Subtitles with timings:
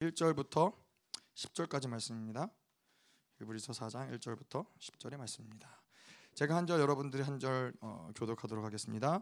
[0.00, 0.74] 1절부터
[1.34, 2.48] 10절까지 말씀입니다.
[3.38, 5.82] 히브리서 4장 1절부터 10절의 말씀입니다.
[6.34, 9.20] 제가 한 절 여러분들이 한절 어, 교독하도록 하겠습니다.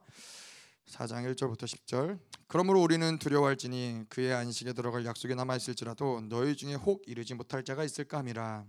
[0.86, 2.20] 4장 1절부터 10절.
[2.46, 7.82] 그러므로 우리는 두려워할지니 그의 안식에 들어갈 약속이 남아 있을지라도 너희 중에 혹 이르지 못할 자가
[7.82, 8.64] 있을까 함이라.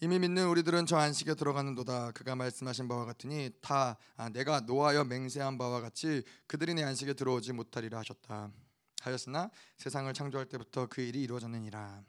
[0.00, 2.12] 이미 믿는 우리들은 저 안식에 들어가는도다.
[2.12, 7.52] 그가 말씀하신 바와 같으니 다 아, 내가 노하여 맹세한 바와 같이 그들이 내 안식에 들어오지
[7.52, 8.52] 못하리라 하셨다.
[9.00, 12.04] 하였으나 세상을 창조할 때부터 그 일이 이루어졌느니라.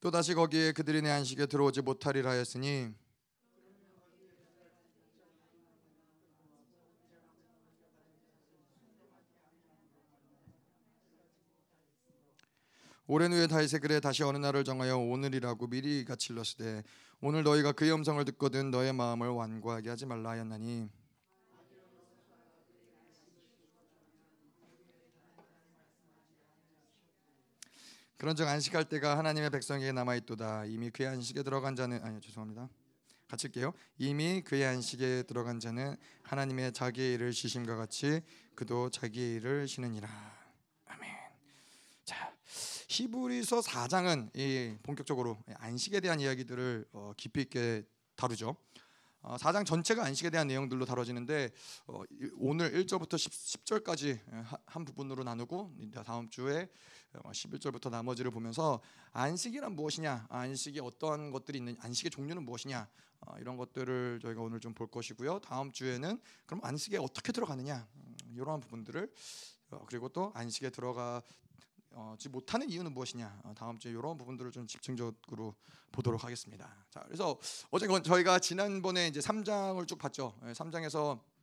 [0.00, 2.94] 또 다시 거기에 그들이 내 안식에 들어오지 못하리라 하였으니
[13.06, 16.82] 오랜 후에 다윗의 글에 다시 어느 날을 정하여 오늘이라고 미리 가칠렀으되
[17.20, 20.88] 오늘 너희가 그의 음성을 듣거든 너의 마음을 완고하게 하지 말라 하였나니.
[28.16, 30.64] 그런즉 안식할 때가 하나님의 백성에게 남아 있도다.
[30.64, 32.70] 이미 그의 안식에 들어간 자는 아니 죄송합니다.
[33.28, 33.74] 같이 할게요.
[33.98, 38.22] 이미 그의 안식에 들어간 자는 하나님의 자기의 일을 쉬심과 같이
[38.54, 40.43] 그도 자기의 일을 쉬느니라
[42.96, 47.82] 히브리서 4장은 이 본격적으로 안식에 대한 이야기들을 어, 깊이 있게
[48.14, 48.54] 다루죠.
[49.20, 51.50] 어, 4장 전체가 안식에 대한 내용들로 다뤄지는데
[51.88, 52.02] 어,
[52.36, 54.20] 오늘 1절부터 10, 절까지
[54.66, 56.68] 한 부분으로 나누고 다음 주에
[57.14, 62.86] 11절부터 어, 나머지를 보면서 안식이란 무엇이냐, 안식이 어떠한 것들이 있는, 안식의 종류는 무엇이냐
[63.22, 65.40] 어, 이런 것들을 저희가 오늘 좀 볼 것이고요.
[65.40, 69.12] 다음 주에는 그럼 안식에 어떻게 들어가느냐 음, 이러한 부분들을
[69.70, 71.20] 어, 그리고 또 안식에 들어가
[72.18, 75.54] 지 못하는 이유는 무엇이냐 어, 다음 주에 이런 부분들을 좀 집중적으로
[75.92, 76.74] 보도록 하겠습니다.
[76.90, 77.38] 자, 그래서
[77.70, 80.34] 어쨌건 저희가 지난번에 이제 3장을 쭉 봤죠.
[80.42, 81.34] 3장에서 예,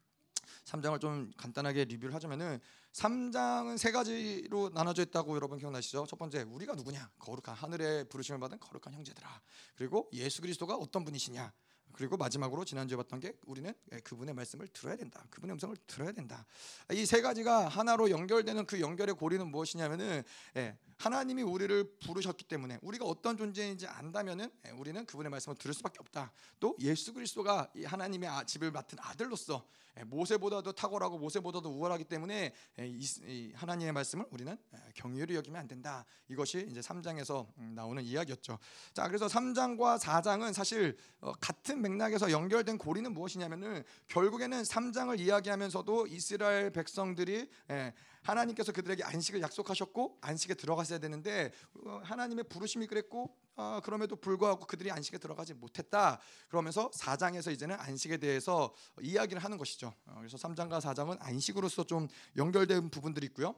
[0.65, 2.59] 3장을 좀 간단하게 리뷰를 하자면은
[2.93, 6.05] 3장은 세 가지로 나눠져 있다고 여러분 기억나시죠?
[6.07, 7.09] 첫 번째 우리가 누구냐?
[7.19, 9.41] 거룩한 하늘의 부르심을 받은 거룩한 형제들아.
[9.75, 11.51] 그리고 예수 그리스도가 어떤 분이시냐?
[11.93, 15.23] 그리고 마지막으로 지난주에 봤던 게 우리는 예, 그분의 말씀을 들어야 된다.
[15.29, 16.45] 그분의 음성을 들어야 된다.
[16.91, 20.23] 이 세 가지가 하나로 연결되는 그 연결의 고리는 무엇이냐면은
[20.57, 25.97] 예, 하나님이 우리를 부르셨기 때문에 우리가 어떤 존재인지 안다면은 예, 우리는 그분의 말씀을 들을 수밖에
[25.99, 26.31] 없다.
[26.59, 29.65] 또 예수 그리스도가 하나님의 아, 집을 맡은 아들로서
[30.05, 32.53] 모세보다도 탁월하고 모세보다도 우월하기 때문에
[33.53, 34.57] 하나님의 말씀을 우리는
[34.95, 36.05] 경외로 여기면 안 된다.
[36.27, 38.57] 이것이 이제 3장에서 음, 나오는 이야기였죠.
[38.93, 46.71] 자, 그래서 3장과 4장은 사실 어, 같은 맥락에서 연결된 고리는 무엇이냐면은 결국에는 3장을 이야기하면서도 이스라엘
[46.71, 47.49] 백성들이
[48.21, 51.51] 하나님께서 그들에게 안식을 약속하셨고 안식에 들어갔어야 되는데
[51.85, 56.19] 어, 하나님의 부르심이 그랬고 어, 그럼에도 불구하고 그들이 안식에 들어가지 못했다.
[56.49, 59.93] 그러면서 4장에서 이제는 안식에 대해서 이야기를 하는 것이죠.
[60.07, 62.07] 어, 그래서 3장과 4장은 안식으로서 좀
[62.37, 63.55] 연결된 부분들이 있고요.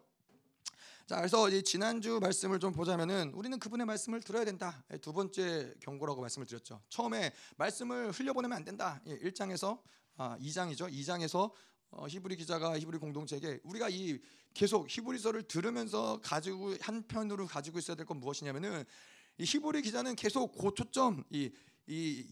[1.07, 4.83] 자, 그래서 지난주 말씀을 좀 보자면은 우리는 그분의 말씀을 들어야 된다.
[5.01, 6.81] 두 번째 경고라고 말씀을 드렸죠.
[6.89, 9.01] 처음에 말씀을 흘려보내면 안 된다.
[9.05, 9.79] 1장에서
[10.17, 10.91] 아, 2장이죠.
[10.91, 11.51] 2장에서
[11.91, 14.19] 어, 히브리 기자가 히브리 공동체에게 우리가 이
[14.53, 18.85] 계속 히브리서를 들으면서 가지고 한편으로 가지고 있어야 될 건 무엇이냐면은 이
[19.39, 21.51] 히브리 기자는 계속 고초점 이,
[21.87, 22.25] 이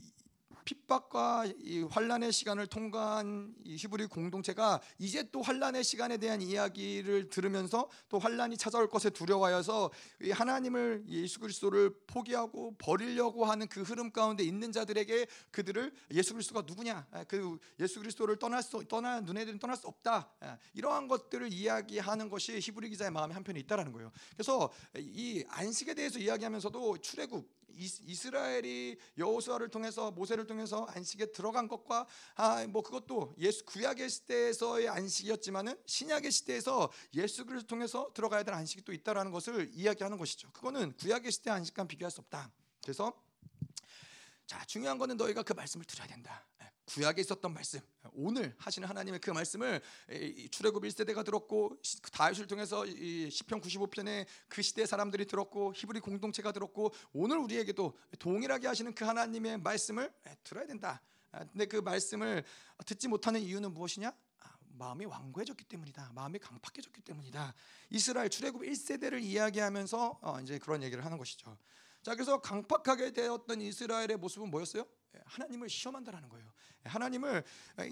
[0.65, 7.89] 핍박과 이 환란의 시간을 통과한 이 히브리 공동체가 이제 또 환란의 시간에 대한 이야기를 들으면서
[8.09, 9.91] 또 환란이 찾아올 것에 두려워하여서
[10.31, 17.07] 하나님을 예수 그리스도를 포기하고 버리려고 하는 그 흐름 가운데 있는 자들에게 그들을 예수 그리스도가 누구냐
[17.11, 22.29] 아, 그 예수 그리스도를 떠날 수 떠나 눈에들은 떠날 수 없다 아, 이러한 것들을 이야기하는
[22.29, 24.11] 것이 히브리 기자의 마음에 한편에 있다라는 거예요.
[24.33, 32.61] 그래서 이 안식에 대해서 이야기하면서도 출애굽 이스라엘이 여호수아를 통해서 모세를 통해서 안식에 들어간 것과 아
[32.71, 38.93] 뭐 그것도 예수 구약의 시대에서의 안식이었지만은 신약의 시대에서 예수 그리스도 통해서 들어가야 될 안식이 또
[38.93, 40.51] 있다라는 것을 이야기하는 것이죠.
[40.51, 42.51] 그거는 구약의 시대 안식과 비교할 수 없다.
[42.81, 43.13] 그래서
[44.45, 46.45] 자 중요한 거는 너희가 그 말씀을 들어야 된다.
[46.93, 47.79] 구약에 있었던 말씀
[48.11, 49.81] 오늘 하시는 하나님의 그 말씀을
[50.51, 51.79] 출애굽 1세대가 들었고
[52.11, 58.93] 다윗을 통해서 시편 95편에 그 시대 사람들이 들었고 히브리 공동체가 들었고 오늘 우리에게도 동일하게 하시는
[58.93, 61.01] 그 하나님의 말씀을 들어야 된다.
[61.31, 62.43] 아, 근데 그 말씀을
[62.85, 64.09] 듣지 못하는 이유는 무엇이냐?
[64.09, 66.11] 아, 마음이 완고해졌기 때문이다.
[66.13, 67.53] 마음이 강팍해졌기 때문이다.
[67.89, 71.57] 이스라엘 출애굽 1세대를 이야기하면서 어, 이제 그런 얘기를 하는 것이죠.
[72.03, 74.85] 자, 그래서 강팍하게 되었던 이스라엘의 모습은 뭐였어요?
[75.25, 76.51] 하나님을 시험한다라는 거예요.
[76.83, 77.43] 하나님을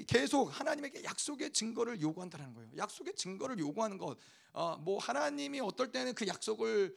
[0.07, 2.69] 계속 하나님에게 약속의 증거를 요구한다는 거예요.
[2.77, 4.17] 약속의 증거를 요구하는 것,
[4.53, 6.95] 어, 뭐 하나님이 어떨 때는 그 약속을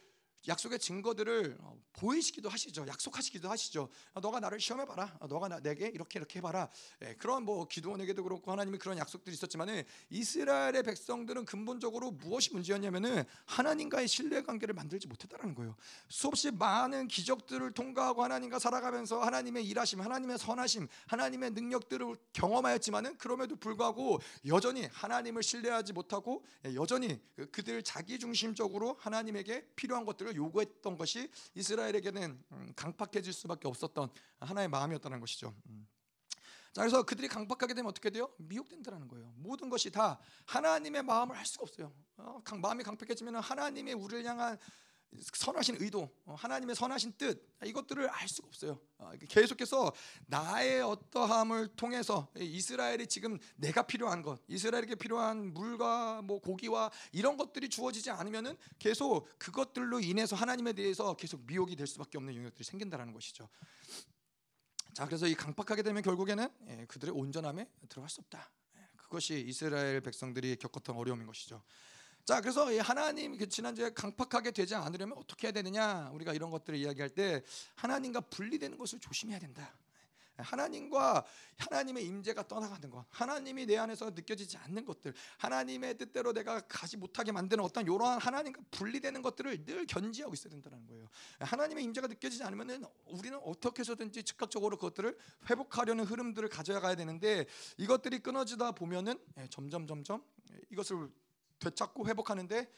[0.48, 2.86] 약속의 증거들을 어, 보이시기도 하시죠.
[2.86, 3.88] 약속하시기도 하시죠.
[4.14, 5.16] 어, 너가 나를 시험해 봐라.
[5.20, 6.68] 어, 너가 나, 내게 이렇게 이렇게 해봐라.
[7.02, 14.08] 예, 그런 뭐 기도원에게도 그렇고 하나님이 그런 약속들이 있었지만은 이스라엘의 백성들은 근본적으로 무엇이 문제였냐면은 하나님과의
[14.08, 15.76] 신뢰 관계를 만들지 못했다라는 거예요.
[16.08, 24.18] 수없이 많은 기적들을 통과하고 하나님과 살아가면서 하나님의 일하심, 하나님의 선하심, 하나님의 능력들을 경험하였지만은 그럼에도 불구하고
[24.46, 31.30] 여전히 하나님을 신뢰하지 못하고 예, 여전히 그, 그들 자기 중심적으로 하나님에게 필요한 것들을 요구했던 것이
[31.54, 35.54] 이스라엘 이스라엘에게는 음, 강팍해질 수밖에 없었던 하나의 마음이었다는 것이죠.
[35.66, 35.86] 음.
[36.72, 38.30] 자 그래서 그들이 강팍하게 되면 어떻게 돼요?
[38.38, 39.32] 미혹된다는 거예요.
[39.36, 41.92] 모든 것이 다 하나님의 마음을 할 수가 없어요.
[42.16, 44.58] 어, 마음이 강팍해지면 하나님의 우리를 향한
[45.20, 48.80] 선하신 의도, 어, 하나님의 선하신 뜻 이것들을 알 수가 없어요.
[48.98, 49.92] 어, 계속해서
[50.26, 57.68] 나의 어떠함을 통해서 이스라엘이 지금 내가 필요한 것, 이스라엘에게 필요한 물과 뭐 고기와 이런 것들이
[57.68, 63.48] 주어지지 않으면은 계속 그것들로 인해서 하나님에 대해서 계속 미혹이 될 수밖에 없는 영역들이 생긴다라는 것이죠.
[64.94, 68.50] 자, 그래서 이 강팍하게 되면 결국에는 예, 그들의 온전함에 들어갈 수 없다.
[68.76, 71.62] 예, 그것이 이스라엘 백성들이 겪었던 어려움인 것이죠.
[72.24, 76.08] 자, 그래서 하나님 그 지난주에 강팍하게 되지 않으려면 어떻게 해야 되느냐?
[76.12, 77.42] 우리가 이런 것들을 이야기할 때
[77.74, 79.74] 하나님과 분리되는 것을 조심해야 된다.
[80.36, 81.24] 하나님과
[81.58, 87.32] 하나님의 임재가 떠나가는 것, 하나님이 내 안에서 느껴지지 않는 것들, 하나님의 뜻대로 내가 가지 못하게
[87.32, 91.08] 만드는 어떤 이러한 하나님과 분리되는 것들을 늘 견지하고 있어야 된다는 거예요.
[91.40, 95.16] 하나님의 임재가 느껴지지 않으면은 우리는 어떻게 해서든지 즉각적으로 그것들을
[95.50, 97.46] 회복하려는 흐름들을 가져가야 되는데
[97.76, 100.24] 이것들이 끊어지다 보면은 예, 점점 점점
[100.70, 101.10] 이것을
[101.62, 102.70] 되찾고 회복하는데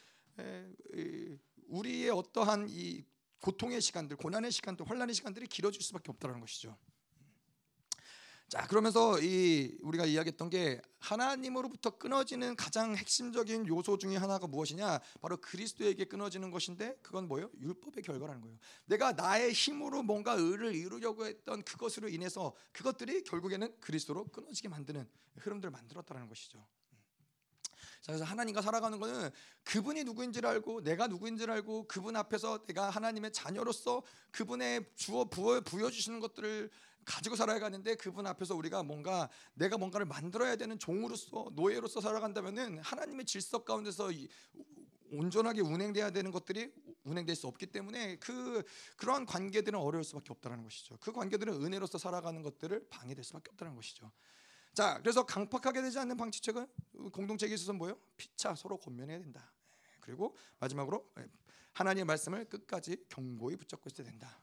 [1.67, 3.03] 우리의 어떠한 이
[3.39, 6.77] 고통의 시간들, 고난의 시간들, 혼란의 시간들이 길어질 수밖에 없다는 것이죠.
[8.47, 14.99] 자 그러면서 이 우리가 이야기했던 게 하나님으로부터 끊어지는 가장 핵심적인 요소 중에 하나가 무엇이냐?
[15.19, 17.49] 바로 그리스도에게 끊어지는 것인데 그건 뭐예요?
[17.59, 18.57] 율법의 결과라는 거예요.
[18.85, 25.71] 내가 나의 힘으로 뭔가 의를 이루려고 했던 그것으로 인해서 그것들이 결국에는 그리스도로 끊어지게 만드는 흐름들을
[25.71, 26.65] 만들었다는 것이죠
[28.05, 29.31] 자, 그래서 하나님과 살아가는 것은
[29.63, 35.89] 그분이 누구인지를 알고 내가 누구인지를 알고 그분 앞에서 내가 하나님의 자녀로서 그분의 주어 부어 부여
[35.89, 36.69] 주시는 것들을
[37.03, 43.25] 가지고 살아야 가는데 그분 앞에서 우리가 뭔가 내가 뭔가를 만들어야 되는 종으로서 노예로서 살아간다면은 하나님의
[43.25, 44.11] 질서 가운데서
[45.11, 46.71] 온전하게 운행돼야 되는 것들이
[47.05, 48.61] 운행될 수 없기 때문에 그
[48.97, 50.95] 그러한 관계들은 어려울 수밖에 없다는 것이죠.
[51.01, 54.11] 그 관계들은 은혜로서 살아가는 것들을 방해될 수밖에 없다는 것이죠.
[54.75, 56.67] 자, 그래서 강팍하게 되지 않는 방지책은
[57.13, 57.97] 공동체에 있어서 뭐예요?
[58.17, 59.53] 피차 서로 권면해야 된다.
[60.01, 61.09] 그리고 마지막으로
[61.71, 64.37] 하나님의 말씀을 끝까지 경고히 붙잡고 있어야 된다.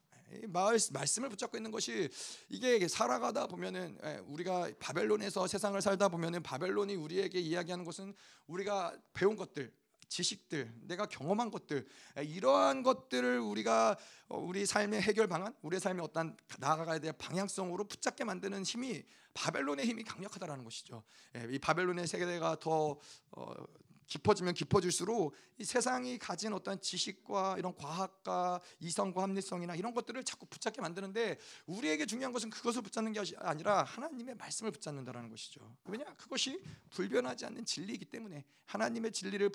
[0.91, 2.09] 말씀을 붙잡고 있는 것이
[2.49, 8.15] 이게 살아가다 보면은 우리가 바벨론에서 세상을 살다 보면은 바벨론이 우리에게 이야기하는 것은
[8.47, 9.71] 우리가 배운 것들
[10.13, 11.87] 지식들, 내가 경험한 것들
[12.19, 13.97] 이러한 것들을 우리가
[14.29, 19.87] 어, 우리 삶의 해결 방안, 우리의 삶의 어떤 나아가야 될 방향성으로 붙잡게 만드는 힘이 바벨론의
[19.87, 21.03] 힘이 강력하다라는 것이죠.
[21.51, 22.99] 이 바벨론의 세계가 더
[23.31, 23.55] 어,
[24.07, 30.83] 깊어지면 깊어질수록 이 세상이 가진 어떤 지식과 이런 과학과 이성과 합리성이나 이런 것들을 자꾸 붙잡게
[30.83, 35.75] 만드는데 우리에게 중요한 것은 그것을 붙잡는 게 아니라 하나님의 말씀을 붙잡는다라는 것이죠.
[35.85, 36.05] 왜냐?
[36.17, 39.51] 그것이 불변하지 않는 진리이기 때문에 하나님의 진리를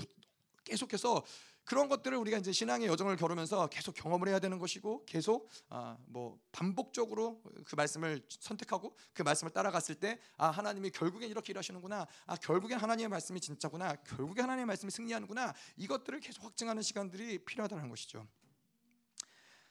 [0.67, 1.23] 계속해서
[1.63, 6.39] 그런 것들을 우리가 이제 신앙의 여정을 겨루면서 계속 경험을 해야 되는 것이고 계속 아, 뭐
[6.51, 12.79] 반복적으로 그 말씀을 선택하고 그 말씀을 따라갔을 때 아 하나님이 결국엔 이렇게 일하시는구나 아 결국엔
[12.79, 18.27] 하나님의 말씀이 진짜구나 결국엔 하나님의 말씀이 승리하는구나 이것들을 계속 확증하는 시간들이 필요하다는 것이죠.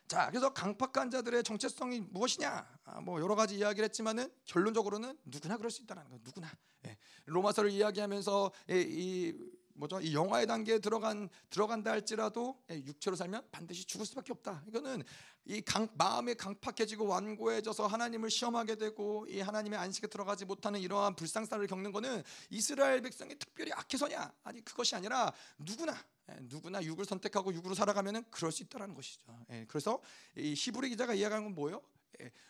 [0.08, 2.78] 자, 그래서 강팍한 자들의 정체성이 무엇이냐?
[2.84, 6.18] 아, 뭐 여러 가지 이야기를 했지만은 결론적으로는 누구나 그럴 수 있다는 거.
[6.22, 6.48] 누구나.
[6.86, 6.96] 예.
[7.24, 10.00] 로마서를 이야기하면서 이, 이 뭐죠?
[10.00, 14.62] 이 영화의 단계에 들어간 들어간다 할지라도 예, 육체로 살면 반드시 죽을 수밖에 없다.
[14.68, 15.02] 이거는
[15.44, 21.64] 이 강, 마음이 강팍해지고 완고해져서 하나님을 시험하게 되고 이 하나님의 안식에 들어가지 못하는 이러한 불상사를
[21.66, 24.32] 겪는 거는 이스라엘 백성이 특별히 악해서냐?
[24.44, 25.96] 아니 그것이 아니라 누구나
[26.30, 29.44] 예, 누구나 육을 선택하고 육으로 살아가면은 그럴 수 있다라는 것이죠.
[29.50, 30.00] 예, 그래서
[30.36, 31.82] 이 히브리 기자가 이야기하는 건 뭐예요?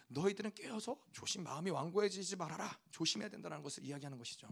[0.09, 2.79] 너희들은 깨어서 조심 마음이 완고해지지 말아라.
[2.93, 4.49] 조심해야 된다는 것을 이야기하는 것이죠.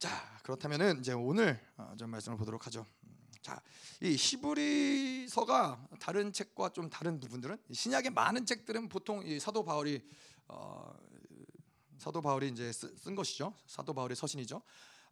[0.00, 0.08] 음.
[0.08, 2.86] 자 그렇다면은 이제 오늘 어, 좀 말씀을 보도록 하죠.
[3.04, 3.60] 음, 자,
[4.00, 10.02] 이 히브리서가 다른 책과 좀 다른 부분들은 신약의 많은 책들은 보통 이 사도 바울이
[10.48, 10.92] 어,
[11.98, 13.54] 사도 바울이 이제 쓴 것이죠.
[13.66, 14.62] 사도 바울의 서신이죠.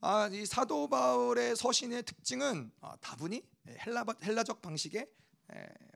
[0.01, 5.07] 아, 이 사도 바울의 서신의 특징은 아, 다분히 헬라 헬라적 방식의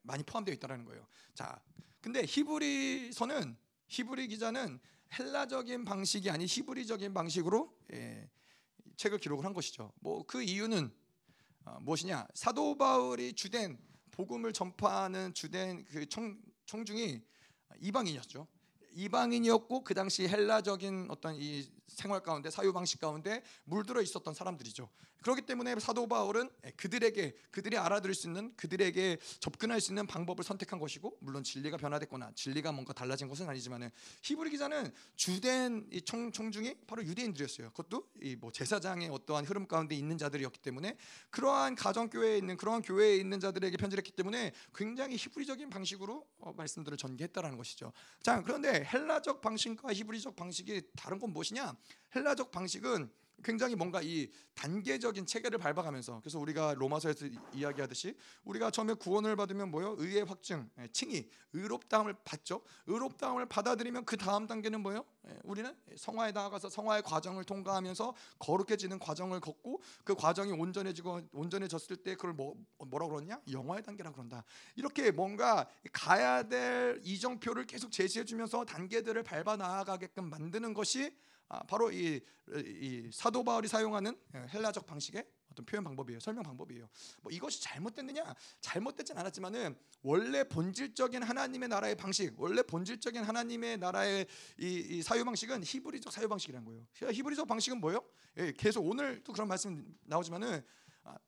[0.03, 1.07] 많이 포함되어 있다라는 거예요.
[1.35, 1.59] 자,
[2.01, 3.57] 근데 히브리서는
[3.89, 4.81] 히브리 기자는
[5.19, 8.29] 헬라적인 방식이 아닌 히브리적인 방식으로 예,
[9.03, 9.93] 책을 기록을 한 것이죠.
[10.01, 10.93] 뭐 그 이유는
[11.65, 12.27] 어, 무엇이냐?
[12.35, 13.79] 사도 바울이 주된
[14.13, 17.21] 복음을 전파하는 주된 그 청, 청중이
[17.81, 18.47] 이방인이었죠.
[18.93, 24.89] 이방인이었고 그 당시 헬라적인 어떤 이 생활 가운데 사유 방식 가운데 물들어 있었던 사람들이죠.
[25.23, 30.79] 그렇기 때문에 사도 바울은 그들에게 그들이 알아들을 수 있는 그들에게 접근할 수 있는 방법을 선택한
[30.79, 33.91] 것이고 물론 진리가 변화됐거나 진리가 뭔가 달라진 것은 아니지만은
[34.23, 37.71] 히브리 기자는 주된 이 청, 청중이 바로 유대인들이었어요.
[37.71, 40.97] 그것도 이 뭐 제사장의 어떠한 흐름 가운데 있는 자들이었기 때문에
[41.31, 46.53] 그러한 가정 교회에 있는 그러한 교회에 있는 자들에게 편지를 했기 때문에 굉장히 히브리적인 방식으로 어,
[46.53, 47.93] 말씀들을 전개했다라는 것이죠.
[48.21, 51.77] 자 그런데 헬라적 방식과 히브리적 방식이 다른 건 무엇이냐?
[52.17, 53.11] 헬라적 방식은
[53.43, 59.97] 굉장히 뭔가 이 단계적인 체계를 밟아가면서 그래서 우리가 로마서에서 이야기하듯이 우리가 처음에 구원을 받으면 뭐요
[59.99, 62.63] 의의 확증, 예, 칭의, 의롭다함을 받죠.
[62.87, 69.41] 의롭다함을 받아들이면 그 다음 단계는 뭐요 예, 우리는 성화에 나아가서 성화의 과정을 통과하면서 거룩해지는 과정을
[69.41, 73.41] 걷고 그 과정이 온전해지고 온전해졌을 때 그걸 뭐 뭐라 그러냐?
[73.51, 74.45] 영화의 단계라 그런다.
[74.77, 82.21] 이렇게 뭔가 가야 될 이정표를 계속 제시해주면서 단계들을 밟아 나아가게끔 만드는 것이 아, 바로 이,
[82.55, 84.17] 이 사도 바울이 사용하는
[84.53, 86.19] 헬라적 방식의 어떤 표현 방법이에요.
[86.19, 86.89] 설명 방법이에요.
[87.21, 88.35] 뭐 이것이 잘못됐느냐?
[88.61, 94.27] 잘못되진 않았지만은 원래 본질적인 하나님의 나라의 방식, 원래 본질적인 하나님의 나라의
[94.59, 96.87] 이, 이 사유 방식은 히브리적 사유 방식이라는 거예요.
[97.13, 98.03] 히브리적 방식은 뭐예요?
[98.39, 100.63] 예, 계속 오늘도 그런 말씀 나오지만은 아,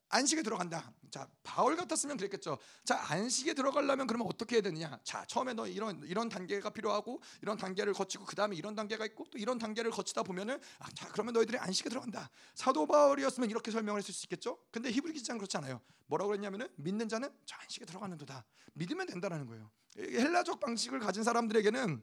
[0.09, 0.93] 안식에 들어간다.
[1.11, 2.59] 자, 바울 같았으면 그랬겠죠.
[2.85, 4.99] 자, 안식에 들어가려면 그러면 어떻게 해야 되느냐?
[5.03, 9.39] 자, 처음에 너 이런 이런 단계가 필요하고 이런 단계를 거치고 그다음에 이런 단계가 있고 또
[9.39, 12.31] 이런 단계를 거치다 보면은 아, 자, 그러면 너희들이 안식에 들어간다.
[12.55, 14.59] 사도 바울이었으면 이렇게 설명을 했을 수 있겠죠?
[14.71, 15.81] 근데 히브리 기자는 그렇지 않아요.
[16.07, 18.45] 뭐라고 그랬냐면은 믿는 자는 저 안식에 들어가는도다.
[18.75, 19.71] 믿으면 된다라는 거예요.
[19.99, 22.03] 헬라적 방식을 가진 사람들에게는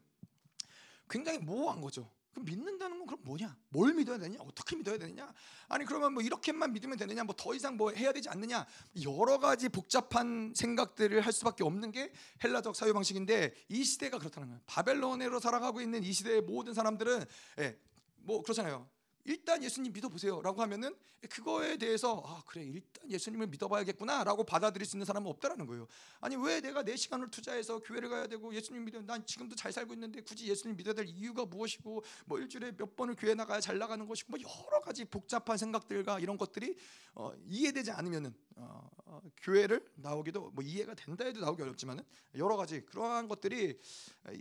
[1.09, 2.11] 굉장히 모호한 거죠.
[2.31, 3.57] 그럼 믿는다는 건 그럼 뭐냐?
[3.69, 4.39] 뭘 믿어야 되냐?
[4.41, 5.33] 어떻게 믿어야 되느냐?
[5.67, 7.23] 아니 그러면 뭐 이렇게만 믿으면 되느냐?
[7.23, 8.65] 뭐 더 이상 뭐 해야 되지 않느냐?
[9.03, 12.11] 여러 가지 복잡한 생각들을 할 수밖에 없는 게
[12.43, 14.61] 헬라적 사유 방식인데 이 시대가 그렇다는 거예요.
[14.65, 17.25] 바벨론으로 살아가고 있는 이 시대의 모든 사람들은
[17.59, 17.77] 예,
[18.17, 18.87] 뭐 그렇잖아요.
[19.25, 20.95] 일단 예수님 믿어보세요라고 하면은
[21.29, 25.87] 그거에 대해서 아 그래 일단 예수님을 믿어봐야겠구나라고 받아들일 수 있는 사람은 없다라는 거예요.
[26.19, 29.93] 아니 왜 내가 내 시간을 투자해서 교회를 가야 되고 예수님 믿어 난 지금도 잘 살고
[29.93, 34.05] 있는데 굳이 예수님 믿어야 될 이유가 무엇이고 뭐 일주일에 몇 번을 교회 나가야 잘 나가는
[34.07, 36.75] 것이고 뭐 여러 가지 복잡한 생각들과 이런 것들이
[37.13, 42.03] 어, 이해되지 않으면은 어, 어, 교회를 나오기도 뭐 이해가 된다 해도 나오기 어렵지만은
[42.35, 43.79] 여러 가지 그러한 것들이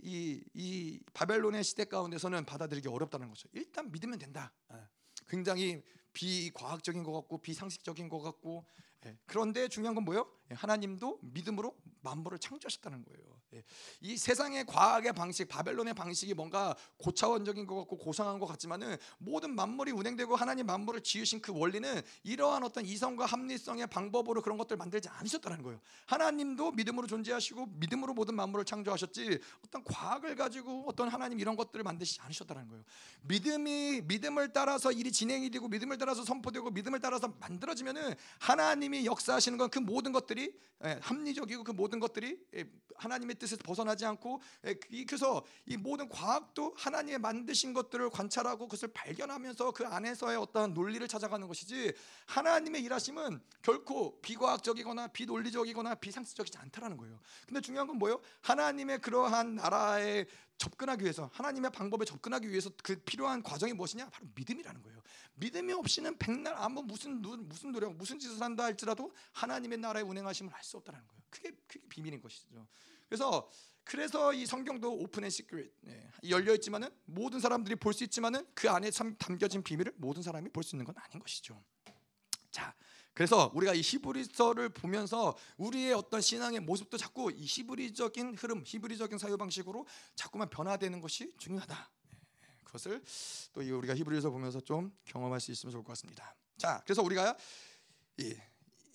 [0.03, 3.49] 이, 이 바벨론의 시대 가운데서는 받아들이기 어렵다는 거죠.
[3.53, 4.51] 일단 믿으면 된다.
[5.31, 5.35] 예.
[5.35, 5.81] 굉장히
[6.13, 8.65] 비과학적인 것 같고 비상식적인 것 같고
[9.05, 9.17] 예.
[9.25, 10.27] 그런데 중요한 건 뭐예요?
[10.51, 13.41] 예, 하나님도 믿음으로 만물을 창조하셨다는 거예요.
[13.55, 13.63] 예.
[13.99, 19.91] 이 세상의 과학의 방식, 바벨론의 방식이 뭔가 고차원적인 것 같고 고상한 것 같지만은 모든 만물이
[19.91, 25.63] 운행되고 하나님 만물을 지으신 그 원리는 이러한 어떤 이성과 합리성의 방법으로 그런 것들 만들지 않으셨다는
[25.63, 25.81] 거예요.
[26.05, 32.21] 하나님도 믿음으로 존재하시고 믿음으로 모든 만물을 창조하셨지 어떤 과학을 가지고 어떤 하나님 이런 것들을 만드시지
[32.21, 32.83] 않으셨다는 거예요.
[33.23, 39.71] 믿음이 믿음을 따라서 일이 진행이 되고 믿음을 따라서 선포되고 믿음을 따라서 만들어지면은 하나님이 역사하시는 건
[39.71, 40.40] 그 모든 것들이
[40.83, 44.73] 예, 합리적이고 그 모든 것들이 예, 하나님의 뜻에서 벗어나지 않고 예,
[45.05, 51.47] 그래서 이 모든 과학도 하나님의 만드신 것들을 관찰하고 그것을 발견하면서 그 안에서의 어떤 논리를 찾아가는
[51.47, 51.93] 것이지
[52.25, 57.19] 하나님의 일하심은 결코 비과학적이거나 비논리적이거나 비상식적이지 않다라는 거예요.
[57.47, 58.19] 근데 중요한 건 뭐예요?
[58.41, 60.25] 하나님의 그러한 나라에
[60.57, 64.09] 접근하기 위해서 하나님의 방법에 접근하기 위해서 그 필요한 과정이 무엇이냐?
[64.09, 65.01] 바로 믿음이라는 거예요.
[65.35, 70.77] 믿음이 없이는 백날 아무 무슨 무슨 노력 무슨 짓을 한다 할지라도 하나님의 나라의 운행하심을 할수
[70.77, 71.21] 없다는 거예요.
[71.29, 72.67] 그게 그게 비밀인 것이죠.
[73.07, 73.49] 그래서
[73.83, 78.69] 그래서 이 성경도 open and secret 네, 열려 있지만은 모든 사람들이 볼 수 있지만은 그
[78.69, 81.61] 안에 담겨진 비밀을 모든 사람이 볼 수 있는 건 아닌 것이죠.
[82.51, 82.75] 자,
[83.13, 89.37] 그래서 우리가 이 히브리서를 보면서 우리의 어떤 신앙의 모습도 자꾸 이 히브리적인 흐름, 히브리적인 사유
[89.37, 91.89] 방식으로 자꾸만 변화되는 것이 중요하다.
[92.71, 93.01] 네, 그것을
[93.53, 96.35] 또 우리가 히브리서 보면서 좀 경험할 수 있으면 좋을 것 같습니다.
[96.57, 97.35] 자, 그래서 우리가
[98.17, 98.35] 이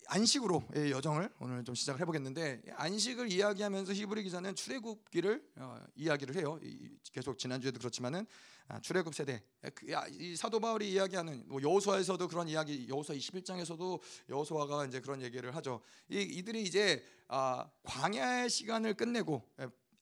[0.08, 6.60] 안식으로의 여정을 오늘 좀 시작을 해보겠는데 안식을 이야기하면서 히브리 기자는 출애굽기를 어, 이야기를 해요.
[7.12, 8.24] 계속 지난주에도 그렇지만은
[8.68, 9.42] 아, 출애굽 세대
[9.74, 15.54] 그, 이 사도 바울이 이야기하는 뭐 여호수아에서도 그런 이야기 여호수아 21장에서도 여호수아가 이제 그런 얘기를
[15.56, 15.80] 하죠.
[16.08, 19.42] 이, 이들이 이제 아, 광야의 시간을 끝내고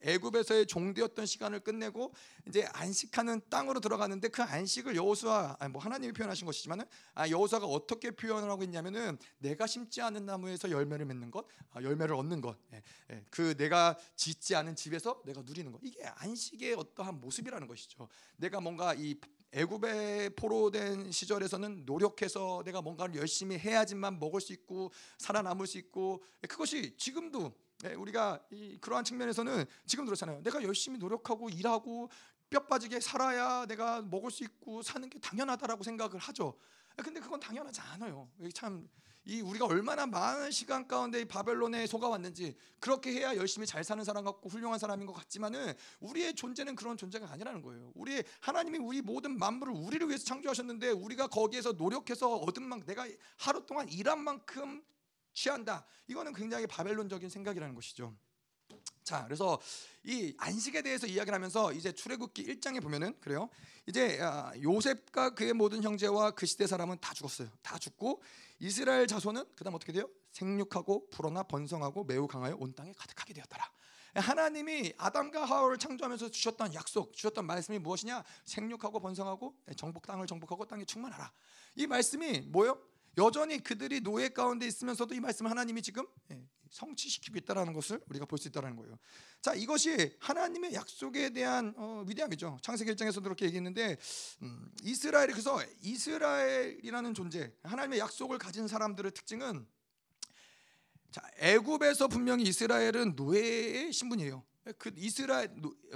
[0.04, 2.14] 애굽에서의 종되었던 시간을 끝내고
[2.46, 6.84] 이제 안식하는 땅으로 들어가는데 그 안식을 여호수아 뭐 하나님이 표현하신 것이지만은
[7.14, 12.14] 아, 여호수아가 어떻게 표현을 하고 있냐면은 내가 심지 않은 나무에서 열매를 맺는 것, 아, 열매를
[12.14, 17.20] 얻는 것, 예, 예, 그 내가 짓지 않은 집에서 내가 누리는 것 이게 안식의 어떠한
[17.20, 18.08] 모습이라는 것이죠.
[18.36, 19.16] 내가 뭔가 이
[19.52, 26.96] 애굽의 포로된 시절에서는 노력해서 내가 뭔가를 열심히 해야지만 먹을 수 있고 살아남을 수 있고 그것이
[26.96, 27.52] 지금도
[27.92, 28.42] 우리가
[28.80, 30.42] 그러한 측면에서는 지금 그렇잖아요.
[30.42, 32.10] 내가 열심히 노력하고 일하고
[32.48, 36.56] 뼈 빠지게 살아야 내가 먹을 수 있고 사는 게 당연하다라고 생각을 하죠.
[36.96, 38.30] 근데 그건 당연하지 않아요.
[38.54, 38.88] 참
[39.26, 44.22] 이 우리가 얼마나 많은 시간 가운데 이 바벨론에 속아왔는지 그렇게 해야 열심히 잘 사는 사람
[44.22, 47.90] 같고 훌륭한 사람인 것 같지만은 우리의 존재는 그런 존재가 아니라는 거예요.
[47.94, 53.64] 우리 하나님이 우리 모든 만물을 우리를 위해서 창조하셨는데 우리가 거기에서 노력해서 얻은 만큼 내가 하루
[53.64, 54.84] 동안 일한 만큼
[55.34, 55.84] 취한다.
[56.06, 58.14] 이거는 굉장히 바벨론적인 생각이라는 것이죠.
[59.02, 59.60] 자, 그래서
[60.02, 63.50] 이 안식에 대해서 이야기를 하면서 이제 출애굽기 1장에 보면은 그래요.
[63.86, 67.50] 이제 아, 요셉과 그의 모든 형제와 그 시대 사람은 다 죽었어요.
[67.60, 68.22] 다 죽고
[68.60, 70.08] 이스라엘 자손은 그다음 어떻게 돼요?
[70.30, 73.70] 생육하고 불어나 번성하고 매우 강하여 온 땅에 가득하게 되었더라.
[74.14, 78.22] 하나님이 아담과 하와를 창조하면서 주셨던 약속, 주셨던 말씀이 무엇이냐?
[78.44, 81.32] 생육하고 번성하고 정복 땅을 정복하고 땅에 충만하라.
[81.74, 82.80] 이 말씀이 뭐요?
[83.18, 88.38] 여전히 그들이 노예 가운데 있으면서도 이 말씀 하나님이 지금 예, 성취시키고 있다라는 것을 우리가 볼
[88.38, 88.98] 수 있다라는 거예요.
[89.40, 92.58] 자, 이것이 하나님의 약속에 대한 어, 위대함이죠.
[92.62, 93.96] 창세기 1장에서도 그렇게 얘기했는데
[94.42, 99.66] 음, 이스라엘이 그래서 이스라엘이라는 존재, 하나님의 약속을 가진 사람들의 특징은
[101.12, 104.44] 자, 애굽에서 분명히 이스라엘은 노예의 신분이에요.
[104.78, 105.48] 그 이스라엘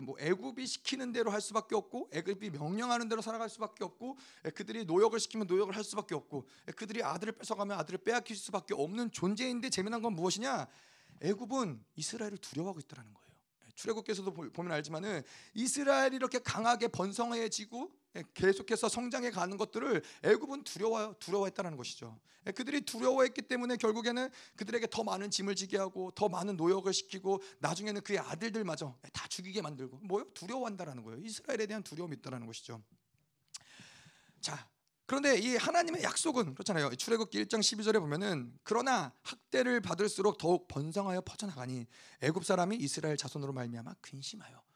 [0.03, 4.19] 뭐 애굽이 시키는 대로 할 수밖에 없고 애굽이 명령하는 대로 살아갈 수밖에 없고
[4.55, 6.47] 그들이 노역을 시키면 노역을 할 수밖에 없고
[6.77, 10.67] 그들이 아들을 뺏어가면 아들을 빼앗길 수밖에 없는 존재인데 재미난 건 무엇이냐?
[11.23, 13.29] 애굽은 이스라엘을 두려워하고 있다는 거예요.
[13.75, 15.23] 출애굽께서도 보면 알지만은
[15.55, 17.91] 이스라엘이 이렇게 강하게 번성해지고
[18.35, 22.19] 계속해서 성장해 가는 것들을 애굽은 두려워 두려워했다는 것이죠.
[22.55, 28.01] 그들이 두려워했기 때문에 결국에는 그들에게 더 많은 짐을 지게 하고 더 많은 노역을 시키고 나중에는
[28.03, 30.25] 그의 아들들마저 다 죽이게 만들고 뭐요?
[30.35, 31.21] 두려워한다라는 거예요.
[31.23, 32.83] 이스라엘에 대한 두려움이 있다라는 것이죠.
[34.41, 34.69] 자,
[35.07, 36.95] 그런데 이 하나님의 약속은 그렇잖아요.
[36.95, 41.87] 출애굽기 1장 12절에 보면은 그러나 학대를 받을수록 더욱 번성하여 퍼져나가니
[42.21, 44.68] 애굽 사람이 이스라엘 자손으로 말미암아 근심하여 예,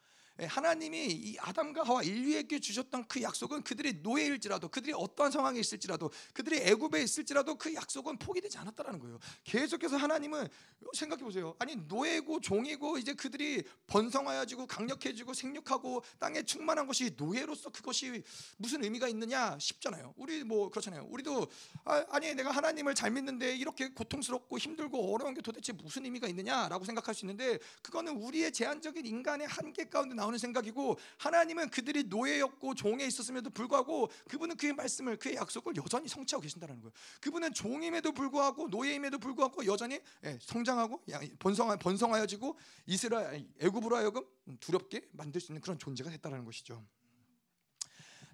[0.47, 6.59] 하나님이 이 아담과 하와 인류에게 주셨던 그 약속은 그들이 노예일지라도 그들이 어떠한 상황에 있을지라도 그들이
[6.59, 9.19] 애굽에 있을지라도 그 약속은 포기되지 않았다라는 거예요.
[9.45, 10.49] 계속해서 하나님은
[10.95, 11.55] 생각해 보세요.
[11.59, 18.23] 아니 노예고 종이고 이제 그들이 번성하여지고 강력해지고 생육하고 땅에 충만한 것이 노예로서 그것이
[18.57, 20.15] 무슨 의미가 있느냐 싶잖아요.
[20.17, 21.07] 우리 뭐 그렇잖아요.
[21.09, 21.47] 우리도
[21.85, 26.85] 아, 니 내가 하나님을 잘 믿는데 이렇게 고통스럽고 힘들고 어려운 게 도대체 무슨 의미가 있느냐라고
[26.85, 33.05] 생각할 수 있는데 그거는 우리의 제한적인 인간의 한계 가운데 나오는 생각이고 하나님은 그들이 노예였고 종에
[33.07, 36.93] 있었음에도 불구하고 그분은 그의 말씀을 그의 약속을 여전히 성취하고 계신다는 거예요.
[37.21, 41.03] 그분은 종임에도 불구하고 노예임에도 불구하고 여전히 예, 성장하고
[41.39, 44.25] 번성하, 번성하여지고 이스라엘 애굽으로 하여금
[44.61, 46.85] 두렵게 만들 수 있는 그런 존재가 됐다는 것이죠.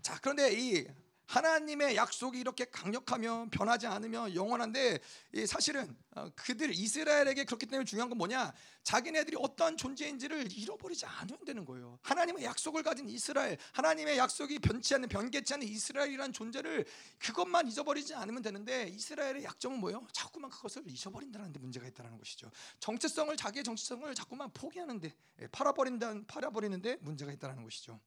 [0.03, 0.87] 자 그런데 이
[1.29, 4.99] 하나님의 약속이 이렇게 강력하며 변하지 않으며 영원한데
[5.47, 8.53] 사실은 어, 그들 이스라엘에게 그렇기 때문에 중요한 건 뭐냐?
[8.83, 11.99] 자기네들이 어떠한 존재인지를 잃어버리지 않으면 되는 거예요.
[12.03, 16.87] 하나님의 약속을 가진 이스라엘, 하나님의 약속이 변치 않는 변개치 않는 이스라엘이라는 존재를
[17.19, 20.07] 그것만 잊어버리지 않으면 되는데 이스라엘의 약점은 뭐예요?
[20.13, 22.51] 자꾸만 그것을 잊어버린다는 데 문제가 있다는 것이죠.
[22.81, 25.13] 정체성을 자기의 정체성을 자꾸만 포기하는데
[25.43, 28.01] 예, 팔아버린다 팔아버리는데 문제가 있다는 것이죠.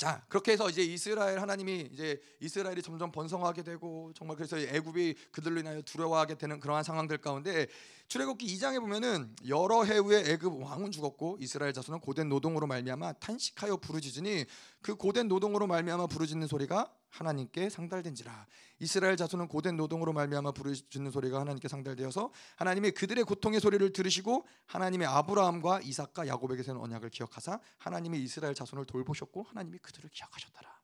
[0.00, 0.10] 음.
[0.10, 5.60] 자 그렇게 해서 이제 이스라엘 하나님이 이제 이스라엘이 점점 번성하게 되고 정말 그래서 애굽이 그들로
[5.60, 7.66] 인하여 두려워하게 되는 그러한 상황들 가운데
[8.08, 13.76] 출애굽기 2장에 보면은 여러 해 후에 애굽 왕은 죽었고 이스라엘 자손은 고된 노동으로 말미암아 탄식하여
[13.76, 14.46] 부르짖으니
[14.80, 18.46] 그 고된 노동으로 말미암아 부르짖는 소리가 하나님께 상달된지라
[18.78, 25.06] 이스라엘 자손은 고된 노동으로 말미암아 부르짖는 소리가 하나님께 상달되어서 하나님이 그들의 고통의 소리를 들으시고 하나님의
[25.06, 30.80] 아브라함과 이삭과 야곱에게 세운 언약을 기억하사 하나님이 이스라엘 자손을 돌보셨고 하나님이 그들을 기억하셨더라.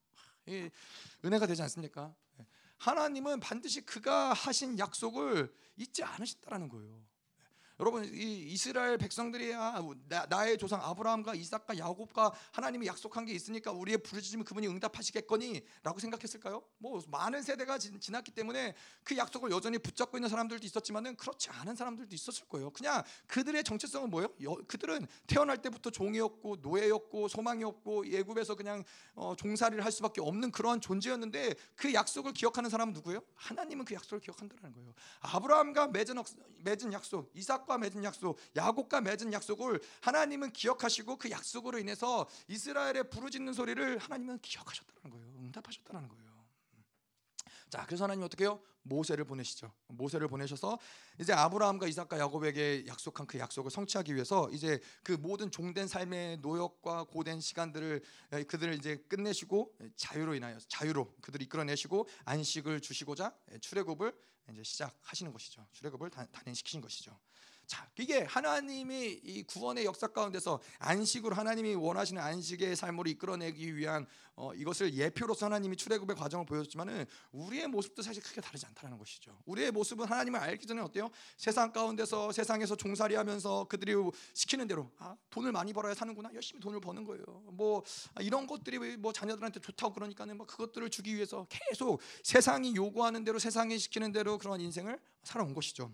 [0.49, 0.71] 이
[1.25, 2.15] 은혜가 되지 않습니까?
[2.79, 7.03] 하나님은 반드시 그가 하신 약속을 잊지 않으신다라는 거예요.
[7.79, 13.71] 여러분 이 이스라엘 백성들이 야 나, 의 조상 아브라함과 이삭과 야곱과 하나님이 약속한 게 있으니까
[13.73, 16.63] 우리의 부르짖으면 그분이 응답하시겠거니라고 생각했을까요?
[16.79, 21.77] 뭐 많은 세대가 지, 지났기 때문에 그 약속을 여전히 붙잡고 있는 사람들도 있었지만은 그렇지 않은
[21.77, 22.71] 사람들도 있었을 거예요.
[22.71, 24.29] 그냥 그들의 정체성은 뭐예요?
[24.45, 28.85] 여, 그들은 태어날 때부터 종이었고 노예였고 소망이었고 예굽에서 그냥
[29.15, 33.21] 어, 종살이를 할 수밖에 없는 그러한 존재였는데 그 약속을 기억하는 사람은 누구예요?
[33.35, 34.95] 하나님은 그 약속을 기억한다는 거예요.
[35.21, 36.17] 아브라함과 맺은,
[36.63, 43.11] 맺은 약속, 이삭 이삭과 맺은 약속, 야곱과 맺은 약속을 하나님은 기억하시고 그 약속으로 인해서 이스라엘의
[43.11, 45.27] 부르짖는 소리를 하나님은 기억하셨다는 거예요.
[45.41, 46.27] 응답하셨다는 거예요.
[47.69, 48.63] 자, 그래서 하나님 어떻게 해요?
[48.83, 49.73] 모세를 보내시죠.
[49.89, 50.79] 모세를 보내셔서
[51.21, 57.05] 이제 아브라함과 이삭과 야곱에게 약속한 그 약속을 성취하기 위해서 이제 그 모든 종된 삶의 노역과
[57.05, 58.03] 고된 시간들을
[58.47, 64.17] 그들을 이제 끝내시고 자유로 인하여 자유로 그들을 이끌어내시고 안식을 주시고자 출애굽을
[64.53, 65.67] 이제 시작하시는 것이죠.
[65.73, 67.19] 출애굽을 단행시키신 것이죠.
[67.67, 74.53] 자, 이게 하나님이 이 구원의 역사 가운데서 안식으로 하나님이 원하시는 안식의 삶으로 이끌어내기 위한 어,
[74.55, 79.37] 이것을 예표로서 하나님이 출애굽의 과정을 보여줬지만은 우리의 모습도 사실 크게 다르지 않다는 것이죠.
[79.47, 81.11] 우리의 모습은 하나님을 알기 전에 어때요?
[81.39, 83.95] 세상 가운데서 세상에서 종살이하면서 그들이
[84.35, 87.25] 시키는 대로 아, 돈을 많이 벌어야 사는구나 열심히 돈을 버는 거예요.
[87.53, 87.83] 뭐
[88.15, 93.39] 아, 이런 것들이 뭐 자녀들한테 좋다고 그러니까는 뭐 그것들을 주기 위해서 계속 세상이 요구하는 대로
[93.39, 95.91] 세상이 시키는 대로 그런 인생을 살아온 것이죠.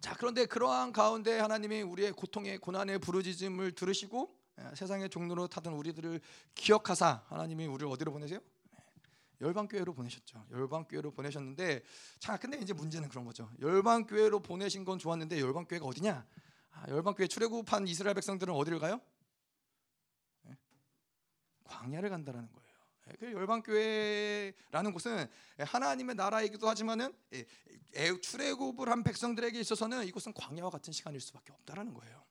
[0.00, 6.20] 자 그런데 그러한 가운데 하나님이 우리의 고통의 고난의 부르짖음을 들으시고 예, 세상의 종로로 타던 우리들을
[6.54, 8.38] 기억하사 하나님이 우리를 어디로 보내세요?
[8.38, 10.46] 예, 열방 교회로 보내셨죠.
[10.52, 11.82] 열방 교회로 보내셨는데
[12.18, 13.50] 자 근데 이제 문제는 그런 거죠.
[13.60, 16.26] 열방 교회로 보내신 건 좋았는데 열방 교회가 어디냐?
[16.70, 19.00] 아, 열방 교회 출애굽한 이스라엘 백성들은 어디를 가요?
[20.48, 20.56] 예?
[21.64, 22.63] 광야를 간다라는 거예요.
[23.08, 25.26] 예, 그 열방 교회라는 곳은
[25.58, 27.12] 하나님의 나라이기도 하지만은
[28.22, 32.24] 출애굽을 한 백성들에게 있어서는 이곳은 광야와 같은 시간일 수밖에 없다라는 거예요.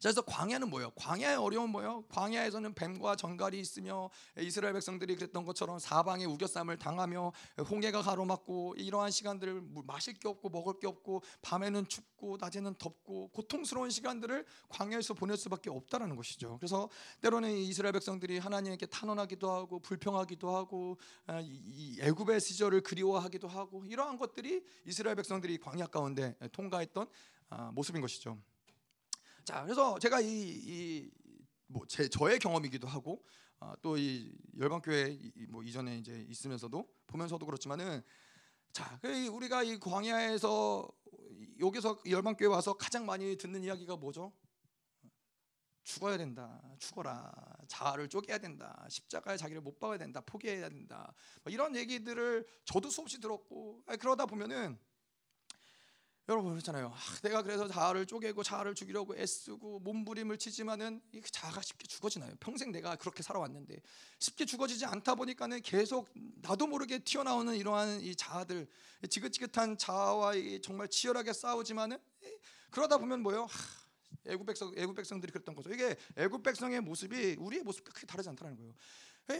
[0.00, 0.90] 그래서 광야는 뭐예요?
[0.96, 2.04] 광야의 어려운 뭐예요?
[2.08, 7.32] 광야에서는 뱀과 전갈이 있으며 이스라엘 백성들이 그랬던 것처럼 사방에 우겨쌈을 당하며
[7.70, 13.90] 홍해가 가로막고 이러한 시간들을 마실 게 없고 먹을 게 없고 밤에는 춥고 낮에는 덥고 고통스러운
[13.90, 16.56] 시간들을 광야에서 보낼 수밖에 없다라는 것이죠.
[16.58, 16.88] 그래서
[17.20, 24.18] 때로는 이스라엘 백성들이 하나님에게 탄원하기도 하고 불평하기도 하고 아, 이 애굽의 시절을 그리워하기도 하고 이러한
[24.18, 27.06] 것들이 이스라엘 백성들이 광야 가운데 통과했던
[27.48, 28.38] 아, 모습인 것이죠.
[29.46, 31.10] 자, 그래서 제가 이, 이
[31.68, 33.24] 뭐 제 저의 경험이기도 하고
[33.58, 38.02] 어, 또이 열방교회 뭐 이전에 이제 있으면서도 보면서도 그렇지만은
[38.72, 40.88] 자, 그 우리가 이 광야에서
[41.58, 44.32] 여기서 열방교회 와서 가장 많이 듣는 이야기가 뭐죠?
[45.82, 47.32] 죽어야 된다, 죽어라,
[47.68, 53.20] 자아를 쪼개야 된다, 십자가에 자기를 못 박아야 된다, 포기해야 된다, 뭐 이런 얘기들을 저도 수없이
[53.20, 54.78] 들었고 그러다 보면은
[56.28, 56.92] 여러분 그렇잖아요.
[56.92, 62.34] 아, 내가 그래서 자아를 쪼개고 자아를 죽이려고 애쓰고 몸부림을 치지만은 이그 자아가 쉽게 죽어지나요?
[62.40, 63.80] 평생 내가 그렇게 살아왔는데
[64.18, 66.08] 쉽게 죽어지지 않다 보니까는 계속
[66.42, 68.66] 나도 모르게 튀어나오는 이러한 이 자아들
[69.08, 70.32] 지긋지긋한 자아와
[70.64, 71.96] 정말 치열하게 싸우지만은
[72.70, 73.46] 그러다 보면 뭐요?
[74.26, 75.70] 애굽 백성 애굽 백성들이 그랬던 거죠.
[75.72, 78.72] 이게 애굽 백성의 모습이 우리의 모습과 크게 다르지 않다는 거예요.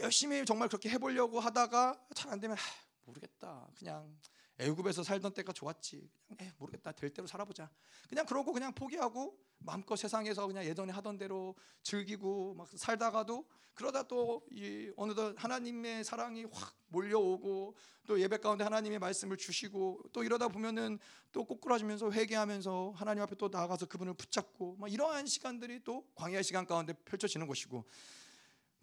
[0.03, 2.61] 열심히 정말 그렇게 해보려고 하다가 잘 안 되면 하,
[3.03, 3.67] 모르겠다.
[3.77, 4.17] 그냥
[4.59, 6.09] 애굽에서 살던 때가 좋았지.
[6.27, 6.91] 그냥 에, 모르겠다.
[6.91, 7.69] 될 대로 살아보자.
[8.09, 14.41] 그냥 그러고 그냥 포기하고 마음껏 세상에서 그냥 예전에 하던 대로 즐기고 막 살다가도 그러다 또
[14.51, 17.75] 이 어느덧 하나님의 사랑이 확 몰려오고
[18.07, 20.97] 또 예배 가운데 하나님의 말씀을 주시고 또 이러다 보면은
[21.31, 26.65] 또 꼬꾸라지면서 회개하면서 하나님 앞에 또 나아가서 그분을 붙잡고 막 이러한 시간들이 또 광야의 시간
[26.65, 27.85] 가운데 펼쳐지는 것이고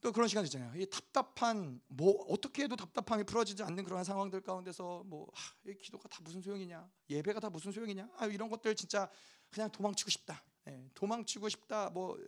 [0.05, 0.71] 또 그런 시간 있잖아요.
[0.77, 6.11] 이 답답한 뭐 어떻게 해도 답답함이 풀어지지 않는 그런 상황들 가운데서 뭐 하, 이 기도가
[6.11, 9.11] 다 무슨 소용이냐, 예배가 다 무슨 소용이냐, 아, 이런 것들 진짜
[9.51, 10.45] 그냥 도망치고 싶다.
[10.69, 11.89] 예, 도망치고 싶다.
[11.89, 12.19] 뭐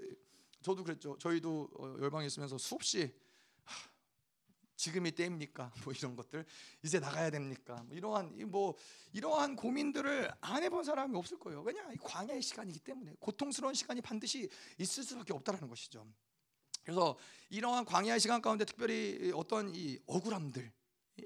[0.63, 1.19] 저도 그랬죠.
[1.19, 3.15] 저희도 어, 열방에 있으면서 수없이
[3.65, 3.91] 하,
[4.77, 5.71] 지금이 때입니까?
[5.85, 6.47] 뭐 이런 것들
[6.83, 7.85] 이제 나가야 됩니까?
[7.87, 8.75] 뭐 이러한 뭐
[9.13, 11.61] 이러한 고민들을 안 해본 사람이 없을 거예요.
[11.61, 16.07] 왜냐 광야의 시간이기 때문에 고통스러운 시간이 반드시 있을 수밖에 없다라는 것이죠.
[16.87, 17.19] 그래서
[17.51, 20.73] 이러한 광야의 시간 가운데 특별히 어떤 이 억울함들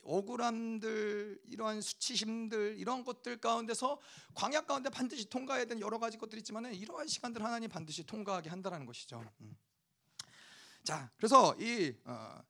[0.03, 4.01] 억울함들 이러한 수치심들 이런 것들 가운데서
[4.35, 8.87] 광야 가운데 반드시 통과해야 되는 여러 가지 것들이 있지만 이러한 시간들 하나님 반드시 통과하게 한다는
[8.87, 9.23] 것이죠.
[9.43, 9.55] 음.
[10.83, 12.43] 자, 그래서 이 어,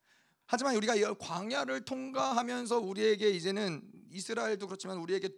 [0.46, 5.30] 하지만 우리가 이 광야를 통과하면서 우리에게 이제는 이스라엘도 그렇지만 우리에게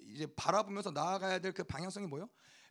[0.00, 2.28] 이제 바라보면서 나아가야 될 그 방향성이 뭐요?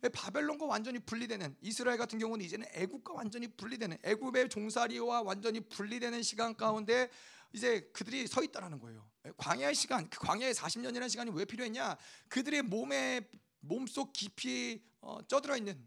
[0.10, 6.56] 바벨론과 완전히 분리되는 이스라엘 같은 경우는 이제는 애국과 완전히 분리되는 애국의 종살이와 완전히 분리되는 시간
[6.56, 7.10] 가운데
[7.54, 9.10] 이제 그들이 서 있다라는 거예요.
[9.38, 11.98] 광야의 시간, 그 광야의 40년이라는 시간이 왜 필요했냐?
[12.28, 13.22] 그들의 몸에
[13.62, 15.82] 몸속 깊이 어, 쪄들어 있는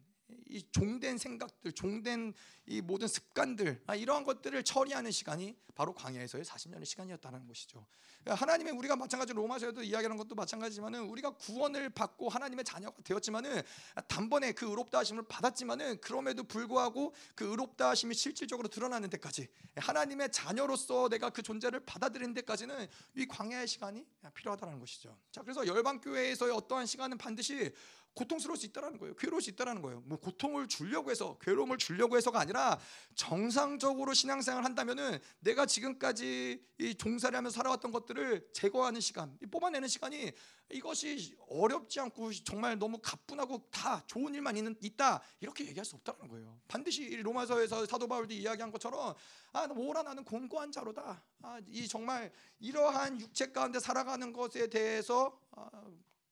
[0.48, 2.34] 이 종된 생각들, 종된
[2.66, 7.86] 이 모든 습관들 아, 이러한 것들을 처리하는 시간이 바로 광야에서의 40년의 시간이었다는 것이죠.
[8.20, 13.62] 그러니까 하나님의 우리가 마찬가지로 로마서에도 이야기하는 것도 마찬가지지만은 우리가 구원을 받고 하나님의 자녀가 되었지만은
[14.08, 21.08] 단번에 그 의롭다 하심을 받았지만은 그럼에도 불구하고 그 의롭다 하심이 실질적으로 드러나는 데까지 하나님의 자녀로서
[21.08, 25.16] 내가 그 존재를 받아들이는 데까지는 이 광야의 시간이 필요하다는 것이죠.
[25.30, 27.72] 자, 그래서 열방 교회에서의 어떠한 시간은 반드시
[28.18, 29.14] 고통스러울 수 있다라는 거예요.
[29.14, 30.02] 괴로울 수 있다라는 거예요.
[30.04, 32.76] 뭐 고통을 주려고 해서 괴로움을 주려고 해서가 아니라
[33.14, 40.32] 정상적으로 신앙생활을 한다면은 내가 지금까지 이 종살이 하면서 살아왔던 것들을 제거하는 시간, 뽑아내는 시간이
[40.70, 46.28] 이것이 어렵지 않고 정말 너무 가뿐하고 다 좋은 일만 있는, 있다 이렇게 얘기할 수 없다는
[46.28, 46.58] 거예요.
[46.66, 49.14] 반드시 로마서에서 사도 바울도 이야기한 것처럼
[49.52, 51.22] 아 오라 나는 공고한 자로다.
[51.42, 55.70] 아, 이 정말 이러한 육체 가운데 살아가는 것에 대해서 아,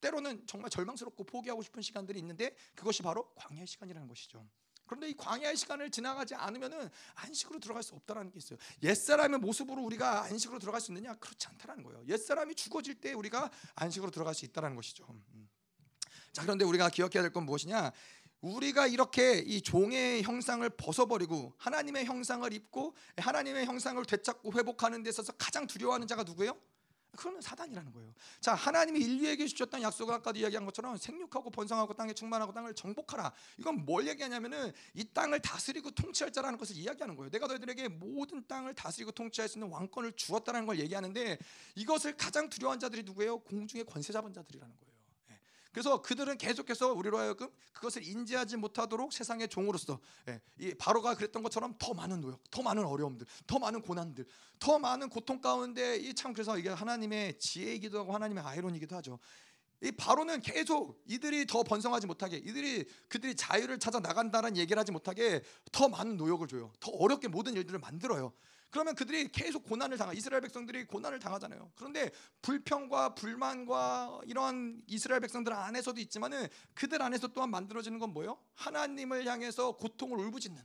[0.01, 4.47] 때로는 정말 절망스럽고 포기하고 싶은 시간들이 있는데 그것이 바로 광야의 시간이라는 것이죠.
[4.87, 8.59] 그런데 이 광야의 시간을 지나가지 않으면은 안식으로 들어갈 수 없다라는 게 있어요.
[8.83, 11.15] 옛사람의 모습으로 우리가 안식으로 들어갈 수 있느냐?
[11.17, 12.05] 그렇지 않다라는 거예요.
[12.07, 15.05] 옛사람이 죽어질 때 우리가 안식으로 들어갈 수 있다라는 것이죠.
[15.35, 15.49] 음.
[16.33, 17.91] 자, 그런데 우리가 기억해야 될 건 무엇이냐?
[18.43, 25.33] 우리가 이렇게 이 종의 형상을 벗어버리고 하나님의 형상을 입고 하나님의 형상을 되찾고 회복하는 데 있어서
[25.33, 26.57] 가장 두려워하는 자가 누구예요?
[27.17, 28.15] 그거는 사단이라는 거예요.
[28.41, 33.33] 자, 하나님이 인류에게 주셨던 약속을 아까도 이야기한 것처럼 생육하고 번성하고 땅에 충만하고 땅을 정복하라.
[33.59, 37.31] 이건 뭘 얘기하냐면은 이 땅을 다스리고 통치할 자라는 것을 이야기하는 거예요.
[37.31, 41.39] 내가 너희들에게 모든 땅을 다스리고 통치할 수 있는 왕권을 주었다는 걸 얘기하는데
[41.75, 43.39] 이것을 가장 두려워한 자들이 누구예요?
[43.39, 44.96] 공중의 권세 잡은 자들이라는 거예요.
[45.77, 51.75] 그래서 그들은 계속해서 우리로 하여금 그것을 인지하지 못하도록 세상의 종으로서 예, 이 바로가 그랬던 것처럼
[51.79, 54.25] 더 많은 노역, 더 많은 어려움들, 더 많은 고난들,
[54.59, 59.19] 더 많은 고통 가운데 이 참 그래서 이게 하나님의 지혜이기도 하고 하나님의 아이론이기도 하죠.
[59.83, 65.43] 이 바로는 계속 이들이 더 번성하지 못하게 이들이 그들이 자유를 찾아 나간다는 얘기를 하지 못하게
[65.73, 66.73] 더 많은 노역을 줘요.
[66.81, 68.33] 더 어렵게 모든 일들을 만들어요.
[68.77, 71.73] 그러면 그들이 계속 고난을 당하 이스라엘 백성들이 고난을 당하잖아요.
[71.77, 72.11] 그런데
[72.43, 78.39] 불평과 불만과 이러한 이스라엘 백성들 안에서도 있지만은 그들 안에서 또한 만들어지는 건 뭐예요?
[78.53, 80.63] 하나님을 향해서 고통을 울부짖는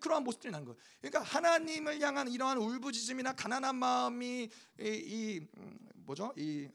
[0.00, 0.78] 그러한 모습들이 난 거예요.
[1.02, 4.48] 그러니까 하나님을 향한 이러한 울부짖음이나 가난한 마음이
[4.80, 6.32] 이, 이 음, 뭐죠?
[6.38, 6.66] 이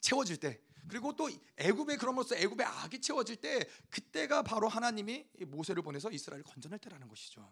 [0.00, 6.10] 채워질 때 그리고 또 애굽의 그럼으로써 애굽의 악이 채워질 때 그때가 바로 하나님이 모세를 보내서
[6.10, 7.48] 이스라엘을 건져낼 때라는 것이죠.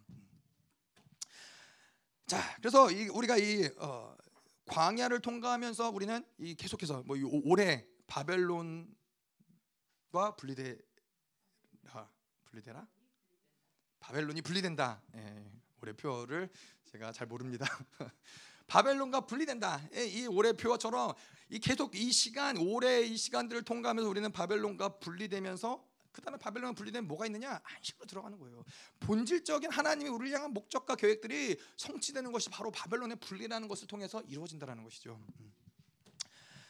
[2.26, 2.28] 음.
[2.28, 4.16] 자, 그래서 이, 우리가 이 어,
[4.66, 8.96] 광야를 통과하면서 우리는 이 계속해서 뭐 올해 바벨론과
[10.36, 10.76] 분리되
[11.92, 12.08] 아,
[12.44, 12.86] 분리되나?
[14.00, 15.02] 바벨론이 분리된다.
[15.14, 16.50] 예, 올해 표를
[16.84, 17.66] 제가 잘 모릅니다.
[18.66, 19.80] 바벨론과 분리된다.
[19.94, 21.14] 예, 이 올해 표처럼
[21.48, 25.84] 이 계속 이 시간 올해 이 시간들을 통과하면서 우리는 바벨론과 분리되면서
[26.16, 27.60] 그 다음에 바벨론 분리되면 뭐가 있느냐?
[27.62, 28.64] 안식으로 들어가는 거예요.
[29.00, 35.20] 본질적인 하나님이 우리를 향한 목적과 계획들이 성취되는 것이 바로 바벨론의 분리라는 것을 통해서 이루어진다는 것이죠.
[35.40, 35.52] 음.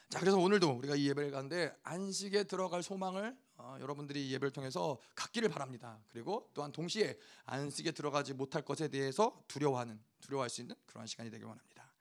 [0.09, 4.98] 자, 그래서 오늘도 우리가 이 예배를 가는데 안식에 들어갈 소망을 어, 여러분들이 이 예배를 통해서
[5.14, 6.00] 갖기를 바랍니다.
[6.09, 11.46] 그리고 또한 동시에 안식에 들어가지 못할 것에 대해서 두려워하는 두려워할 수 있는 그러한 시간이 되길
[11.46, 11.92] 원합니다.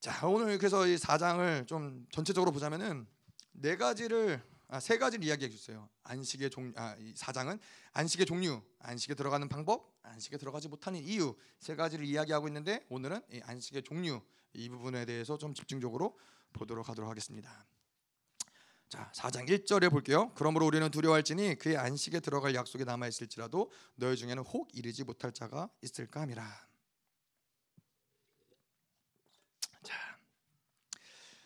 [0.00, 3.06] 자, 오늘 그래서 이 4장을 좀 전체적으로 보자면은
[3.52, 4.42] 네 가지를
[4.72, 5.86] 아, 세 가지를 이야기해 주세요.
[6.02, 7.60] 안식의 종 아, 사장은
[7.92, 13.42] 안식의 종류, 안식에 들어가는 방법, 안식에 들어가지 못하는 이유 세 가지를 이야기하고 있는데 오늘은 이
[13.44, 14.22] 안식의 종류
[14.54, 16.18] 이 부분에 대해서 좀 집중적으로
[16.54, 17.66] 보도록 하도록 하겠습니다.
[18.88, 20.32] 자, 4장 1절에 볼게요.
[20.36, 25.68] 그러므로 우리는 두려워할지니 그의 안식에 들어갈 약속이 남아 있을지라도 너희 중에는 혹 이르지 못할 자가
[25.82, 26.71] 있을까 함이라.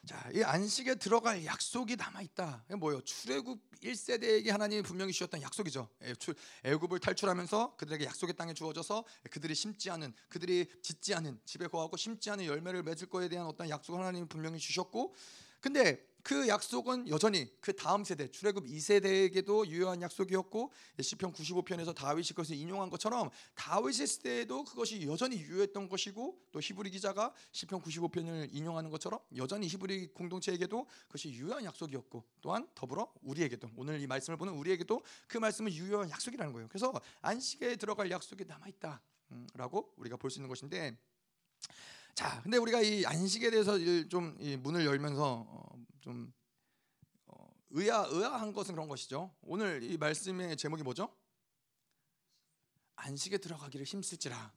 [0.07, 2.65] 자, 이 안식에 들어갈 약속이 남아 있다.
[2.79, 3.01] 뭐예요?
[3.01, 5.89] 출애굽 1세대에게 하나님이 분명히 주셨던 약속이죠.
[6.05, 6.15] 예,
[6.63, 12.31] 애굽을 탈출하면서 그들에게 약속의 땅에 주어져서 그들이 심지 않은 그들이 짓지 않은 집에 거하고 심지
[12.31, 15.13] 않은 열매를 맺을 거에 대한 어떤 약속을 하나님이 분명히 주셨고
[15.61, 22.57] 근데 그 약속은 여전히 그 다음 세대 출애굽 2세대에게도 유효한 약속이었고 시편 95편에서 다윗이 그것을
[22.57, 29.21] 인용한 것처럼 다윗의 시대에도 그것이 여전히 유효했던 것이고 또 히브리 기자가 시편 95편을 인용하는 것처럼
[29.37, 35.39] 여전히 히브리 공동체에게도 그것이 유효한 약속이었고 또한 더불어 우리에게도 오늘 이 말씀을 보는 우리에게도 그
[35.39, 36.67] 말씀은 유효한 약속이라는 거예요.
[36.67, 40.99] 그래서 안식에 들어갈 약속이 남아 있다라고 우리가 볼 수 있는 것인데
[42.17, 46.33] 자, 근데 우리가 이 안식에 대해서 좀 문을 열면서 어, 좀
[47.27, 49.37] 어, 의아 의아한 것은 그런 것이죠.
[49.43, 51.15] 오늘 이 말씀의 제목이 뭐죠?
[52.95, 54.51] 안식에 들어가기를 힘쓸지라.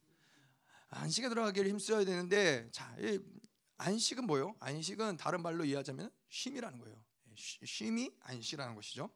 [0.87, 3.19] 안식에 들어가기를 힘써야 되는데 자, 이
[3.75, 4.55] 안식은 뭐요?
[4.61, 7.03] 안식은 다른 말로 이해하자면 쉼이라는 거예요.
[7.35, 9.09] 쉼이 안식이라는 것이죠.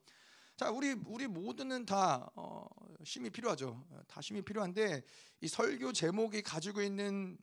[0.58, 2.66] 자, 우리 우리 모두는 다 어,
[3.04, 3.88] 쉼이 필요하죠.
[4.06, 5.02] 다 쉼이 필요한데
[5.40, 7.38] 이 설교 제목이 가지고 있는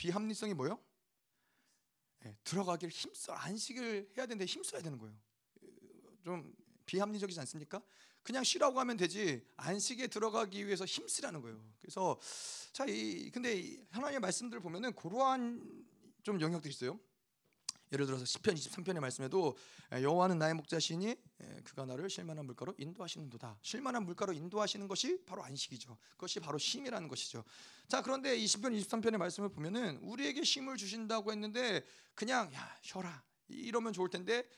[0.00, 0.82] 비합리성이 뭐요?
[2.24, 5.14] 예, 들어가기를 힘써 안식을 해야 되는데 힘써야 되는 거예요.
[6.24, 7.82] 좀 비합리적이지 않습니까?
[8.22, 11.62] 그냥 쉬라고 하면 되지 안식에 들어가기 위해서 힘쓰라는 거예요.
[11.82, 12.18] 그래서
[12.72, 15.84] 자, 이 근데 하나님의 말씀들을 보면은 그러한
[16.22, 16.98] 좀 영역들이 있어요.
[17.92, 19.56] 예를 들어서 시편 23편의 말씀에도
[19.92, 21.16] 여호와는 나의 목자시니
[21.64, 23.58] 그가 나를 실만한 물가로 인도하시는도다.
[23.62, 25.98] 실만한 물가로 인도하시는 것이 바로 안식이죠.
[26.12, 27.44] 그것이 바로 쉼이라는 것이죠.
[27.88, 33.22] 자, 그런데 이 시편 23편의 말씀을 보면은 우리에게 쉼을 주신다고 했는데 그냥 야, 쉬어라.
[33.48, 34.48] 이러면 좋을 텐데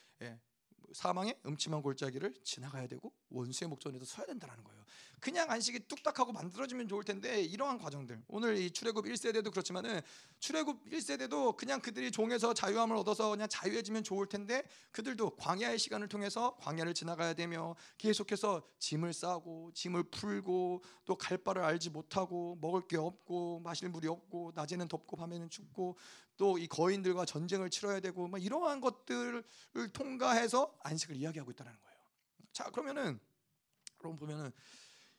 [0.93, 4.85] 사망의 음침한 골짜기를 지나가야 되고 원수의 목전에도 서야 된다는 거예요.
[5.23, 10.01] 그냥 안식이 뚝딱하고 만들어지면 좋을 텐데 이러한 과정들 오늘 이 출애굽 1세대도 그렇지만은
[10.41, 16.57] 출애굽 1세대도 그냥 그들이 종에서 자유함을 얻어서 그냥 자유해지면 좋을 텐데 그들도 광야의 시간을 통해서
[16.57, 22.97] 광야를 지나가야 되며 계속해서 짐을 싸고 짐을 풀고 또 갈 바를 알지 못하고 먹을 게
[22.97, 25.97] 없고 마실 물이 없고 낮에는 덥고 밤에는 춥고
[26.37, 29.45] 또 이 거인들과 전쟁을 치러야 되고 막 이러한 것들을
[29.93, 31.97] 통과해서 안식을 이야기하고 있다는 거예요.
[32.53, 33.21] 자 그러면은
[34.01, 34.51] 여러분 보면은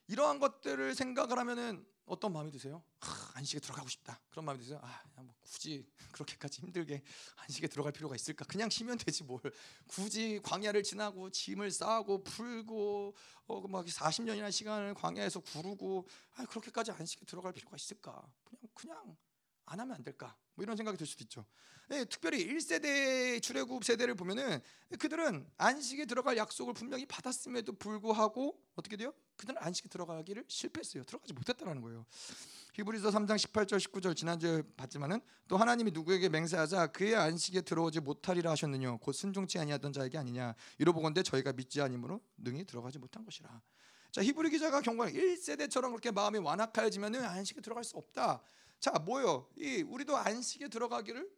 [0.08, 2.84] 이러한 것들을 생각을 하면은 어떤 마음이 드세요?
[3.00, 4.20] 아, 안식에 들어가고 싶다.
[4.30, 4.80] 그런 마음이 드세요?
[4.84, 7.02] 아, 뭐 굳이 그렇게까지 힘들게
[7.38, 8.44] 안식에 들어갈 필요가 있을까?
[8.46, 9.40] 그냥 쉬면 되지 뭘.
[9.88, 13.16] 굳이 광야를 지나고 짐을 싸고 풀고
[13.48, 18.22] 어, 막 40년이나 시간을 광야에서 구르고 아, 그렇게까지 안식에 들어갈 필요가 있을까?
[18.44, 19.18] 그냥 그냥
[19.66, 20.36] 안 하면 안 될까?
[20.56, 21.46] 뭐 이런 생각이 들 수도 있죠.
[21.90, 24.62] 네, 특별히 1세대 출애굽 세대를 보면은
[25.00, 29.14] 그들은 안식에 들어갈 약속을 분명히 받았음에도 불구하고 어떻게 돼요?
[29.36, 31.04] 그들은 안식에 들어가기를 실패했어요.
[31.04, 32.06] 들어가지 못했다는 거예요.
[32.74, 38.98] 히브리서 3장 18절 19절 지난주에 봤지만은 또 하나님이 누구에게 맹세하자 그의 안식에 들어오지 못하리라 하셨느냐
[38.98, 43.62] 곧 순종치 아니하던 자에게 아니냐 이로보건대 저희가 믿지 아니므로 능히 들어가지 못한 것이라.
[44.12, 48.42] 자 히브리 기자가 경고 1세대처럼 그렇게 마음이 완악하여지면은 안식에 들어갈 수 없다.
[48.84, 49.50] 자 뭐요?
[49.56, 51.32] 이 우리도 안식에 들어가기를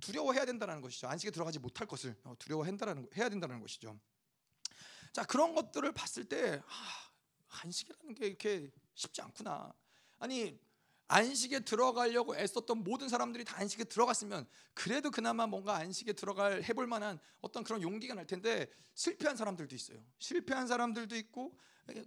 [0.00, 1.06] 두려워해야 된다는 것이죠.
[1.06, 3.96] 안식에 들어가지 못할 것을 어, 두려워한다는 해야 된다는 것이죠.
[5.12, 9.72] 자 그런 것들을 봤을 때 아, 안식이라는 게 이렇게 쉽지 않구나.
[10.18, 10.58] 아니
[11.06, 17.20] 안식에 들어가려고 애썼던 모든 사람들이 다 안식에 들어갔으면 그래도 그나마 뭔가 안식에 들어갈 해볼 만한
[17.42, 20.04] 어떤 그런 용기가 날 텐데 실패한 사람들도 있어요.
[20.18, 21.56] 실패한 사람들도 있고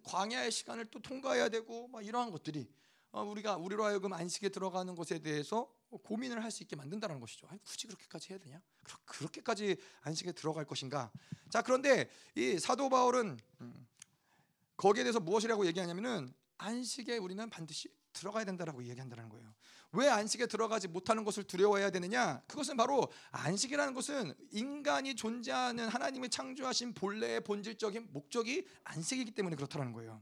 [0.04, 2.83] 광야의 시간을 또 통과해야 되고 막 이러한 것들이 어,
[3.22, 5.72] 우리가 우리로 하여금 안식에 들어가는 것에 대해서
[6.04, 7.48] 고민을 할 수 있게 만든다는 것이죠.
[7.50, 8.62] 아니, 굳이 그렇게까지 해야 되냐?
[9.06, 11.12] 그렇게까지 안식에 들어갈 것인가?
[11.50, 13.88] 자 그런데 이 사도 바울은 음,
[14.78, 19.54] 거기에 대해서 무엇이라고 얘기하냐면은 안식에 우리는 반드시 들어가야 된다라고 얘기한다는 거예요.
[19.94, 22.42] 왜 안식에 들어가지 못하는 것을 두려워해야 되느냐?
[22.48, 30.22] 그것은 바로 안식이라는 것은 인간이 존재하는 하나님의 창조하신 본래의 본질적인 목적이 안식이기 때문에 그렇다는 거예요.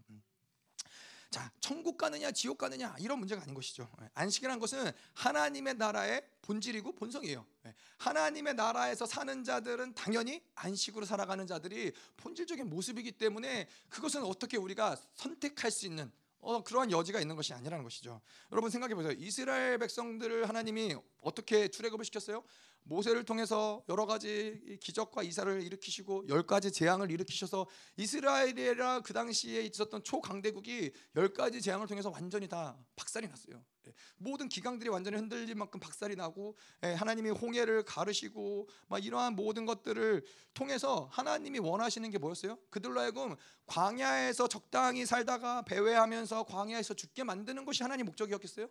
[1.31, 1.33] 음.
[1.33, 3.89] 자, 천국 가느냐 지옥 가느냐 이런 문제가 아닌 것이죠.
[4.01, 7.45] 예, 안식이라는 것은 하나님의 나라의 본질이고 본성이에요.
[7.65, 14.97] 예, 하나님의 나라에서 사는 자들은 당연히 안식으로 살아가는 자들이 본질적인 모습이기 때문에 그것은 어떻게 우리가
[15.15, 18.19] 선택할 수 있는 어, 그러한 여지가 있는 것이 아니라는 것이죠.
[18.51, 19.13] 여러분 생각해 보세요.
[19.13, 22.43] 이스라엘 백성들을 하나님이 어떻게 출애굽을 시켰어요?
[22.83, 30.03] 모세를 통해서 여러 가지 기적과 이사를 일으키시고 열 가지 재앙을 일으키셔서 이스라엘이라 그 당시에 있었던
[30.03, 33.63] 초강대국이 열 가지 재앙을 통해서 완전히 다 박살이 났어요.
[33.87, 39.65] 예, 모든 기강들이 완전히 흔들릴 만큼 박살이 나고 예, 하나님이 홍해를 가르시고 막 이러한 모든
[39.65, 42.57] 것들을 통해서 하나님이 원하시는 게 뭐였어요?
[42.69, 43.35] 그들로 하여금
[43.67, 48.67] 광야에서 적당히 살다가 배회하면서 광야에서 죽게 만드는 것이 하나님 목적이었겠어요?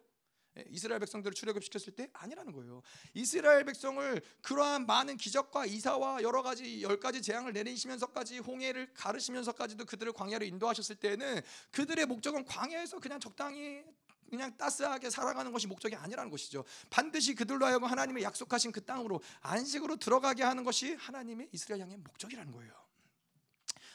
[0.59, 2.83] 예, 이스라엘 백성들을 출애굽시켰을 때 아니라는 거예요.
[3.14, 10.12] 이스라엘 백성을 그러한 많은 기적과 이사와 여러 가지 열 가지 재앙을 내리시면서까지 홍해를 가르시면서까지도 그들을
[10.12, 13.85] 광야로 인도하셨을 때는 그들의 목적은 광야에서 그냥 적당히
[14.31, 16.64] 그냥 따스하게 살아가는 것이 목적이 아니라는 것이죠.
[16.88, 22.53] 반드시 그들로 하여금 하나님의 약속하신 그 땅으로 안식으로 들어가게 하는 것이 하나님의 이스라엘 양의 목적이라는
[22.53, 22.89] 거예요.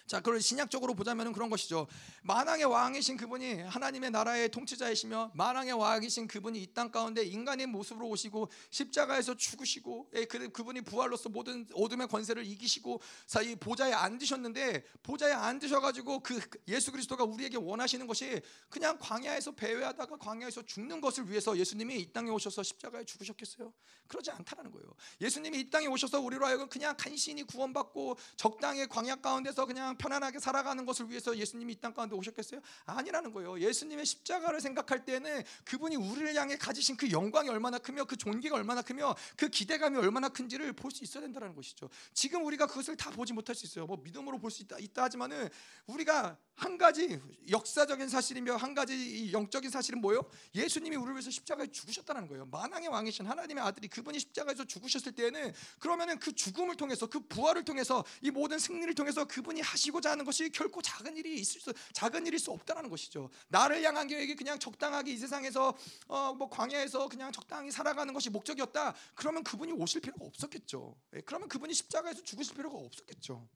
[0.06, 1.88] 자, 그걸 신약적으로 보자면 그런 것이죠.
[2.22, 8.50] 만왕의 왕이신 그분이 하나님의 나라의 통치자이시며 만왕의 왕이신 그분이 이 땅 가운데 인간의 모습으로 오시고
[8.70, 13.00] 십자가에서 죽으시고 예, 그, 그분이 부활로서 모든 어둠의 권세를 이기시고
[13.46, 20.18] 이 보좌에 앉으셨는데 보좌에 앉으셔 가지고 그 예수 그리스도가 우리에게 원하시는 것이 그냥 광야에서 배회하다가
[20.18, 23.72] 광야에서 죽는 것을 위해서 예수님이 이 땅에 오셔서 십자가에 죽으셨겠어요?
[24.08, 24.88] 그러지 않다라는 거예요.
[25.22, 30.86] 예수님이 이 땅에 오셔서 우리로 하여금 그냥 간신히 구원받고 적당히 광야 가운데서 그냥 편안하게 살아가는
[30.86, 32.62] 것을 위해서 예수님이 이 땅 가운데 오셨겠어요?
[32.86, 33.60] 아니라는 거예요.
[33.60, 38.82] 예수님의 십자가를 생각할 때는 그분이 우리를 향해 가지신 그 영광이 얼마나 크며 그 존귀가 얼마나
[38.82, 41.90] 크며 그 기대감이 얼마나 큰지를 볼 수 있어야 된다는 것이죠.
[42.14, 43.86] 지금 우리가 그것을 다 보지 못할 수 있어요.
[43.86, 45.50] 뭐 믿음으로 볼 수 있다, 있다 하지만은
[45.88, 50.22] 우리가 한 가지 역사적인 사실이며 한 가지 영적인 사실은 뭐요?
[50.56, 52.46] 예수님이 우리를 위해서 십자가에 죽으셨다는 거예요.
[52.46, 58.06] 만왕의 왕이신 하나님의 아들이 그분이 십자가에서 죽으셨을 때에는 그러면은 그 죽음을 통해서 그 부활을 통해서
[58.22, 62.26] 이 모든 승리를 통해서 그분이 하신 하시고자 하는 것이 결코 작은 일이 있을 수 작은
[62.26, 63.30] 일일 수 없다라는 것이죠.
[63.48, 65.76] 나를 향한 계획이 그냥 적당하게 이 세상에서
[66.08, 68.96] 어, 뭐 광야에서 그냥 적당히 살아가는 것이 목적이었다.
[69.14, 70.96] 그러면 그분이 오실 필요가 없었겠죠.
[71.16, 73.48] 예, 그러면 그분이 십자가에서 죽으실 필요가 없었겠죠.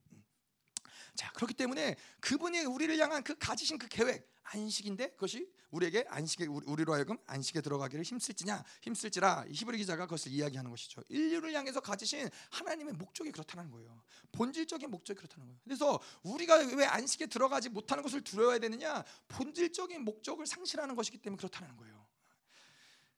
[1.20, 1.22] 음.
[1.22, 6.93] 자 그렇기 때문에 그분이 우리를 향한 그 가지신 그 계획 안식인데 그것이 우리에게 안식에 우리로
[6.93, 11.03] 하여금 안식에 들어가기를 힘쓸지냐 힘쓸지라 히브리 기자가 그것을 이야기하는 것이죠.
[11.09, 14.01] 인류를 향해서 가지신 하나님의 목적이 그렇다는 거예요.
[14.32, 15.59] 본질적인 목적이 그렇다는 거예요.
[15.63, 19.03] 그래서 우리가 왜 안식에 들어가지 못하는 것을 두려워야 되느냐?
[19.28, 22.09] 본질적인 목적을 상실하는 것이기 때문에 그렇다는 거예요.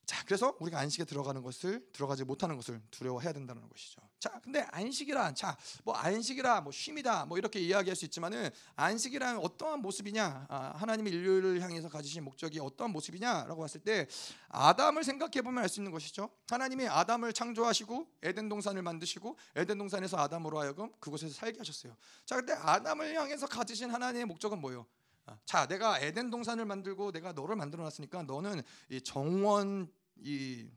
[0.06, 4.02] 자, 그래서 우리가 안식에 들어가는 것을 들어가지 못하는 것을 두려워해야 된다는 것이죠.
[4.20, 9.82] 자, 근데 안식이란 자, 뭐 안식이라 뭐 쉼이다 뭐 이렇게 이야기할 수 있지만은 안식이란 어떠한
[9.82, 10.48] 모습이냐?
[10.50, 14.08] 아, 하나님의 인류를 향해서 가지신 목적이 어떠한 모습이냐라고 봤을 때
[14.50, 16.30] 아담을 생각해 보면 알 수 있는 것이죠.
[16.50, 21.96] 하나님이 아담을 창조하시고 에덴 동산을 만드시고 에덴 동산에서 아담으로 하여금 그곳에서 살게 하셨어요.
[22.26, 24.86] 자, 근데 아담을 향해서 가지신 하나님의 목적은 뭐예요?
[25.26, 30.68] 아, 자, 내가 에덴 동산을 만들고 내가 너를 만들어 놨으니까 너는 이 정원 이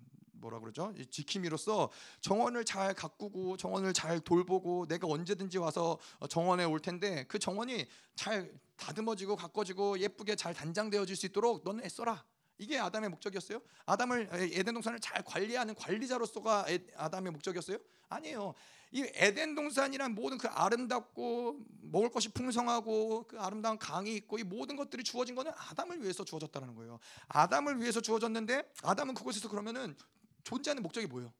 [0.45, 0.93] 뭐라 그러죠?
[0.97, 1.91] 이 지킴이로서
[2.21, 7.87] 정원을 잘 가꾸고 정원을 잘 돌보고 내가 언제든지 와서 어, 정원에 올 텐데 그 정원이
[8.15, 12.25] 잘 다듬어지고 가꿔지고 예쁘게 잘 단장되어질 수 있도록 너는 애써라.
[12.59, 13.61] 이게 아담의 목적이었어요?
[13.87, 17.79] 아담을 에덴 동산을 잘 관리하는 관리자로서가 아담의 목적이었어요?
[18.09, 18.55] 아니에요.
[18.93, 24.77] 이 에덴 동산이란 모든 그 아름답고 먹을 것이 풍성하고 그 아름다운 강이 있고 이 모든
[24.77, 27.01] 것들이 주어진 거는 아담을 위해서 주어졌다는 거예요.
[27.27, 29.97] 아담을 위해서 주어졌는데 아담은 그곳에서 그러면은
[30.45, 31.33] 존재하는 목적이 뭐예요?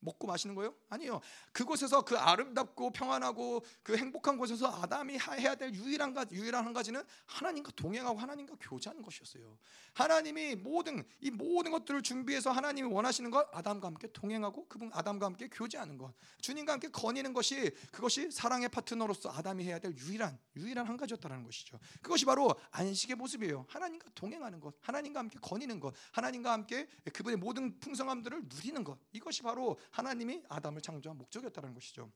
[0.00, 0.74] 먹고 마시는 거예요?
[0.88, 1.20] 아니요.
[1.52, 7.02] 그곳에서 그 아름답고 평안하고 그 행복한 곳에서 아담이 해야 될 유일한 가 유일한 한 가지는
[7.26, 9.58] 하나님과 동행하고 하나님과 교제하는 것이었어요.
[9.94, 15.48] 하나님이 모든 이 모든 것들을 준비해서 하나님이 원하시는 것 아담과 함께 동행하고 그분 아담과 함께
[15.48, 16.14] 교제하는 것.
[16.40, 21.78] 주님과 함께 거니는 것이 그것이 사랑의 파트너로서 아담이 해야 될 유일한 유일한 한 가지였다는 것이죠.
[22.02, 23.66] 그것이 바로 안식의 모습이에요.
[23.68, 28.98] 하나님과 동행하는 것, 하나님과 함께 거니는 것, 하나님과 함께 그분의 모든 풍성함들을 누리는 것.
[29.12, 32.10] 이것이 바로 하나님이 아담을 창조한 목적이었다는 것이죠.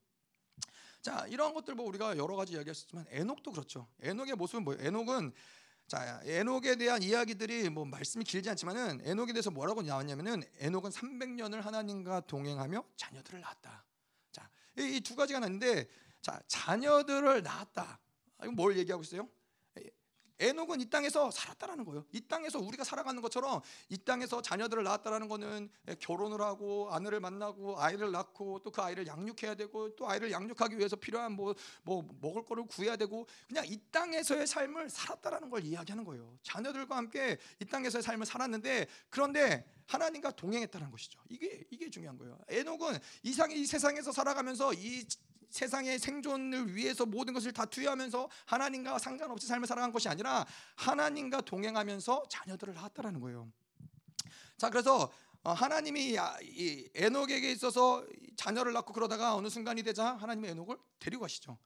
[1.00, 3.88] 자, 이러한 것들 뭐 우리가 여러 가지 이야기했지만 에녹도 그렇죠.
[4.00, 4.86] 에녹의 모습은 뭐예요?
[4.86, 5.32] 에녹은
[5.88, 12.20] 자, 에녹에 대한 이야기들이 뭐 말씀이 길지 않지만은 에녹에 대해서 뭐라고 나왔냐면은 에녹은 300년을 하나님과
[12.20, 13.84] 동행하며 자녀들을 낳았다.
[14.30, 14.48] 자,
[14.78, 15.88] 이두 가지가 나는데
[16.20, 17.98] 자, 자녀들을 낳았다.
[18.44, 19.28] 이거 뭘 얘기하고 있어요?
[20.42, 22.04] 에녹은 이 땅에서 살았다라는 거예요.
[22.12, 25.70] 이 땅에서 우리가 살아가는 것처럼 이 땅에서 자녀들을 낳았다라는 거는
[26.00, 30.96] 결혼을 하고 아내를 만나고 아이를 낳고 또 그 아이를 양육해야 되고 또 아이를 양육하기 위해서
[30.96, 36.36] 필요한 뭐, 뭐 먹을 거를 구해야 되고 그냥 이 땅에서의 삶을 살았다라는 걸 이야기하는 거예요.
[36.42, 41.20] 자녀들과 함께 이 땅에서의 삶을 살았는데 그런데 하나님과 동행했다는 것이죠.
[41.28, 42.38] 이게 이게 중요한 거예요.
[42.48, 45.06] 에녹은 이상이 이 세상에서 살아가면서 이
[45.52, 50.46] 세상의 생존을 위해서 모든 것을 다 투여하면서 하나님과 상관없이 삶을 살아간 것이 아니라
[50.76, 53.52] 하나님과 동행하면서 자녀들을 낳았다라는 거예요.
[54.56, 55.12] 자, 그래서
[55.44, 56.16] 어, 하나님이
[56.94, 61.58] 에녹에게 있어서 자녀를 낳고 그러다가 어느 순간이 되자 하나님의 에녹을 데리고 가시죠.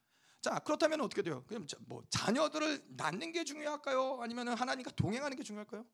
[0.43, 1.45] 자, 그렇다면 어떻게 돼요?
[1.47, 4.19] 그럼 뭐 자녀들을 낳는 게 중요할까요?
[4.21, 5.85] 아니면 하나님과 동행하는 게 중요할까요?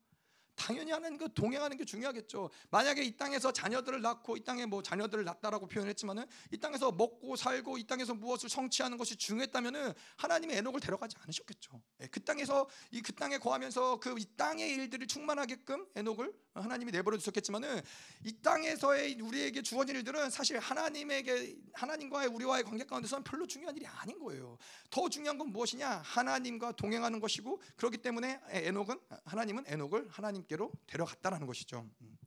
[0.55, 2.49] 당연히 하나님과 동행하는 게 중요하겠죠.
[2.69, 7.77] 만약에 이 땅에서 자녀들을 낳고 이 땅에 뭐 자녀들을 낳다라고 표현했지만은 이 땅에서 먹고 살고
[7.77, 11.81] 이 땅에서 무엇을 성취하는 것이 중요했다면은 하나님의 에녹을 데려가지 않으셨겠죠.
[12.01, 17.17] 예, 그 땅에서 이 그 땅에 거하면서 그 이 땅의 일들이 충만하게끔 에녹을 하나님이 내버려
[17.17, 17.81] 두셨겠지만은
[18.25, 24.19] 이 땅에서의 우리에게 주어진 일들은 사실 하나님에게 하나님과의 우리와의 관계 가운데서는 별로 중요한 일이 아닌
[24.19, 24.57] 거예요.
[24.89, 26.01] 더 중요한 건 무엇이냐?
[26.05, 31.89] 하나님과 동행하는 것이고 그렇기 때문에 에녹은 하나님은 에녹을 하나님 께로 데려갔다라는 것이죠.
[32.01, 32.17] 음.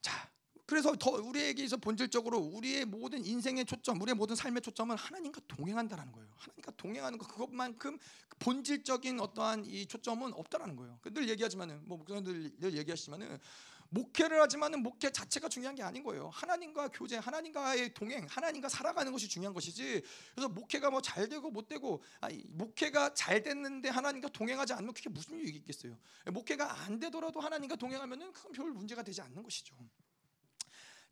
[0.00, 0.30] 자,
[0.66, 6.12] 그래서 더 우리에게 있어 본질적으로 우리의 모든 인생의 초점, 우리의 모든 삶의 초점은 하나님과 동행한다라는
[6.12, 6.28] 거예요.
[6.36, 7.98] 하나님과 동행하는 것 그것만큼
[8.40, 10.98] 본질적인 어떠한 이 초점은 없다라는 거예요.
[11.04, 13.38] 늘 얘기하지만은 뭐 목사님들 늘 얘기하시지만은
[13.90, 16.28] 목회를 하지만은 목회 자체가 중요한 게 아닌 거예요.
[16.30, 20.02] 하나님과 교제, 하나님과의 동행, 하나님과 살아가는 것이 중요한 것이지.
[20.34, 25.08] 그래서 목회가 뭐 잘 되고 못 되고, 아니, 목회가 잘 됐는데 하나님과 동행하지 않으면 그게
[25.08, 25.96] 무슨 유익이 있겠어요?
[26.26, 29.76] 목회가 안 되더라도 하나님과 동행하면은 그건 별 문제가 되지 않는 것이죠.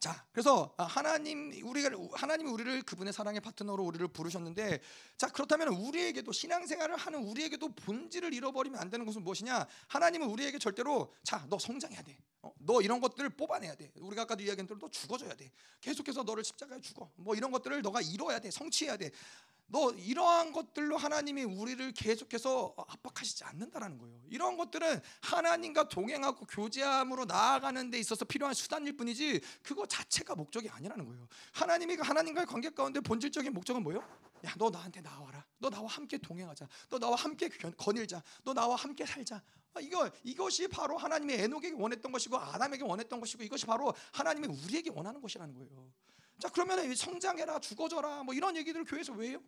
[0.01, 4.81] 자, 그래서 하나님 우리가 하나님이 우리를 그분의 사랑의 파트너로 우리를 부르셨는데
[5.17, 9.67] 자, 그렇다면 우리에게도 신앙생활을 하는 우리에게도 본질을 잃어버리면 안 되는 것은 무엇이냐?
[9.89, 12.19] 하나님은 우리에게 절대로 자, 너 성장해야 돼.
[12.43, 13.91] 어, 너 이런 것들을 뽑아내야 돼.
[13.97, 15.51] 우리가 아까도 이야기한 대로 너 죽어줘야 돼.
[15.81, 17.11] 계속해서 너를 십자가에 죽어.
[17.17, 18.51] 뭐 이런 것들을 너가 이뤄야 돼.
[18.51, 19.11] 성취해야 돼.
[19.67, 24.21] 너 이러한 것들로 하나님이 우리를 계속해서 압박하시지 않는다라는 거예요.
[24.29, 31.07] 이러한 것들은 하나님과 동행하고 교제함으로 나아가는 데 있어서 필요한 수단일 뿐이지 그거 자체가 목적이 아니라는
[31.07, 31.27] 거예요.
[31.53, 34.01] 하나님이 하나님과의 관계 가운데 본질적인 목적은 뭐예요?
[34.45, 35.45] 야, 너 나한테 나와라.
[35.59, 36.69] 너 나와 함께 동행하자.
[36.91, 38.23] 너 나와 함께 거닐자.
[38.45, 39.43] 너 나와 함께 살자.
[39.73, 44.91] 아, 이거 이것이 바로 하나님이 에녹에게 원했던 것이고 아담에게 원했던 것이고 이것이 바로 하나님이 우리에게
[44.91, 45.93] 원하는 것이라는 거예요.
[46.39, 49.43] 자 그러면 성장해라 죽어져라 뭐 이런 얘기들을 교회에서 왜 해요?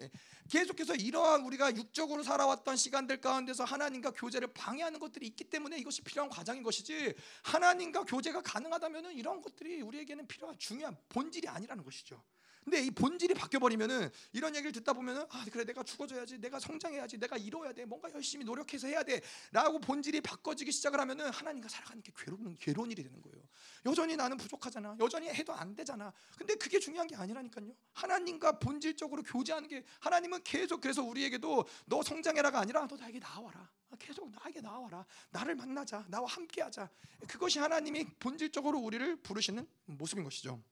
[0.00, 0.10] 예,
[0.48, 6.30] 계속해서 이러한 우리가 육적으로 살아왔던 시간들 가운데서 하나님과 교제를 방해하는 것들이 있기 때문에 이것이 필요한
[6.30, 12.22] 과정인 것이지 하나님과 교제가 가능하다면 이런 것들이 우리에게는 필요한 중요한 본질이 아니라는 것이죠.
[12.68, 17.16] 근데 이 본질이 바뀌어 버리면은 이런 얘기를 듣다 보면은 아 그래 내가 죽어줘야지 내가 성장해야지
[17.16, 22.12] 내가 이뤄야 돼 뭔가 열심히 노력해서 해야 돼라고 본질이 바꿔지기 시작을 하면은 하나님과 살아가는 게
[22.14, 23.38] 괴로운 괴로운 일이 되는 거예요.
[23.86, 24.98] 여전히 나는 부족하잖아.
[25.00, 26.12] 여전히 해도 안 되잖아.
[26.36, 27.74] 근데 그게 중요한 게 아니라니까요.
[27.94, 33.66] 하나님과 본질적으로 교제하는 게 하나님은 계속 그래서 우리에게도 너 성장해라가 아니라 너 나에게 나와라.
[33.98, 35.06] 계속 나에게 나와라.
[35.30, 36.04] 나를 만나자.
[36.08, 36.90] 나와 함께하자.
[37.28, 40.62] 그것이 하나님이 본질적으로 우리를 부르시는 모습인 것이죠.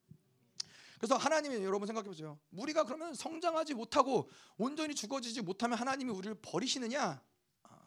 [0.98, 2.38] 그래서 하나님이 여러분 생각해 보세요.
[2.52, 7.22] 우리가 그러면 성장하지 못하고 온전히 죽어지지 못하면 하나님이 우리를 버리시느냐?
[7.62, 7.78] 아,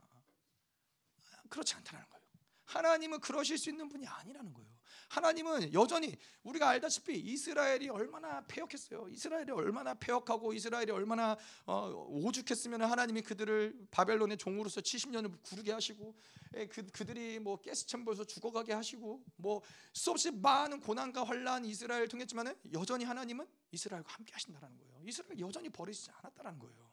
[1.50, 2.24] 그렇지 않다는 거예요.
[2.66, 4.69] 하나님은 그러실 수 있는 분이 아니라는 거예요.
[5.10, 9.08] 하나님은 여전히 우리가 알다시피 이스라엘이 얼마나 패역했어요.
[9.10, 11.36] 이스라엘이 얼마나 패역하고 이스라엘이 얼마나
[11.66, 16.16] 어, 오죽했으면 하나님이 그들을 바벨론의 종으로서 70년을 구르게 하시고
[16.58, 19.62] 예, 그, 그들이 뭐 가스챔버에서 죽어가게 하시고 뭐
[19.94, 25.02] 수없이 많은 고난과 환란 이스라엘 통했지만은 여전히 하나님은 이스라엘과 함께 하신다는 거예요.
[25.06, 26.90] 이스라엘 여전히 버리지 않았다는 거예요.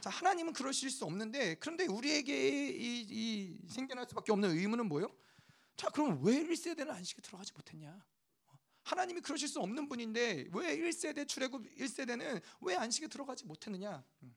[0.00, 5.08] 자 하나님은 그러실 수 없는데 그런데 우리에게 이, 이 생겨날 수밖에 없는 의문은 뭐예요?
[5.80, 8.04] 자, 그럼 왜 1세대는 안식에 들어가지 못했냐?
[8.82, 14.04] 하나님이 그러실 수 없는 분인데 왜 1세대 출애굽 1세대는 왜 안식에 들어가지 못했느냐?
[14.22, 14.36] 음.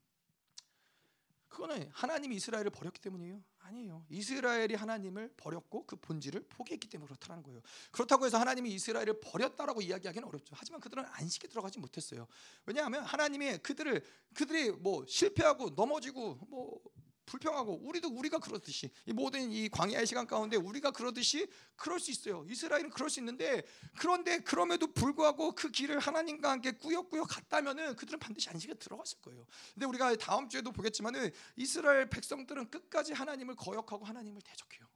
[1.49, 3.43] 그거는 하나님이 이스라엘을 버렸기 때문이에요.
[3.59, 4.05] 아니에요.
[4.09, 7.61] 이스라엘이 하나님을 버렸고 그 본질을 포기했기 때문에 그렇다는 거예요.
[7.91, 10.55] 그렇다고 해서 하나님이 이스라엘을 버렸다라고 이야기하기는 어렵죠.
[10.57, 12.25] 하지만 그들은 안식에 들어가지 못했어요.
[12.65, 14.01] 왜냐하면 하나님이 그들을
[14.33, 16.81] 그들이 뭐 실패하고 넘어지고 뭐
[17.25, 22.45] 불평하고 우리도 우리가 그렇듯이 이 모든 이 광야의 시간 가운데 우리가 그러듯이 그럴 수 있어요.
[22.49, 23.63] 이스라엘은 그럴 수 있는데
[23.97, 29.45] 그런데 그럼에도 불구하고 그 길을 하나님과 함께 꾸역꾸역 갔다면은 그들은 반드시 안식에 들어갔을 거예요.
[29.73, 34.87] 근데 우리가 다음 주에도 보겠지만은 이스라엘 백성들은 끝까지 하나님을 거역하고 하나님을 대적해요.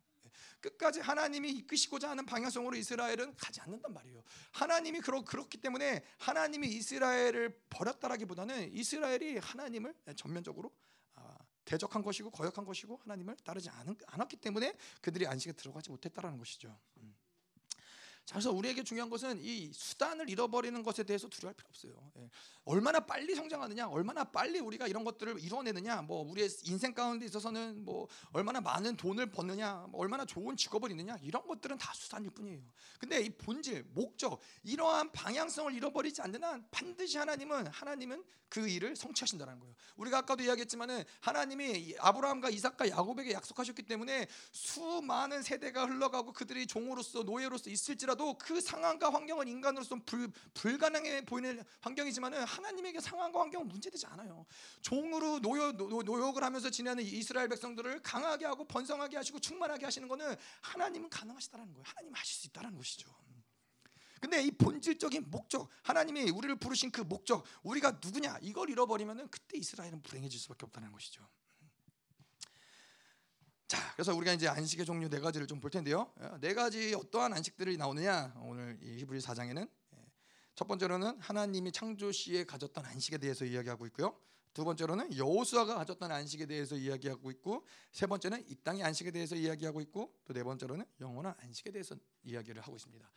[0.59, 4.23] 끝까지 하나님이 이끄시고자 하는 방향성으로 이스라엘은 가지 않는단 말이에요.
[4.51, 10.71] 하나님이 그렇, 그렇기 때문에 하나님이 이스라엘을 버렸다라기보다는 이스라엘이 하나님을 전면적으로
[11.67, 13.69] 대적한 것이고 거역한 것이고 하나님을 따르지
[14.07, 16.73] 않았기 때문에 그들이 안식에 들어가지 못했다라는 것이죠.
[16.97, 17.13] 음.
[18.27, 22.11] 자, 그래서 우리에게 중요한 것은 이 수단을 잃어버리는 것에 대해서 두려워할 필요 없어요.
[22.17, 22.29] 예.
[22.65, 28.09] 얼마나 빨리 성장하느냐, 얼마나 빨리 우리가 이런 것들을 이뤄내느냐, 뭐 우리의 인생 가운데 있어서는 뭐
[28.33, 32.61] 얼마나 많은 돈을 버느냐, 뭐 얼마나 좋은 직업을 있느냐 이런 것들은 다 수단일 뿐이에요.
[32.99, 39.59] 근데 이 본질, 목적, 이러한 방향성을 잃어버리지 않는 한 반드시 하나님은 하나님은 그 일을 성취하신다는
[39.59, 39.75] 거예요.
[39.95, 47.69] 우리가 아까도 이야기했지만은 하나님이 아브라함과 이삭과 야곱에게 약속하셨기 때문에 수많은 세대가 흘러가고 그들이 종으로서 노예로서
[47.69, 54.45] 있을지라도 그 상황과 환경은 인간으로서 불, 불가능해 보이는 환경이지만은 하나님에게 상황과 환경은 문제되지 않아요.
[54.81, 61.09] 종으로 노역, 노역을 하면서 지내는 이스라엘 백성들을 강하게 하고 번성하게 하시고 충만하게 하시는 것은 하나님은
[61.09, 61.83] 가능하시다는 거예요.
[61.85, 63.09] 하나님 하실 수 있다는 것이죠.
[64.19, 70.01] 근데 이 본질적인 목적, 하나님이 우리를 부르신 그 목적, 우리가 누구냐 이걸 잃어버리면은 그때 이스라엘은
[70.01, 71.27] 불행해질 수밖에 없다는 것이죠.
[73.67, 76.11] 자, 그래서 우리가 이제 안식의 종류 네 가지를 좀 볼 텐데요.
[76.39, 79.69] 네 가지 어떠한 안식들이 나오느냐 오늘 이 히브리 4장에는
[80.55, 84.17] 첫 번째로는 하나님이 창조 시에 가졌던 안식에 대해서 이야기하고 있고요.
[84.53, 89.81] 두 번째로는 여호수아가 가졌던 안식에 대해서 이야기하고 있고 세 번째는 이 땅의 안식에 대해서 이야기하고
[89.81, 93.07] 있고 또 네 번째로는 영원한 안식에 대해서 이야기를 하고 있습니다.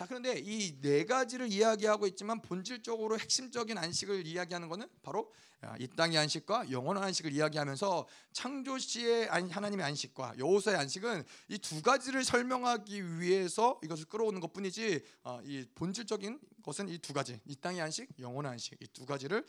[0.00, 5.30] 자 그런데 이 네 가지를 이야기하고 있지만 본질적으로 핵심적인 안식을 이야기하는 것은 바로
[5.60, 11.82] 아, 이 땅의 안식과 영원한 안식을 이야기하면서 창조 시의 하나님의 안식과 여호수아의 안식은 이 두
[11.82, 17.82] 가지를 설명하기 위해서 이것을 끌어오는 것뿐이지 아, 이 본질적인 것은 이 두 가지 이 땅의
[17.82, 19.44] 안식, 영원한 안식 이 두 가지를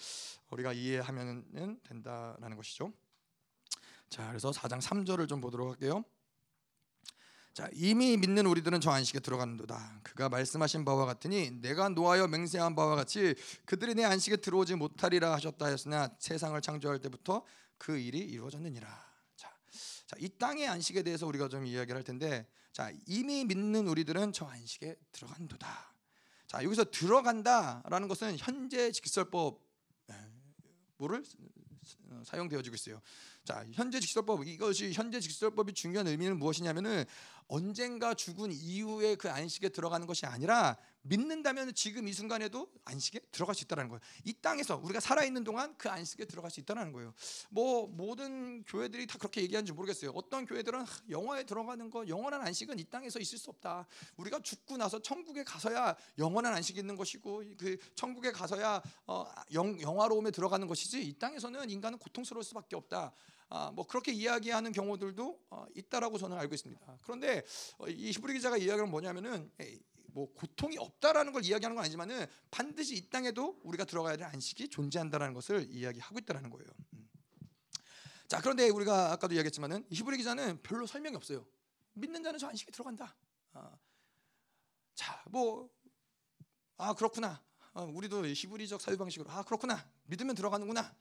[0.50, 2.92] 우리가 이해하면 된다라는 것이죠.
[4.10, 6.04] 자 그래서 4장 3절을 좀 보도록 할게요.
[7.54, 10.00] 자 이미 믿는 우리들은 저 안식에 들어가는도다.
[10.04, 13.36] 그가 말씀하신 바와 같으니 내가 노하여 맹세한 바와 같이
[13.66, 17.44] 그들이 내 안식에 들어오지 못하리라 하셨다 했으나 세상을 창조할 때부터
[17.78, 18.88] 그 일이 이루어졌느니라.
[19.36, 19.50] 자,
[20.08, 24.46] 자, 이 땅의 안식에 대해서 우리가 좀 이야기를 할 텐데, 자 이미 믿는 우리들은 저
[24.46, 25.94] 안식에 들어간도다.
[26.48, 29.60] 자 여기서 들어간다라는 것은 현재 직설법
[30.98, 31.24] 뭐를 어,
[32.26, 33.02] 사용되어지고 있어요.
[33.44, 37.06] 자, 현재 직설법 이것이 현재 직설법이 중요한 의미는 무엇이냐면은
[37.48, 43.64] 언젠가 죽은 이후에 그 안식에 들어가는 것이 아니라 믿는다면 지금 이 순간에도 안식에 들어갈 수
[43.64, 44.00] 있다는 거예요.
[44.24, 47.14] 이 땅에서 우리가 살아 있는 동안 그 안식에 들어갈 수 있다는 거예요.
[47.50, 50.12] 뭐 모든 교회들이 다 그렇게 얘기하는지 모르겠어요.
[50.12, 53.88] 어떤 교회들은 영화에 들어가는 거 영원한 안식은 이 땅에서 있을 수 없다.
[54.18, 60.32] 우리가 죽고 나서 천국에 가서야 영원한 안식이 있는 것이고 그 천국에 가서야 어, 영, 영화로움에
[60.32, 63.14] 들어가는 것이지 이 땅에서는 인간은 고통스러울 수밖에 없다.
[63.50, 66.98] 아, 뭐 그렇게 이야기하는 경우들도 어, 있다라고 저는 알고 있습니다.
[67.04, 67.44] 그런데
[67.78, 69.52] 어, 이 히브리 기자가 이야기하는 뭐냐면은
[70.14, 75.34] 뭐 고통이 없다라는 걸 이야기하는 건 아니지만은 반드시 이 땅에도 우리가 들어가야 될 안식이 존재한다라는
[75.34, 76.68] 것을 이야기하고 있다라는 거예요.
[76.94, 77.10] 음.
[78.28, 81.46] 자 그런데 우리가 아까도 이야기했지만은 히브리 기자는 별로 설명이 없어요.
[81.94, 83.16] 믿는 자는 저 안식에 들어간다.
[83.54, 83.78] 아,
[84.96, 85.70] 자뭐
[86.78, 87.44] 아 그렇구나.
[87.74, 90.96] 어, 우리도 히브리적 사유 방식으로 아 그렇구나 믿으면 들어가는구나.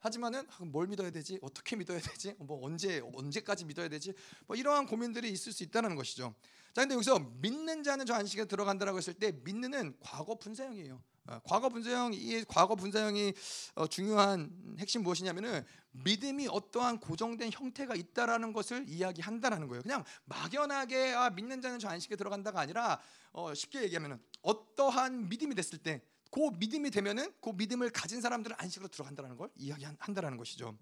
[0.00, 1.38] 하지만은 아, 뭘 믿어야 되지?
[1.42, 2.34] 어떻게 믿어야 되지?
[2.38, 4.12] 뭐 언제 언제까지 믿어야 되지?
[4.46, 6.34] 뭐 이러한 고민들이 있을 수 있다는 것이죠.
[6.74, 11.02] 자, 근데 여기서 믿는 자는 저 안식에 들어간다라고 했을 때 믿는은 과거 분사형이에요.
[11.28, 13.32] 어, 과거 분사형 이 과거 분사형이
[13.74, 19.82] 어, 중요한 핵심 무엇이냐면은 믿음이 어떠한 고정된 형태가 있다라는 것을 이야기한다라는 거예요.
[19.82, 23.00] 그냥 막연하게 아, 믿는 자는 저 안식에 들어간다가 아니라
[23.32, 28.88] 어, 쉽게 얘기하면은 어떠한 믿음이 됐을 때 그 믿음이 되면은 그 믿음을 가진 사람들은 안식으로
[28.88, 30.76] 들어간다는 걸 이야기한다라는 것이죠.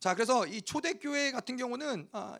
[0.00, 2.38] 자, 그래서 이 초대교회 같은 경우는 아,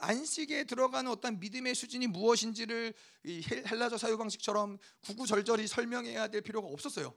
[0.00, 2.94] 안식에 들어가는 어떤 믿음의 수준이 무엇인지를
[3.70, 7.14] 헬라저 사유 방식처럼 구구절절히 설명해야 될 필요가 없었어요.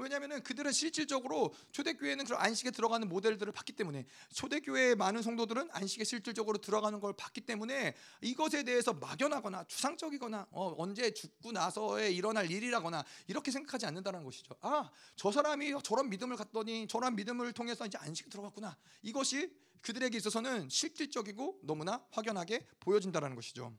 [0.00, 6.58] 왜냐하면 그들은 실질적으로 초대교회는 그런 안식에 들어가는 모델들을 봤기 때문에 초대교회의 많은 성도들은 안식에 실질적으로
[6.58, 13.50] 들어가는 걸 봤기 때문에 이것에 대해서 막연하거나 추상적이거나 어, 언제 죽고 나서에 일어날 일이라거나 이렇게
[13.50, 14.54] 생각하지 않는다는 것이죠.
[14.60, 18.76] 아, 저 사람이 저런 믿음을 갖더니 저런 믿음을 통해서 이제 안식에 들어갔구나.
[19.02, 23.72] 이것이 그들에게 있어서는 실질적이고 너무나 확연하게 보여진다는 것이죠.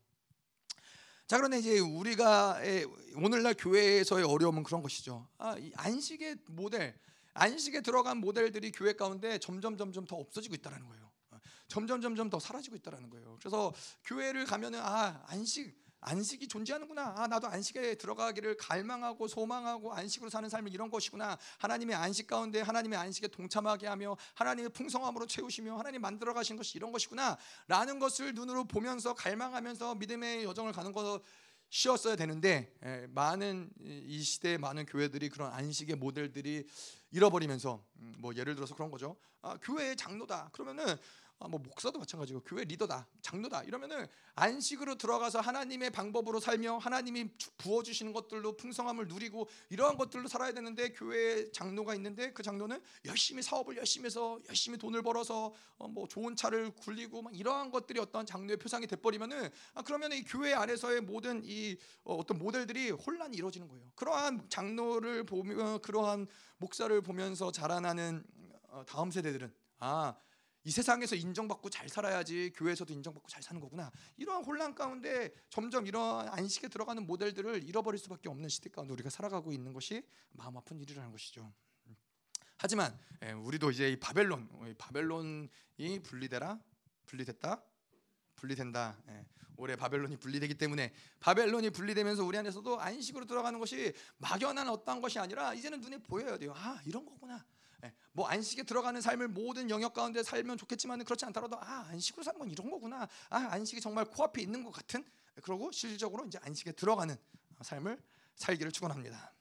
[1.27, 2.61] 자 그런데 이제 우리가
[3.15, 5.27] 오늘날 교회에서의 어려움은 그런 것이죠.
[5.37, 6.97] 아, 안식의 모델,
[7.33, 11.11] 안식에 들어간 모델들이 교회 가운데 점점 점점 더 없어지고 있다는 거예요.
[11.67, 13.35] 점점 점점 더 사라지고 있다는 거예요.
[13.39, 13.73] 그래서
[14.05, 17.15] 교회를 가면은 아 안식 안식이 존재하는구나.
[17.17, 21.37] 아, 나도 안식에 들어가기를 갈망하고 소망하고 안식으로 사는 삶이 이런 것이구나.
[21.59, 26.91] 하나님의 안식 가운데 하나님의 안식에 동참하게 하며 하나님의 풍성함으로 채우시며 하나님 만들어 가신 것이 이런
[26.91, 27.37] 것이구나.
[27.67, 34.85] 라는 것을 눈으로 보면서 갈망하면서 믿음의 여정을 가는 것이었어야 되는데 예, 많은 이 시대의 많은
[34.85, 36.67] 교회들이 그런 안식의 모델들이
[37.11, 39.17] 잃어버리면서 음, 뭐 예를 들어서 그런 거죠.
[39.41, 40.49] 아, 교회의 장로다.
[40.51, 40.97] 그러면은
[41.39, 47.83] 아, 뭐 목사도 마찬가지고 교회 리더다, 장로다 이러면은 안식으로 들어가서 하나님의 방법으로 살며 하나님이 부어
[47.83, 53.77] 주시는 것들로 풍성함을 누리고 이러한 것들로 살아야 되는데 교회 장로가 있는데 그 장로는 열심히 사업을
[53.77, 58.57] 열심히 해서 열심히 돈을 벌어서 어, 뭐 좋은 차를 굴리고 막 이러한 것들이 어떤 장로의
[58.57, 63.67] 표상이 돼 버리면은 아, 그러면 이 교회 안에서의 모든 이 어, 어떤 모델들이 혼란이 이루어지는
[63.67, 63.91] 거예요.
[63.95, 66.25] 그러한 장로를 보며 그러한
[66.57, 68.23] 목사를 보면서 자라나는
[68.69, 70.15] 어, 다음 세대들은 아
[70.67, 73.89] 이 세상에서 인정받고 잘 살아야지 교회에서도 인정받고 잘 사는 거구나.
[74.17, 79.53] 이러한 혼란 가운데 점점 이러한 안식에 들어가는 모델들을 잃어버릴 수밖에 없는 시대 가운데 우리가 살아가고
[79.53, 80.03] 있는 것이
[80.33, 81.53] 마음 아픈 일이라는 것이죠.
[82.57, 85.49] 하지만 예, 우리도 이제 이 바벨론, 바벨론이
[86.03, 86.59] 분리되라,
[87.05, 87.63] 분리됐다,
[88.35, 88.97] 분리된다.
[89.07, 90.91] 예, 올해 바벨론이 분리되기 때문에
[91.21, 96.51] 바벨론이 분리되면서 우리 안에서도 안식으로 들어가는 것이 막연한 어떤 것이 아니라 이제는 눈에 보여야 돼요.
[96.57, 97.45] 아 이런 거구나.
[97.83, 102.39] 예, 뭐 안식에 들어가는 삶을 모든 영역 가운데 살면 좋겠지만 그렇지 않더라도 아 안식으로 사는
[102.39, 105.05] 건 이런 거구나 아 안식이 정말 코앞에 있는 것 같은
[105.43, 107.15] 그러고 실질적으로 이제 안식에 들어가는
[107.61, 108.01] 삶을
[108.35, 109.33] 살기를 축원합니다.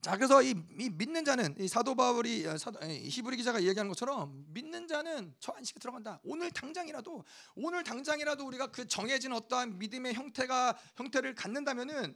[0.00, 4.44] 자 그래서 이, 이, 믿는 자는 이 사도 바울이 어, 사도, 히브리 기자가 이야기하는 것처럼
[4.48, 6.20] 믿는 자는 저 안식에 들어간다.
[6.22, 7.24] 오늘 당장이라도
[7.56, 12.14] 오늘 당장이라도 우리가 그 정해진 어떠한 믿음의 형태가 형태를 갖는다면은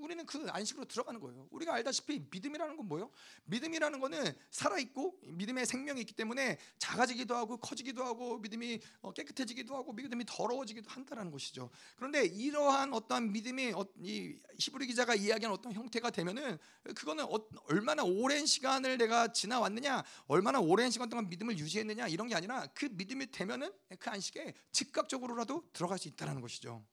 [0.00, 1.48] 우리는 그 안식으로 들어가는 거예요.
[1.50, 3.10] 우리가 알다시피 믿음이라는 건 뭐예요?
[3.44, 9.74] 믿음이라는 거는 살아 있고 믿음의 생명이 있기 때문에 작아지기도 하고 커지기도 하고 믿음이 어, 깨끗해지기도
[9.76, 11.70] 하고 믿음이 더러워지기도 한다라는 것이죠.
[11.96, 16.58] 그런데 이러한 어떠한 믿음이 어, 이 히브리 기자가 이야기한 어떤 형태가 되면은
[16.94, 22.34] 그거는 어, 얼마나 오랜 시간을 내가 지나왔느냐, 얼마나 오랜 시간 동안 믿음을 유지했느냐 이런 게
[22.34, 26.84] 아니라 그 믿음이 되면은 그 안식에 즉각적으로라도 들어갈 수 있다라는 것이죠.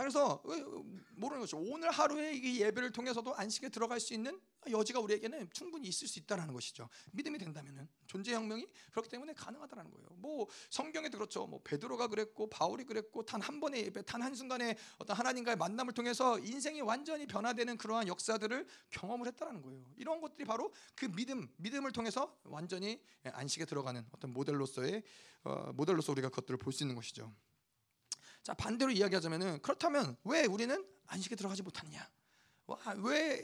[0.00, 0.42] 자 그래서
[1.14, 4.40] 모르는 것이 오늘 하루의 이 예배를 통해서도 안식에 들어갈 수 있는
[4.70, 6.88] 여지가 우리에게는 충분히 있을 수 있다라는 것이죠.
[7.12, 10.08] 믿음이 된다면은 존재 혁명이 그렇기 때문에 가능하다라는 거예요.
[10.16, 11.46] 뭐 성경에도 그렇죠.
[11.46, 15.92] 뭐 베드로가 그랬고 바울이 그랬고 단 한 번의 예배, 단 한 순간의 어떤 하나님과의 만남을
[15.92, 19.84] 통해서 인생이 완전히 변화되는 그러한 역사들을 경험을 했다라는 거예요.
[19.96, 25.02] 이런 것들이 바로 그 믿음, 믿음을 통해서 완전히 안식에 들어가는 어떤 모델로서의
[25.44, 27.34] 어, 모델로서 우리가 그것들을 볼 수 있는 것이죠.
[28.42, 32.08] 자 반대로 이야기하자면은 그렇다면 왜 우리는 안식에 들어가지 못하느냐?
[32.98, 33.42] 왜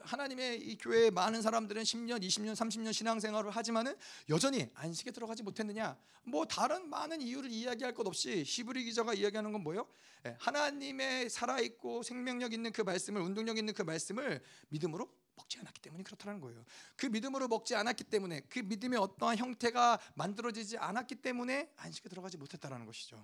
[0.00, 3.96] 하나님의 이 교회에 많은 사람들은 10년, 20년, 30년 신앙생활을 하지만은
[4.28, 5.98] 여전히 안식에 들어가지 못했느냐?
[6.22, 9.86] 뭐 다른 많은 이유를 이야기할 것 없이 히브리 기자가 이야기하는 건 뭐예요?
[10.26, 15.80] 예, 하나님의 살아 있고 생명력 있는 그 말씀을 운동력 있는 그 말씀을 믿음으로 먹지 않았기
[15.82, 16.64] 때문에 그렇다는 거예요.
[16.96, 22.86] 그 믿음으로 먹지 않았기 때문에 그 믿음의 어떠한 형태가 만들어지지 않았기 때문에 안식에 들어가지 못했다라는
[22.86, 23.22] 것이죠.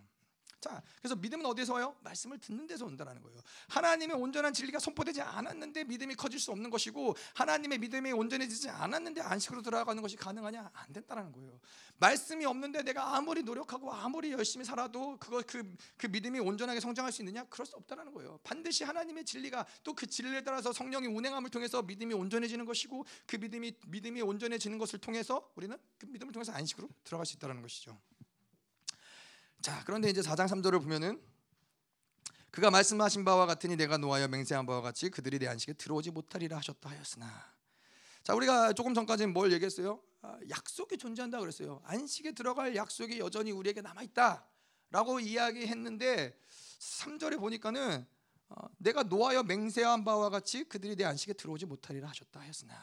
[0.62, 1.96] 자, 그래서 믿음은 어디서 와요?
[2.02, 3.40] 말씀을 듣는 데서 온다는 거예요.
[3.68, 9.62] 하나님의 온전한 진리가 선포되지 않았는데 믿음이 커질 수 없는 것이고 하나님의 믿음이 온전해지지 않았는데 안식으로
[9.62, 10.70] 들어가는 것이 가능하냐?
[10.72, 11.58] 안 된다는 거예요.
[11.98, 17.22] 말씀이 없는데 내가 아무리 노력하고 아무리 열심히 살아도 그거 그, 그 믿음이 온전하게 성장할 수
[17.22, 17.44] 있느냐?
[17.44, 18.38] 그럴 수 없다는 거예요.
[18.44, 23.72] 반드시 하나님의 진리가 또 그 진리에 따라서 성령이 운행함을 통해서 믿음이 온전해지는 것이고 그 믿음이
[23.88, 28.00] 믿음이 온전해지는 것을 통해서 우리는 그 믿음을 통해서 안식으로 들어갈 수 있다는 것이죠.
[29.62, 31.22] 자, 그런데 이제 4장 3절을 보면은
[32.50, 36.90] 그가 말씀하신 바와 같으니 내가 노하여 맹세한 바와 같이 그들이 내 안식에 들어오지 못하리라 하셨다
[36.90, 37.26] 하였으나
[38.24, 40.02] 자 우리가 조금 전까지는 뭘 얘기했어요?
[40.20, 41.80] 아, 약속이 존재한다 그랬어요.
[41.84, 46.36] 안식에 들어갈 약속이 여전히 우리에게 남아 있다라고 이야기했는데
[46.80, 48.04] 3절에 보니까는
[48.48, 52.74] 어, 내가 노하여 맹세한 바와 같이 그들이 내 안식에 들어오지 못하리라 하셨다 하였으나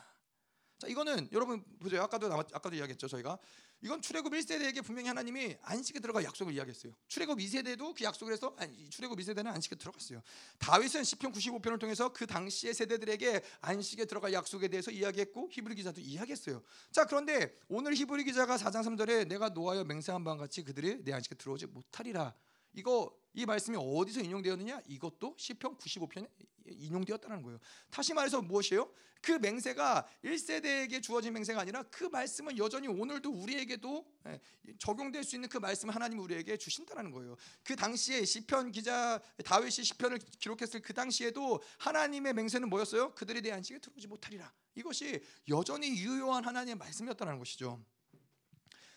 [0.80, 2.02] 자 이거는 여러분 보세요.
[2.02, 3.38] 아까도 아까도 이야기했죠 저희가
[3.82, 6.94] 이건 출애굽 1세대에게 분명히 하나님이 안식에 들어갈 약속을 이야기했어요.
[7.08, 10.22] 출애굽 2세대도 그 약속을 해서 아니, 출애굽 2세대는 안식에 들어갔어요.
[10.58, 16.62] 다윗은 시편 95편을 통해서 그 당시의 세대들에게 안식에 들어갈 약속에 대해서 이야기했고 히브리 기자도 이야기했어요.
[16.92, 21.36] 자, 그런데 오늘 히브리 기자가 4장 3절에 내가 노하여 맹세한 바와 같이 그들이 내 안식에
[21.36, 22.34] 들어오지 못하리라.
[22.74, 24.82] 이거 이 말씀이 어디서 인용되었느냐?
[24.86, 26.30] 이것도 시편 95편에
[26.66, 27.58] 인용되었다는 거예요.
[27.90, 28.92] 다시 말해서 무엇이에요?
[29.22, 34.42] 그 맹세가 1세대에게 주어진 맹세가 아니라 그 말씀은 여전히 오늘도 우리에게도 예,
[34.78, 37.38] 적용될 수 있는 그 말씀을 하나님 우리에게 주신다는 거예요.
[37.64, 43.16] 그 당시에 시편 기자 다윗이 시편을 기록했을 그 당시에도 하나님의 맹세는 뭐였어요?
[43.16, 44.52] 그들에 대한 안식에 들어오지 못하리라.
[44.76, 47.82] 이것이 여전히 유효한 하나님의 말씀이었다는 것이죠.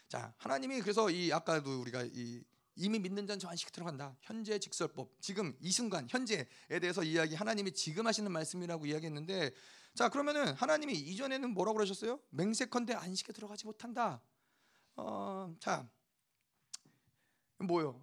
[0.09, 2.43] 자, 하나님이 그래서 이 아까도 우리가 이
[2.75, 4.17] 이미 믿는 자는 저 안식에 들어간다.
[4.21, 5.21] 현재 직설법.
[5.21, 6.47] 지금 이 순간 현재에
[6.81, 9.53] 대해서 이야기 하나님이 지금 하시는 말씀이라고 이야기했는데
[9.95, 12.19] 자, 그러면은 하나님이 이전에는 뭐라고 그러셨어요?
[12.31, 14.23] 맹세컨대 안식에 들어가지 못한다.
[14.97, 15.87] 어, 자.
[17.59, 18.03] 뭐요?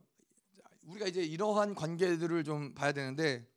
[0.83, 3.47] 우리가 이제 이러한 관계들을 좀 봐야 되는데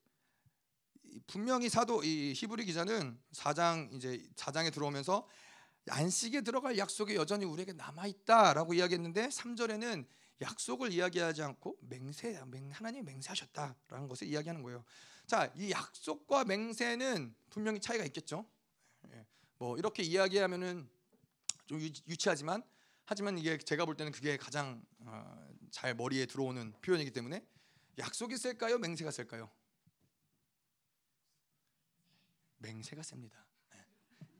[1.26, 5.28] 분명히 사도 이 히브리 기자는 4장 이제 4장에 들어오면서
[5.88, 10.06] 안식에 들어갈 약속이 여전히 우리에게 남아 있다라고 이야기했는데 3절에는
[10.43, 12.34] 약속을 이야기하지 않고 맹세
[12.72, 14.84] 하나님 맹세하셨다라는 것을 이야기하는 거예요.
[15.26, 18.47] 자, 이 약속과 맹세는 분명히 차이가 있겠죠.
[19.12, 19.26] 예,
[19.59, 20.88] 뭐 이렇게 이야기하면은
[21.66, 22.62] 좀 유치하지만
[23.05, 27.45] 하지만 이게 제가 볼 때는 그게 가장 어, 잘 머리에 들어오는 표현이기 때문에
[27.99, 28.78] 약속이 셀까요?
[28.78, 29.51] 맹세가 셀까요?
[32.59, 33.45] 맹세가 셉니다.
[33.70, 33.84] 네.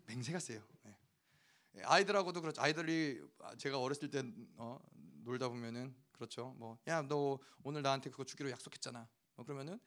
[0.07, 0.63] 맹세가 세요.
[0.85, 1.83] 네.
[1.85, 2.61] 아이들하고도 그렇죠.
[2.61, 3.21] 아이들이
[3.59, 4.23] 제가 어렸을 때
[4.57, 4.79] 어,
[5.25, 6.55] 놀다 보면은 그렇죠.
[6.59, 9.09] 뭐 야 너 오늘 나한테 그거 주기로 약속했잖아.
[9.37, 9.79] 뭐 그러면은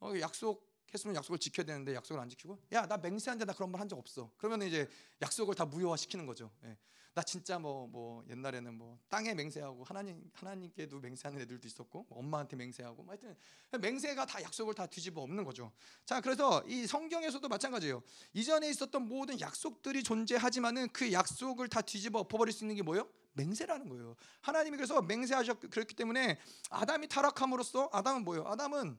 [0.00, 3.88] 어, 약속했으면 약속을 지켜야 되는데 약속을 안 지키고 야 나 맹세한데 나 그런 말 한
[3.88, 4.30] 적 없어.
[4.36, 4.88] 그러면 이제
[5.22, 6.50] 약속을 다 무효화 시키는 거죠.
[6.64, 6.76] 예.
[7.14, 12.56] 나 진짜 뭐뭐 뭐 옛날에는 뭐 땅에 맹세하고 하나님 하나님께도 맹세하는 애들도 있었고 뭐 엄마한테
[12.56, 13.36] 맹세하고 뭐 하여튼
[13.80, 15.70] 맹세가 다 약속을 다 뒤집어 엎는 거죠.
[16.04, 18.02] 자 그래서 이 성경에서도 마찬가지예요.
[18.32, 23.08] 이전에 있었던 모든 약속들이 존재하지만은 그 약속을 다 뒤집어 엎어버릴 수 있는 게 뭐예요?
[23.34, 24.16] 맹세라는 거예요.
[24.40, 26.38] 하나님이 그래서 맹세하셨 그렇기 때문에
[26.70, 28.44] 아담이 타락함으로써 아담은 뭐예요?
[28.46, 28.98] 아담은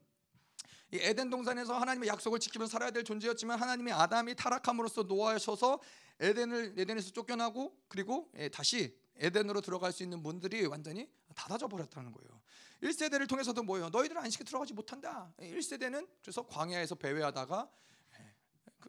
[0.91, 5.79] 이 에덴 동산에서 하나님의 약속을 지키면서 살아야 될 존재였지만 하나님이 아담이 타락함으로써 노하셔서
[6.19, 12.41] 에덴을 에덴에서 쫓겨나고 그리고 예, 다시 에덴으로 들어갈 수 있는 문들이 완전히 닫아져 버렸다는 거예요.
[12.83, 13.89] 1세대를 통해서도 뭐예요?
[13.89, 15.33] 너희들은 안식에 들어가지 못한다.
[15.39, 17.69] 1세대는 그래서 광야에서 배회하다가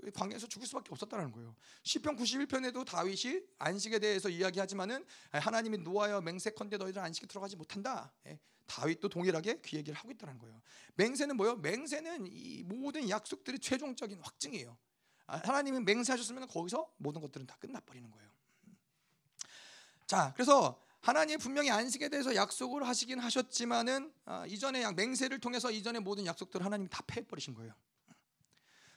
[0.00, 1.54] 그 광야에서 죽을 수밖에 없었다는 거예요.
[1.82, 8.12] 시편 91편에도 다윗이 안식에 대해서 이야기하지만은 하나님이 노하여 맹세컨대 너희들 안식에 들어가지 못한다.
[8.26, 10.60] 예, 다윗도 동일하게 그 얘기를 하고 있다는 거예요.
[10.94, 11.56] 맹세는 뭐요?
[11.56, 14.76] 맹세는 이 모든 약속들의 최종적인 확증이에요.
[15.26, 18.30] 아, 하나님이 맹세하셨으면 거기서 모든 것들은 다 끝나버리는 거예요.
[20.06, 26.02] 자, 그래서 하나님 분명히 안식에 대해서 약속을 하시긴 하셨지만은 아, 이전에 약 맹세를 통해서 이전의
[26.02, 27.74] 모든 약속들을 하나님 다 패버리신 거예요.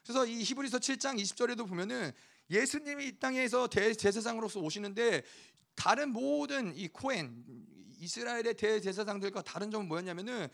[0.10, 2.12] 그래서 이 히브리서 7장 20절에도 보면은
[2.49, 5.22] 예수님이 이 땅에서 대제사장으로서 오시는데
[5.76, 7.45] 다른 모든 이 코엔
[7.99, 10.47] 이스라엘의 대제사장들과 다른 점은 뭐였냐면은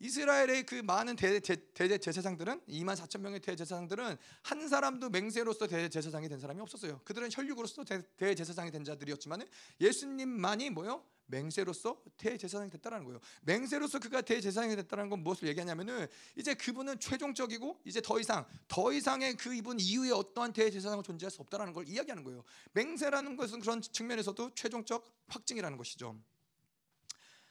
[0.00, 7.00] 이스라엘의 그 많은 대제사장들은 2만 4천 명의 대제사장들은 한 사람도 맹세로서 대제사장이 된 사람이 없었어요.
[7.04, 7.84] 그들은 혈육으로서
[8.16, 9.46] 대제사장이 된 자들이었지만
[9.80, 11.04] 예수님만이 뭐요?
[11.26, 13.20] 맹세로서 대제사장이 됐다는 거예요.
[13.42, 16.06] 맹세로서 그가 대제사장이 됐다는 건 무엇을 얘기하냐면은
[16.36, 21.42] 이제 그분은 최종적이고 이제 더 이상 더 이상의 그 이분 이후에 어떠한 대제사장은 존재할 수
[21.42, 22.44] 없다라는 걸 이야기하는 거예요.
[22.72, 26.18] 맹세라는 것은 그런 측면에서도 최종적 확증이라는 것이죠.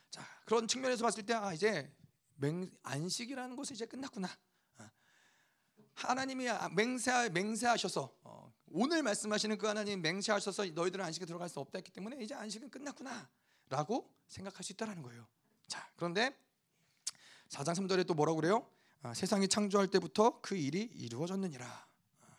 [0.10, 1.92] 자 그런 측면에서 봤을 때 아 이제
[2.36, 4.30] 맹, 안식이라는 것은 이제 끝났구나.
[4.78, 4.90] 어.
[5.94, 11.78] 하나님이 아, 맹세 맹세하셔서 어, 오늘 말씀하시는 그 하나님 맹세하셔서 너희들은 안식에 들어갈 수 없다
[11.78, 13.30] 했기 때문에 이제 안식은 끝났구나
[13.70, 15.28] 라고 생각할 수 있다라는 거예요.
[15.68, 16.38] 자 그런데
[17.49, 18.70] 4장 3절에 또 뭐라고 그래요?
[19.01, 21.66] 아, 세상이 창조할 때부터 그 일이 이루어졌느니라.
[21.66, 22.38] 아,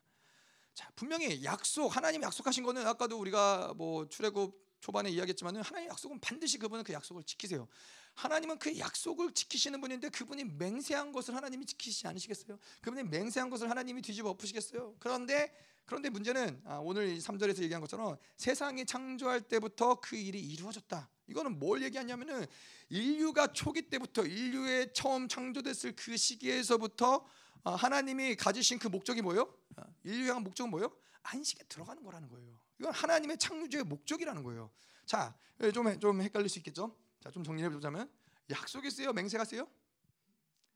[0.74, 6.58] 자 분명히 약속 하나님 약속하신 거는 아까도 우리가 뭐 출애굽 초반에 이야기했지만은 하나님 약속은 반드시
[6.58, 7.68] 그분은 그 약속을 지키세요.
[8.16, 12.58] 하나님은 그 약속을 지키시는 분인데 그분이 맹세한 것을 하나님이 지키시지 않으시겠어요?
[12.80, 14.96] 그분이 맹세한 것을 하나님이 뒤집어 엎으시겠어요?
[14.98, 15.54] 그런데
[15.84, 21.08] 그런데 문제는 아, 오늘 3절에서 얘기한 것처럼 세상이 창조할 때부터 그 일이 이루어졌다.
[21.28, 22.46] 이거는 뭘 얘기하냐면은
[22.88, 27.24] 인류가 초기 때부터 인류의 처음 창조됐을 그 시기에서부터
[27.62, 29.54] 아, 하나님이 가지신 그 목적이 뭐예요?
[29.76, 30.90] 아, 인류의 목적은 뭐예요?
[31.22, 32.58] 안식에 들어가는 거라는 거예요.
[32.80, 34.70] 이건 하나님의 창조의 목적이라는 거예요.
[35.04, 35.36] 자,
[35.72, 36.96] 좀, 좀 헷갈릴 수 있겠죠?
[37.26, 38.08] 자, 좀 정리해 보자면
[38.50, 39.68] 약속이 세요, 맹세가 세요?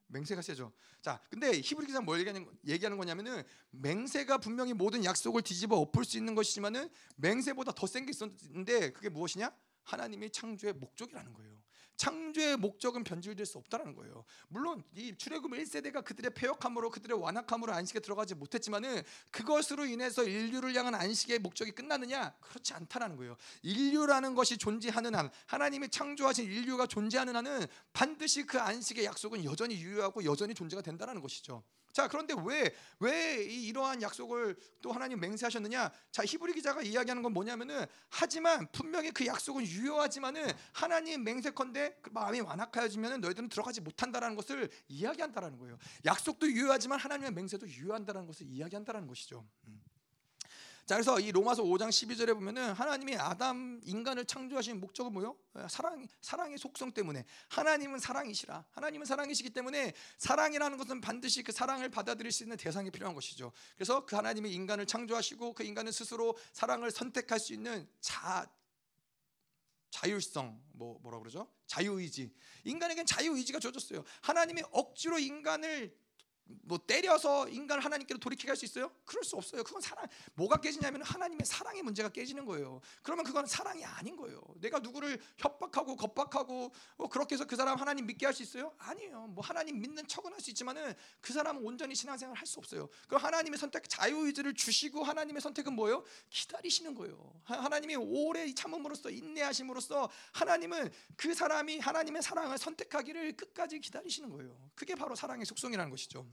[0.08, 0.72] 맹세가 세죠.
[1.00, 6.16] 자, 근데 히브리 기사 뭘 얘기하는, 얘기하는 거냐면은 맹세가 분명히 모든 약속을 뒤집어 엎을 수
[6.18, 9.54] 있는 것이지만은 맹세보다 더 센 게 있었는데 그게 무엇이냐?
[9.84, 11.62] 하나님의 창조의 목적이라는 거예요.
[12.00, 14.24] 창조의 목적은 변질될 수 없다는 거예요.
[14.48, 20.94] 물론 이 출애굽 1세대가 그들의 폐역함으로 그들의 완악함으로 안식에 들어가지 못했지만은 그것으로 인해서 인류를 향한
[20.94, 22.32] 안식의 목적이 끝나느냐?
[22.40, 23.36] 그렇지 않다라는 거예요.
[23.60, 30.24] 인류라는 것이 존재하는 한 하나님이 창조하신 인류가 존재하는 한은 반드시 그 안식의 약속은 여전히 유효하고
[30.24, 31.62] 여전히 존재가 된다라는 것이죠.
[31.92, 32.70] 자 그런데 왜
[33.00, 35.90] 왜 이러한 약속을 또 하나님 맹세하셨느냐?
[36.10, 42.40] 자 히브리 기자가 이야기하는 건 뭐냐면은 하지만 분명히 그 약속은 유효하지만은 하나님 맹세컨대 그 마음이
[42.40, 45.78] 완악하여지면은 너희들은 들어가지 못한다라는 것을 이야기한다라는 거예요.
[46.04, 49.46] 약속도 유효하지만 하나님의 맹세도 유효한다라는 것을 이야기한다라는 것이죠.
[49.68, 49.82] 음.
[50.90, 55.36] 자 그래서 이 로마서 5장 12절에 보면은 하나님이 아담 인간을 창조하신 목적은 뭐요?
[55.68, 58.64] 사랑 사랑의 속성 때문에 하나님은 사랑이시라.
[58.72, 63.52] 하나님은 사랑이시기 때문에 사랑이라는 것은 반드시 그 사랑을 받아들일 수 있는 대상이 필요한 것이죠.
[63.76, 68.50] 그래서 그 하나님이 인간을 창조하시고 그 인간은 스스로 사랑을 선택할 수 있는 자
[69.90, 71.48] 자율성 뭐 뭐라 그러죠?
[71.68, 72.34] 자유의지.
[72.64, 74.02] 인간에겐 자유의지가 주어졌어요.
[74.22, 75.96] 하나님이 억지로 인간을
[76.62, 78.90] 뭐 때려서 인간을 하나님께로 돌이키게 할 수 있어요?
[79.04, 79.62] 그럴 수 없어요.
[79.64, 82.80] 그건 사랑 뭐가 깨지냐면 하나님의 사랑의 문제가 깨지는 거예요.
[83.02, 84.40] 그러면 그건 사랑이 아닌 거예요.
[84.56, 88.74] 내가 누구를 협박하고 겁박하고 뭐 그렇게 해서 그 사람 하나님 믿게 할 수 있어요?
[88.78, 89.28] 아니에요.
[89.28, 92.88] 뭐 하나님 믿는 척은 할 수 있지만은 그 사람은 온전히 신앙생활 할 수 없어요.
[93.08, 96.04] 그 하나님의 선택 자유의지를 주시고 하나님의 선택은 뭐예요?
[96.30, 97.32] 기다리시는 거예요.
[97.44, 104.70] 하나님이 오래 참음으로써 인내하심으로써 하나님은 그 사람이 하나님의 사랑을 선택하기를 끝까지 기다리시는 거예요.
[104.74, 106.26] 그게 바로 사랑의 속성이라는 것이죠.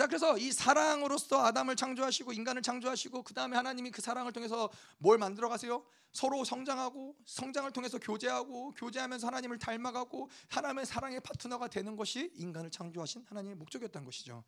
[0.00, 5.18] 자 그래서 이 사랑으로서 아담을 창조하시고 인간을 창조하시고 그 다음에 하나님이 그 사랑을 통해서 뭘
[5.18, 5.84] 만들어 가세요?
[6.10, 13.26] 서로 성장하고 성장을 통해서 교제하고 교제하면서 하나님을 닮아가고 하나님의 사랑의 파트너가 되는 것이 인간을 창조하신
[13.28, 14.42] 하나님의 목적이었던 것이죠.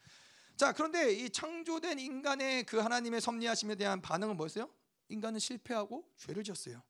[0.57, 4.71] 자 그런데 이 창조된 인간의 그 하나님의 섭리하심에 대한 반응은 뭐였어요?
[5.11, 6.83] 인간은 실패하고 죄를 지었어요.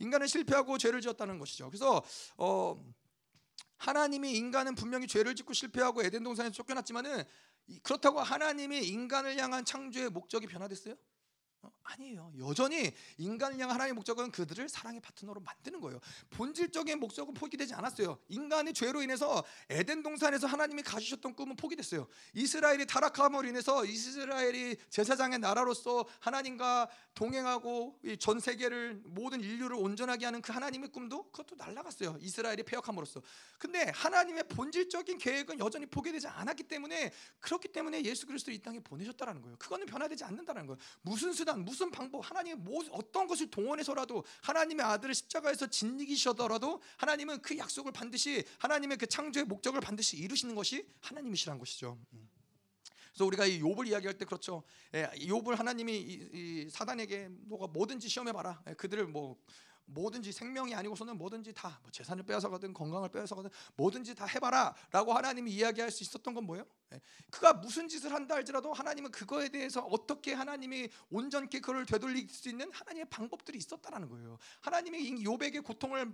[0.00, 1.70] 인간은 실패하고 죄를 지었다는 것이죠.
[1.70, 2.02] 그래서
[2.36, 2.78] 어.
[3.78, 7.24] 하나님이 인간은 분명히 죄를 짓고 실패하고 에덴 동산에서 쫓겨났지만은
[7.82, 10.94] 그렇다고 하나님이 인간을 향한 창조의 목적이 변화됐어요?
[11.66, 12.32] 어, 아니에요.
[12.38, 16.00] 여전히 인간을 향한 하나님의 목적은 그들을 사랑의 파트너로 만드는 거예요.
[16.30, 18.18] 본질적인 목적은 포기되지 않았어요.
[18.28, 22.06] 인간의 죄로 인해서 에덴 동산에서 하나님이 가주셨던 꿈은 포기됐어요.
[22.34, 30.52] 이스라엘이 타락함으로 인해서 이스라엘이 제사장의 나라로서 하나님과 동행하고 전 세계를 모든 인류를 온전하게 하는 그
[30.52, 32.18] 하나님의 꿈도 그것도 날라갔어요.
[32.20, 33.22] 이스라엘이 폐역함으로써.
[33.58, 39.42] 근데 하나님의 본질적인 계획은 여전히 포기되지 않았기 때문에 그렇기 때문에 예수 그리스도를 이 땅에 보내셨다라는
[39.42, 39.56] 거예요.
[39.58, 40.78] 그거는 변화되지 않는다는 거예요.
[41.02, 47.56] 무슨 수단, 무슨 방법, 하나님의 뭐, 어떤 것을 동원해서라도 하나님의 아들을 십자가에서 진리기셔더라도 하나님은 그
[47.56, 51.98] 약속을 반드시 하나님의 그 창조의 목적을 반드시 이루시는 것이 하나님이시라는 것이죠.
[52.12, 52.28] 음.
[53.16, 54.62] 그래서 우리가 이 욥을 이야기할 때 그렇죠.
[54.92, 58.62] 예, 욥을 하나님이 이, 이 사단에게 너가 뭐든지 시험해 봐라.
[58.68, 59.38] 예, 그들을 뭐
[59.86, 65.90] 뭐든지 생명이 아니고서는 뭐든지 다 뭐 재산을 빼앗아가든 건강을 빼앗아가든 뭐든지 다 해봐라라고 하나님이 이야기할
[65.90, 66.66] 수 있었던 건 뭐예요?
[66.92, 67.00] 예.
[67.30, 72.70] 그가 무슨 짓을 한다 할지라도 하나님은 그거에 대해서 어떻게 하나님이 온전케 그를 되돌릴 수 있는
[72.72, 74.38] 하나님의 방법들이 있었다라는 거예요.
[74.60, 76.12] 하나님이 이 요백의 고통을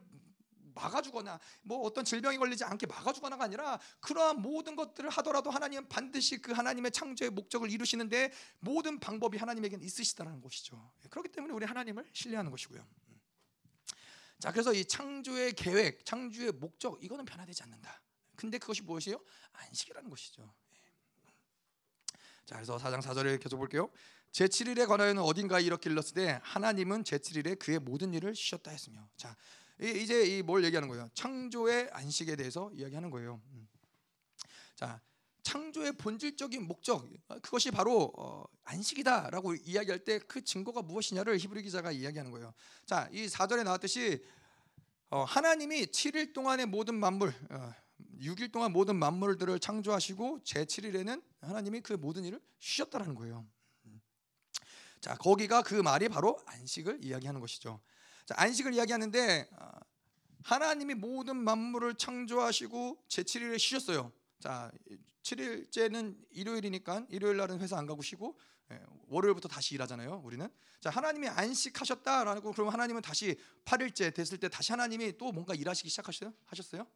[0.74, 6.52] 막아주거나 뭐 어떤 질병이 걸리지 않게 막아주거나가 아니라 그러한 모든 것들을 하더라도 하나님은 반드시 그
[6.52, 10.92] 하나님의 창조의 목적을 이루시는데 모든 방법이 하나님에게는 있으시다는 것이죠.
[11.04, 12.84] 예, 그렇기 때문에 우리 하나님을 신뢰하는 것이고요.
[14.42, 14.44] 음.
[14.44, 18.02] 자, 그래서 이 창조의 계획, 창조의 목적 이거는 변화되지 않는다.
[18.34, 19.22] 근데 그것이 무엇이에요?
[19.52, 20.52] 안식이라는 것이죠.
[20.74, 21.32] 예.
[22.44, 23.88] 자, 그래서 4장 4절에 계속 볼게요.
[24.32, 29.08] 제7일에 관하여는 어딘가에 이렇게 일렀으되 하나님은 제7일에 그의 모든 일을 쉬었다 했으며.
[29.16, 29.36] 자,
[29.78, 31.10] 이제 이뭘 얘기하는 거예요?
[31.14, 33.40] 창조의 안식에 대해서 이야기하는 거예요.
[33.52, 33.68] 음.
[34.74, 35.00] 자,
[35.42, 37.08] 창조의 본질적인 목적
[37.42, 42.54] 그것이 바로 어, 안식이다라고 이야기할 때 그 증거가 무엇이냐를 히브리 기자가 이야기하는 거예요.
[42.86, 44.24] 자, 이 4절에 나왔듯이
[45.10, 47.74] 어, 하나님이 7일 동안의 모든 만물 어,
[48.20, 53.46] 6일 동안 모든 만물들을 창조하시고 제 7일에는 하나님이 그 모든 일을 쉬셨다라는 거예요.
[53.86, 54.00] 음.
[55.00, 57.80] 자, 거기가 그 말이 바로 안식을 이야기하는 것이죠.
[58.24, 59.70] 자, 안식을 이야기하는데 어,
[60.44, 64.12] 하나님이 모든 만물을 창조하시고 제 7일에 쉬셨어요.
[64.42, 64.72] 자,
[65.22, 68.36] 7일째는 일요일이니까 일요일 날은 회사 안 가고 쉬고
[68.72, 70.20] 예, 월요일부터 다시 일하잖아요.
[70.24, 70.48] 우리는
[70.80, 76.34] 자 하나님이 안식하셨다라고 그러면 하나님은 다시 8일째 됐을 때 다시 하나님이 또 뭔가 일하시기 시작하셨어요?
[76.46, 76.88] 하셨어요?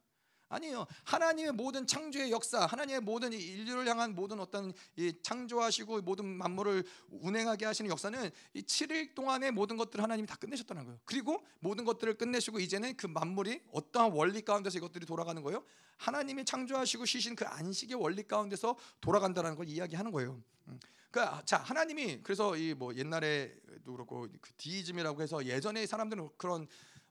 [0.48, 0.86] 아니에요.
[1.04, 7.64] 하나님의 모든 창조의 역사, 하나님의 모든 인류를 향한 모든 어떤 이 창조하시고 모든 만물을 운행하게
[7.66, 11.00] 하시는 역사는 이 7일 동안의 모든 것들을 하나님이 다 끝내셨다는 거예요.
[11.04, 15.64] 그리고 모든 것들을 끝내시고 이제는 그 만물이 어떠한 원리 가운데서 이것들이 돌아가는 거예요.
[15.98, 20.40] 하나님이 창조하시고 쉬신 그 안식의 원리 가운데서 돌아간다는 걸 이야기하는 거예요.
[20.68, 20.78] 음.
[21.10, 26.66] 그러니까 자 하나님이 그래서 이 뭐 옛날에도 그렇고 그 디이즘이라고 해서 예전에 사람들은 그런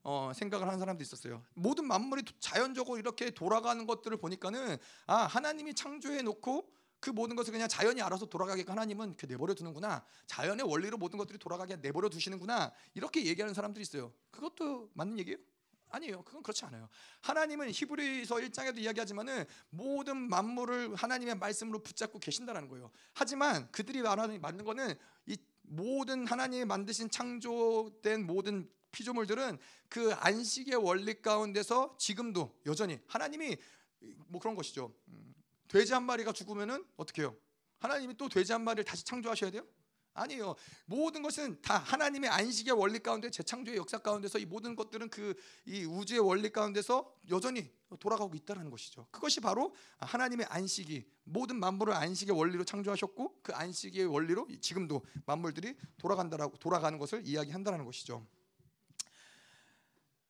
[0.07, 1.43] 어, 생각을 하는 사람도 있었어요.
[1.55, 4.77] 모든 만물이 자연적으로 이렇게 돌아가는 것들을 보니까는
[5.07, 10.05] 아 하나님이 창조해 놓고 그 모든 것을 그냥 자연이 알아서 돌아가게끔 하나님은 그 내버려 두는구나.
[10.27, 12.71] 자연의 원리로 모든 것들이 돌아가게 내버려 두시는구나.
[12.93, 14.13] 이렇게 얘기하는 사람들이 있어요.
[14.29, 15.39] 그것도 맞는 얘기예요?
[15.89, 16.21] 아니에요.
[16.21, 16.87] 그건 그렇지 않아요.
[17.21, 22.91] 하나님은 히브리서 1장에도 이야기하지만은 모든 만물을 하나님의 말씀으로 붙잡고 계신다는 거예요.
[23.13, 24.93] 하지만 그들이 말하는 맞는 거는
[25.25, 29.57] 이 모든 하나님이 만드신 창조된 모든 피조물들은
[29.89, 33.57] 그 안식의 원리 가운데서 지금도 여전히 하나님이
[34.27, 34.93] 뭐 그런 것이죠.
[35.09, 35.35] 음,
[35.67, 37.35] 돼지 한 마리가 죽으면은 어떻게 해요?
[37.79, 39.67] 하나님이 또 돼지 한 마리를 다시 창조하셔야 돼요?
[40.13, 40.55] 아니요.
[40.85, 45.33] 모든 것은 다 하나님의 안식의 원리 가운데 재창조의 역사 가운데서 이 모든 것들은 그
[45.65, 47.69] 이 우주의 원리 가운데서 여전히
[47.99, 49.07] 돌아가고 있다는 것이죠.
[49.11, 56.57] 그것이 바로 하나님의 안식이 모든 만물을 안식의 원리로 창조하셨고 그 안식의 원리로 지금도 만물들이 돌아간다라고
[56.57, 58.25] 돌아가는 것을 이야기한다는 것이죠.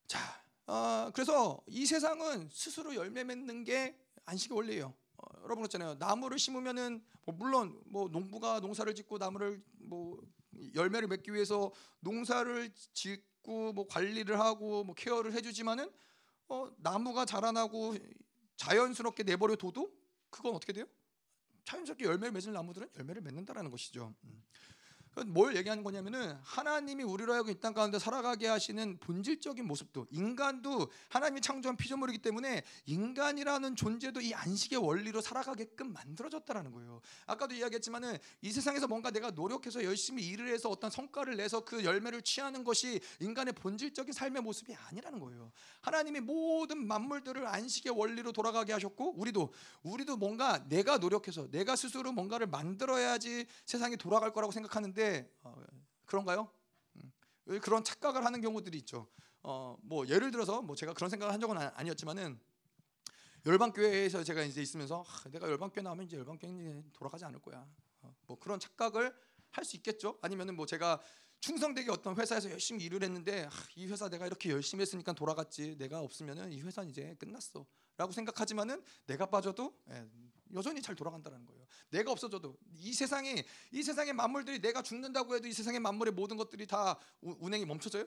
[0.07, 0.19] 자,
[0.67, 4.93] 어, 그래서 이 세상은 스스로 열매 맺는 게 안식의 원리예요.
[5.17, 5.95] 어, 여러분 그렇잖아요.
[5.95, 10.21] 나무를 심으면은 뭐 물론 뭐 농부가 농사를 짓고 나무를 뭐
[10.73, 15.89] 열매를 맺기 위해서 농사를 짓고 뭐 관리를 하고 뭐 케어를 해주지만은
[16.47, 17.95] 어, 나무가 자라나고
[18.57, 19.91] 자연스럽게 내버려 둬도
[20.29, 20.85] 그건 어떻게 돼요?
[21.65, 24.13] 자연스럽게 열매를 맺을 나무들은 열매를 맺는다라는 것이죠.
[25.17, 25.33] 음.
[25.33, 31.41] 뭘 얘기하는 거냐면은 하나님이 우리로 하여금 이 땅 가운데 살아가게 하시는 본질적인 모습도 인간도 하나님이
[31.41, 37.01] 창조한 피조물이기 때문에 인간이라는 존재도 이 안식의 원리로 살아가게끔 만들어졌다라는 거예요.
[37.25, 42.21] 아까도 이야기했지만은 이 세상에서 뭔가 내가 노력해서 열심히 일을 해서 어떤 성과를 내서 그 열매를
[42.21, 45.51] 취하는 것이 인간의 본질적인 삶의 모습이 아니라는 거예요.
[45.81, 49.53] 하나님이 모든 만물들을 안식의 원리로 돌아가게 하셨고 우리도
[49.83, 55.04] 우리도 뭔가 내가 노력해서 내가 스스로 뭔가를 만들어야지 세상이 돌아갈 거라고 생각하는데
[55.43, 55.55] 어,
[56.05, 56.49] 그런가요?
[56.95, 57.11] 음,
[57.61, 59.07] 그런 착각을 하는 경우들이 있죠.
[59.43, 62.39] 어, 뭐 예를 들어서 뭐 제가 그런 생각을 한 적은 아니었지만은
[63.45, 67.39] 열방 교회에서 제가 이제 있으면서 아, 내가 열방 교회 나오면 이제 열방 교회 돌아가지 않을
[67.39, 67.67] 거야.
[68.01, 69.13] 어, 뭐 그런 착각을
[69.51, 70.19] 할 수 있겠죠.
[70.21, 71.01] 아니면은 뭐 제가
[71.39, 75.77] 충성되게 어떤 회사에서 열심히 일을 했는데 아, 이 회사 내가 이렇게 열심히 했으니까 돌아갔지.
[75.77, 77.65] 내가 없으면은 이 회사는 이제 끝났어
[77.97, 80.05] 라고 생각하지만은 내가 빠져도 예,
[80.53, 81.65] 여전히 잘 돌아간다는 거예요.
[81.89, 86.67] 내가 없어져도 이 세상에 이 세상의 만물들이 내가 죽는다고 해도 이 세상의 만물의 모든 것들이
[86.67, 88.05] 다 운행이 멈춰져요?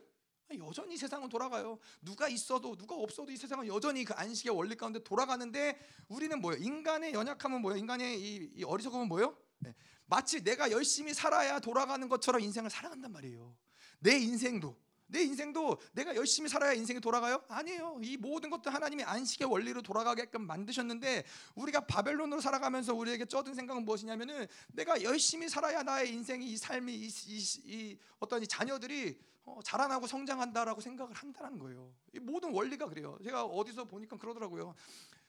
[0.58, 1.78] 여전히 세상은 돌아가요.
[2.00, 5.78] 누가 있어도 누가 없어도 이 세상은 여전히 그 안식의 원리 가운데 돌아가는데
[6.08, 6.62] 우리는 뭐예요?
[6.62, 7.78] 인간의 연약함은 뭐예요?
[7.78, 9.36] 인간의 이, 이 어리석음은 뭐예요?
[9.58, 9.74] 네.
[10.06, 13.54] 마치 내가 열심히 살아야 돌아가는 것처럼 인생을 살아간단 말이에요.
[14.00, 14.74] 내 인생도
[15.08, 17.42] 내 인생도 내가 열심히 살아야 인생이 돌아가요?
[17.48, 17.98] 아니에요.
[18.02, 24.46] 이 모든 것도 하나님이 안식의 원리로 돌아가게끔 만드셨는데 우리가 바벨론으로 살아가면서 우리에게 쩌든 생각은 무엇이냐면은
[24.68, 30.06] 내가 열심히 살아야 나의 인생이 이 삶이 이, 이, 이 어떤 이 자녀들이 어, 자라나고
[30.06, 31.90] 성장한다라고 생각을 한다는 거예요.
[32.12, 33.18] 이 모든 원리가 그래요.
[33.24, 34.74] 제가 어디서 보니까 그러더라고요.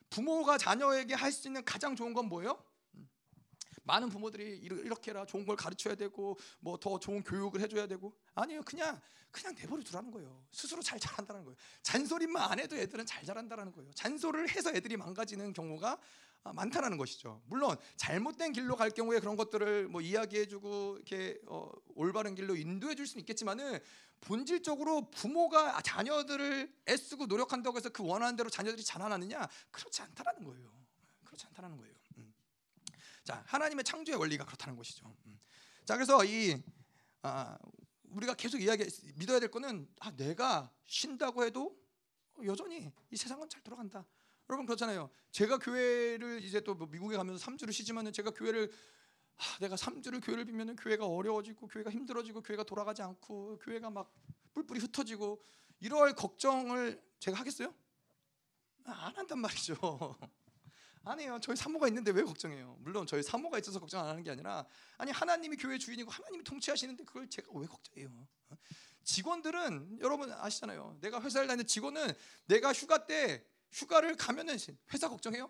[0.10, 2.62] 부모가 자녀에게 할 수 있는 가장 좋은 건 뭐예요?
[3.90, 8.14] 많은 부모들이 이렇게 라 좋은 걸 가르쳐야 되고 뭐 더 좋은 교육을 해줘야 되고.
[8.36, 8.62] 아니요.
[8.66, 9.00] 그냥
[9.32, 10.44] 그냥 내버려 두라는 거예요.
[10.52, 11.56] 스스로 잘 자란다는 거예요.
[11.84, 13.92] 잔소리만 안 해도 애들은 잘 자란다는 거예요.
[13.94, 15.98] 잔소리를 해서 애들이 망가지는 경우가
[16.44, 17.42] 아, 많다라는 것이죠.
[17.48, 23.20] 물론 잘못된 길로 갈 경우에 그런 것들을 뭐 이야기해주고 이렇게 어, 올바른 길로 인도해줄 수는
[23.22, 23.80] 있겠지만은
[24.22, 29.48] 본질적으로 부모가 자녀들을 애쓰고 노력한다고 해서 그 원하는 대로 자녀들이 자라나느냐?
[29.72, 30.72] 그렇지 않다라는 거예요.
[31.26, 31.99] 그렇지 않다라는 거예요
[33.30, 35.06] 자, 하나님의 창조의 원리가 그렇다는 것이죠.
[35.28, 35.40] 음.
[35.86, 36.60] 자, 그래서 이
[37.22, 37.60] 아,
[38.06, 38.84] 우리가 계속 이야기
[39.18, 41.80] 믿어야 될 거는 아, 내가 쉰다고 해도
[42.44, 44.04] 여전히 이 세상은 잘 돌아간다.
[44.50, 45.12] 여러분 그렇잖아요.
[45.30, 48.72] 제가 교회를 이제 또뭐 미국에 가면서 3주를 쉬지만은 제가 교회를
[49.38, 54.12] 아, 내가 3주를 교회를 비면은 교회가 어려워지고 교회가 힘들어지고 교회가 돌아가지 않고 교회가 막
[54.56, 55.40] 뿔뿔이 흩어지고
[55.82, 57.76] 이럴 걱정을 제가 하겠어요?
[58.86, 59.76] 아, 안 한단 말이죠.
[61.04, 61.40] 아니에요.
[61.42, 62.78] 저희 사모가 있는데 왜 걱정해요?
[62.82, 64.66] 물론 저희 사모가 있어서 걱정 안 하는 게 아니라
[64.98, 68.28] 아니 하나님이 교회 주인이고 하나님이 통치하시는데 그걸 제가 왜 걱정해요?
[68.50, 68.56] 어?
[69.04, 70.98] 직원들은 여러분 아시잖아요.
[71.02, 72.14] 내가 회사를 다니는 직원은
[72.46, 74.58] 내가 휴가 때 휴가를 가면은
[74.94, 75.50] 회사 걱정해요?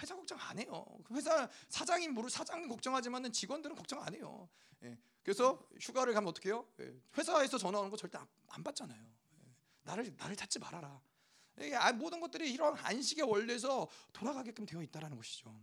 [0.00, 0.86] 회사 걱정 안 해요.
[1.04, 4.48] 그 회사 사장이 모르 사장은 걱정하지만은 직원들은 걱정 안 해요.
[4.82, 4.98] 예.
[5.22, 6.66] 그래서 휴가를 가면 어떻게 해요?
[6.80, 6.94] 예.
[7.18, 9.00] 회사에서 전화 오는 거 절대 안, 안 받잖아요.
[9.00, 9.54] 예.
[9.82, 11.00] 나를 나를 찾지 말아라.
[11.74, 15.54] 아, 모든 것들이 이런 안식의 원리에서 돌아가게끔 되어 있다라는 것이죠.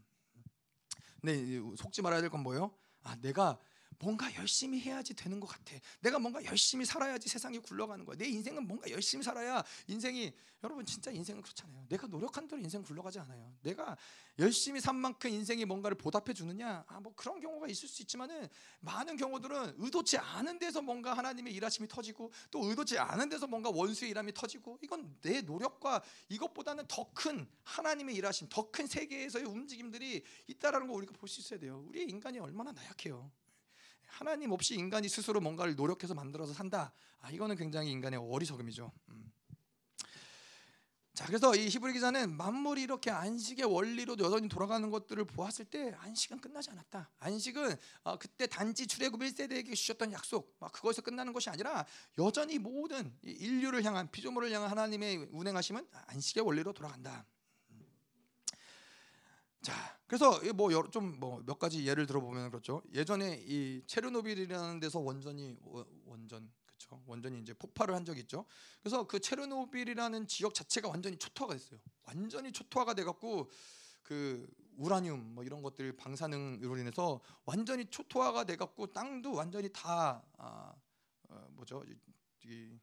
[1.24, 2.76] 네, 속지 말아야 될 건 뭐예요?
[3.04, 3.60] 아, 내가
[4.00, 5.76] 뭔가 열심히 해야지 되는 것 같아.
[6.02, 8.16] 내가 뭔가 열심히 살아야지 세상이 굴러가는 거야.
[8.18, 10.34] 내 인생은 뭔가 열심히 살아야 인생이
[10.64, 11.86] 여러분 진짜 인생은 그렇잖아요.
[11.90, 13.54] 내가 노력한 대로 인생 굴러가지 않아요.
[13.62, 13.96] 내가
[14.40, 16.84] 열심히 산 만큼 인생이 뭔가를 보답해 주느냐?
[16.88, 18.48] 아, 뭐 그런 경우가 있을 수 있지만은
[18.82, 24.12] 많은 경우들은 의도치 않은 데서 뭔가 하나님의 일하심이 터지고 또 의도치 않은 데서 뭔가 원수의
[24.12, 30.88] 일함이 터지고 이건 내 노력과 이것보다는 더 큰 하나님의 일하심, 더 큰 세계에서의 움직임들이 있다라는
[30.88, 31.84] 거 우리가 볼 수 있어야 돼요.
[31.88, 33.32] 우리 인간이 얼마나 나약해요.
[34.08, 36.92] 하나님 없이 인간이 스스로 뭔가를 노력해서 만들어서 산다.
[37.20, 38.92] 아 이거는 굉장히 인간의 어리석음이죠.
[39.10, 39.32] 음.
[41.14, 46.40] 자 그래서 이 히브리 기자는 만물이 이렇게 안식의 원리로 여전히 돌아가는 것들을 보았을 때 안식은
[46.40, 47.10] 끝나지 않았다.
[47.20, 51.86] 안식은 어, 그때 단지 출애굽 1세대에게 주셨던 약속 막 그것에서 끝나는 것이 아니라
[52.20, 57.26] 여전히 모든 인류를 향한 피조물을 향한 하나님의 운행하심은 안식의 원리로 돌아간다.
[59.62, 62.82] 자, 그래서 뭐좀뭐 몇 가지 예를 들어보면 그렇죠.
[62.94, 65.58] 예전에 이 체르노빌이라는 데서 원전이
[66.06, 67.04] 원전 그렇죠.
[67.06, 68.46] 원전이 이제 폭발을 한 적이 있죠.
[68.82, 71.80] 그래서 그 체르노빌이라는 지역 자체가 완전히 초토화가 됐어요.
[72.04, 73.50] 완전히 초토화가 돼갖고
[74.04, 74.48] 그
[74.78, 80.74] 우라늄 뭐 이런 것들 방사능으로 인해서 완전히 초토화가 돼갖고 땅도 완전히 다 아,
[81.30, 81.84] 어, 뭐죠
[82.46, 82.80] 이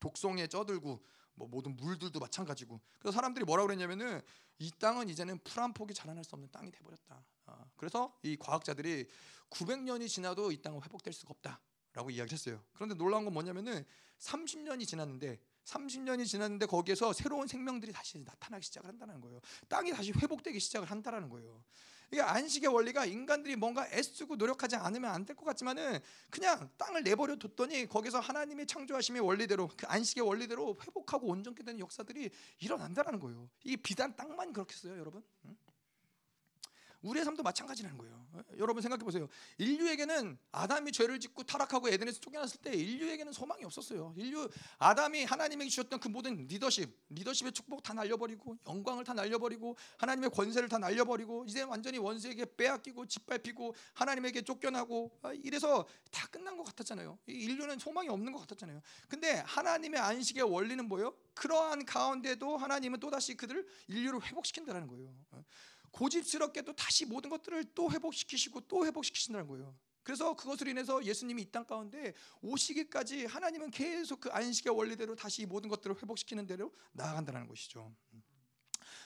[0.00, 1.04] 독성에 쪄들고
[1.34, 4.20] 뭐 모든 물들도 마찬가지고 그래서 사람들이 뭐라고 그랬냐면은
[4.58, 7.24] 이 땅은 이제는 풀 한 폭이 자라날 수 없는 땅이 돼버렸다.
[7.46, 9.08] 어, 그래서 이 과학자들이
[9.50, 12.62] 900년이 지나도 이 땅은 회복될 수가 없다라고 이야기했어요.
[12.72, 13.84] 그런데 놀라운 건 뭐냐면은
[14.18, 19.40] 30년이 지났는데 30년이 지났는데 거기에서 새로운 생명들이 다시 나타나기 시작을 한다는 거예요.
[19.68, 21.62] 땅이 다시 회복되기 시작을 한다는 거예요.
[22.10, 25.98] 이게 안식의 원리가 인간들이 뭔가 애쓰고 노력하지 않으면 안 될 것 같지만은
[26.30, 32.30] 그냥 땅을 내버려 뒀더니 거기서 하나님의 창조하심의 원리대로 그 안식의 원리대로 회복하고 온전케 되는 역사들이
[32.60, 33.48] 일어난다는 거예요.
[33.64, 35.22] 이 비단 땅만 그렇겠어요, 여러분?
[35.46, 35.56] 응?
[37.04, 38.26] 우리의 삶도 마찬가지라는 거예요.
[38.32, 38.40] 어?
[38.58, 39.28] 여러분 생각해 보세요.
[39.58, 44.14] 인류에게는 아담이 죄를 짓고 타락하고 에덴에서 쫓겨났을 때 인류에게는 소망이 없었어요.
[44.16, 44.48] 인류
[44.78, 50.68] 아담이 하나님에게 주셨던 그 모든 리더십, 리더십의 축복 다 날려버리고 영광을 다 날려버리고 하나님의 권세를
[50.68, 57.18] 다 날려버리고 이제 완전히 원수에게 빼앗기고 짓밟히고 하나님에게 쫓겨나고 아, 이래서 다 끝난 것 같았잖아요.
[57.26, 58.80] 인류는 소망이 없는 것 같았잖아요.
[59.08, 61.14] 근데 하나님의 안식의 원리는 뭐예요?
[61.34, 65.12] 그러한 가운데도 하나님은 또 다시 그들을 인류를 회복시킨다는 거예요.
[65.94, 65.98] 어?
[65.98, 69.74] 고집스럽게 또 다시 모든 것들을 또 회복시키시고 또 회복시키신다는 거예요.
[70.02, 75.70] 그래서 그것으로 인해서 예수님이 이 땅 가운데 오시기까지 하나님은 계속 그 안식의 원리대로 다시 모든
[75.70, 77.94] 것들을 회복시키는 대로 나아간다는 것이죠.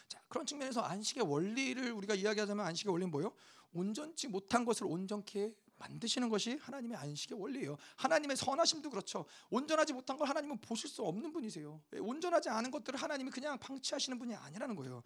[0.09, 3.33] 자, 그런 측면에서 안식의 원리를 우리가 이야기하자면 안식의 원리는 뭐예요?
[3.73, 7.77] 온전치 못한 것을 온전케 만드시는 것이 하나님의 안식의 원리예요.
[7.97, 9.27] 하나님의 선하심도 그렇죠.
[9.51, 11.81] 온전하지 못한 걸 하나님은 보실 수 없는 분이세요.
[12.01, 15.03] 온전하지 않은 것들을 하나님이 그냥 방치하시는 분이 아니라는 거예요.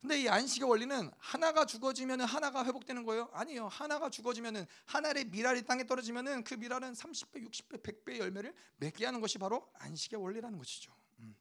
[0.00, 3.30] 근데 이 안식의 원리는 하나가 죽어지면 하나가 회복되는 거예요?
[3.32, 3.68] 아니에요.
[3.68, 9.38] 하나가 죽어지면은 하나의 미랄이 땅에 떨어지면은 그 미랄은 30배, 60배, 100배 열매를 맺게 하는 것이
[9.38, 10.94] 바로 안식의 원리라는 것이죠.
[11.20, 11.34] 음.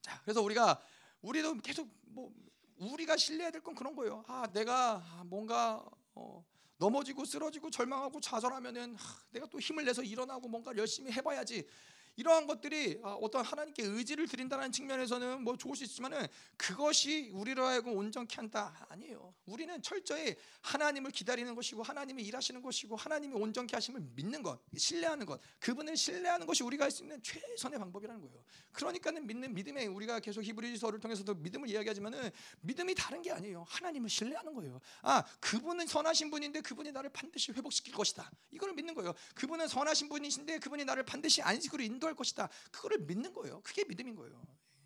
[0.00, 0.80] 자, 그래서 우리가
[1.20, 2.32] 우리도 계속 뭐
[2.78, 4.24] 우리가 신뢰해야 될 건 그런 거예요.
[4.28, 5.84] 아, 내가 뭔가
[6.14, 6.42] 어,
[6.78, 11.68] 넘어지고 쓰러지고 절망하고 좌절하면은 하, 내가 또 힘을 내서 일어나고 뭔가 열심히 해봐야지.
[12.16, 16.26] 이러한 것들이 아, 어떤 하나님께 의지를 드린다는 측면에서는 뭐 좋을 수 있지만은
[16.56, 19.34] 그것이 우리로 하여금 온전케 한다 아니에요.
[19.46, 25.40] 우리는 철저히 하나님을 기다리는 것이고 하나님이 일하시는 것이고 하나님이 온전케 하심을 믿는 것, 신뢰하는 것,
[25.58, 28.44] 그분을 신뢰하는 것이 우리가 할 수 있는 최선의 방법이라는 거예요.
[28.72, 32.30] 그러니까는 믿는 믿음에 우리가 계속 히브리서를 통해서도 믿음을 이야기하지만은
[32.60, 33.64] 믿음이 다른 게 아니에요.
[33.68, 34.80] 하나님을 신뢰하는 거예요.
[35.00, 38.30] 아, 그분은 선하신 분인데 그분이 나를 반드시 회복시킬 것이다.
[38.50, 39.14] 이거를 믿는 거예요.
[39.34, 42.48] 그분은 선하신 분이신데 그분이 나를 반드시 안식으로 인도 인도할 것이다.
[42.70, 43.60] 그거를 믿는 거예요.
[43.62, 44.40] 그게 믿음인 거예요.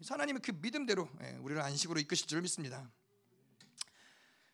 [0.08, 2.90] 하나님은 그 믿음대로 예, 우리를 안식으로 이끄실 줄 믿습니다.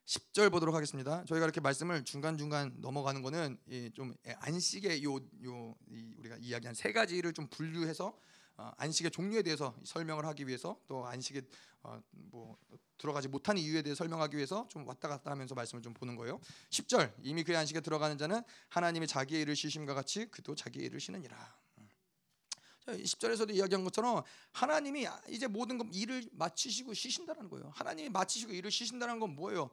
[0.07, 1.25] 10절 보도록 하겠습니다.
[1.25, 3.59] 저희가 이렇게 말씀을 중간 중간 넘어가는 거는
[3.95, 5.75] 좀 예, 안식의 요 요
[6.19, 8.17] 우리가 이야기한 세 가지를 좀 분류해서
[8.59, 11.43] 어, 안식의 종류에 대해서 설명을 하기 위해서 또 안식에
[11.83, 12.57] 어, 뭐
[12.99, 16.39] 들어가지 못한 이유에 대해 설명하기 위해서 좀 왔다 갔다 하면서 말씀을 좀 보는 거예요.
[16.71, 21.62] 10절 이미 그의 안식에 들어가는 자는 하나님의 자기의 일을 쉬심과 같이 그도 자기의 일을 쉬느니라.
[22.87, 24.23] 10절에서도 이야기한 것처럼
[24.53, 27.71] 하나님이 이제 모든 것 일을 마치시고 쉬신다는 거예요.
[27.75, 29.71] 하나님이 마치시고 일을 쉬신다는 건 뭐예요?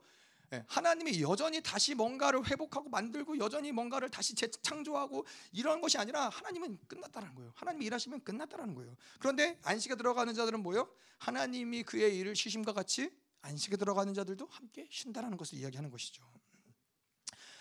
[0.52, 6.78] 예, 하나님이 여전히 다시 뭔가를 회복하고 만들고 여전히 뭔가를 다시 재창조하고 이런 것이 아니라 하나님은
[6.88, 7.52] 끝났다는 거예요.
[7.54, 8.96] 하나님이 일하시면 끝났다는 거예요.
[9.20, 10.88] 그런데 안식에 들어가는 자들은 뭐예요?
[11.18, 13.12] 하나님이 그의 일을 쉬심과 같이
[13.42, 16.22] 안식에 들어가는 자들도 함께 쉰다라는 것을 이야기하는 것이죠.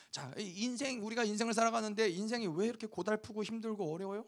[0.09, 4.25] 자, 인생 우리가 인생을 살아가는데 인생이 왜 이렇게 고달프고 힘들고 어려워요?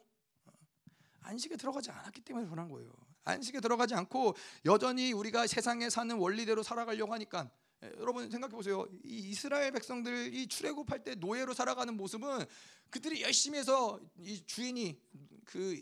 [1.22, 2.91] 안식에 들어가지 않았기 때문에 그런 거예요.
[3.23, 4.35] 안식에 들어가지 않고
[4.65, 7.49] 여전히 우리가 세상에 사는 원리대로 살아가려고 하니까
[7.84, 8.85] 예, 여러분 생각해 보세요.
[9.03, 12.45] 이 이스라엘 백성들이 출애굽할 때 노예로 살아가는 모습은
[12.89, 14.99] 그들이 열심히 해서 이 주인이
[15.45, 15.80] 그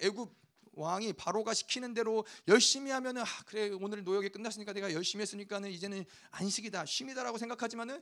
[0.00, 0.45] 애굽
[0.76, 6.04] 왕이 바로가 시키는 대로 열심히 하면은 아, 그래 오늘 노역이 끝났으니까 내가 열심히 했으니까는 이제는
[6.30, 8.00] 안식이다 쉼이다라고 생각하지만은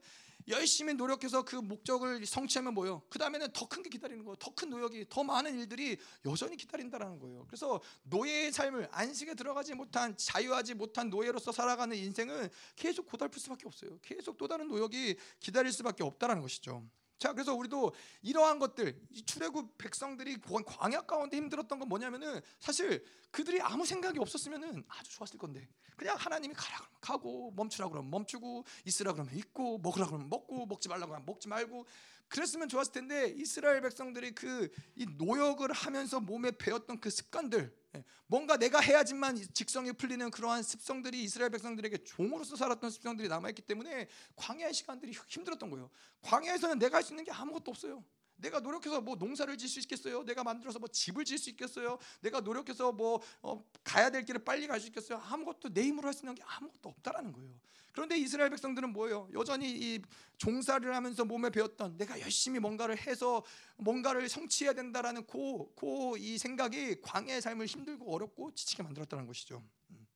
[0.49, 3.03] 열심히 노력해서 그 목적을 성취하면 뭐요?
[3.09, 4.37] 그 다음에는 더 큰 게 기다리는 거예요.
[4.37, 5.97] 더 큰 노역이 더 많은 일들이
[6.27, 7.45] 여전히 기다린다라는 거예요.
[7.47, 13.99] 그래서 노예의 삶을 안식에 들어가지 못한 자유하지 못한 노예로서 살아가는 인생은 계속 고달플 수밖에 없어요.
[14.03, 16.85] 계속 또 다른 노역이 기다릴 수밖에 없다라는 것이죠.
[17.25, 23.87] 자, 그래서 우리도 이러한 것들, 출애굽 백성들이 광야 가운데 힘들었던 건 뭐냐면은 사실 그들이 아무
[23.87, 25.67] 생각이 없었으면은 아주 좋았을 건데.
[25.97, 30.91] 그냥 하나님이 가라 그러면 가고 멈추라 그러면 멈추고 있으라 그러면 있고 먹으라 그러면 먹고 먹지
[30.91, 31.87] 말라 그러면 먹지 말고
[32.29, 37.84] 그랬으면 좋았을 텐데 이스라엘 백성들이 그 이 노역을 하면서 몸에 배웠던 그 습관들 예,
[38.27, 44.75] 뭔가 내가 해야지만 직성이 풀리는 그러한 습성들이 이스라엘 백성들에게 종으로서 살았던 습성들이 남아있기 때문에 광야의
[44.75, 45.91] 시간들이 힘들었던 거예요.
[46.23, 48.05] 광야에서는 내가 할 수 있는 게 아무것도 없어요.
[48.45, 50.23] 내가 노력해서 뭐 농사를 지을 수 있겠어요?
[50.25, 51.99] 내가 만들어서 뭐 집을 지을 수 있겠어요?
[52.21, 55.19] 내가 노력해서 뭐 어, 가야 될 길을 빨리 갈 수 있겠어요?
[55.19, 57.55] 아무것도 내 힘으로 할 수 있는 게 아무것도 없다라는 거예요.
[57.93, 59.29] 그런데 이스라엘 백성들은 뭐예요?
[59.33, 60.03] 여전히 이
[60.37, 63.43] 종사를 하면서 몸에 배웠던 내가 열심히 뭔가를 해서
[63.77, 69.63] 뭔가를 성취해야 된다라는 고고이 생각이 광야의 삶을 힘들고 어렵고 지치게 만들었다는 것이죠.
[69.91, 70.07] 음.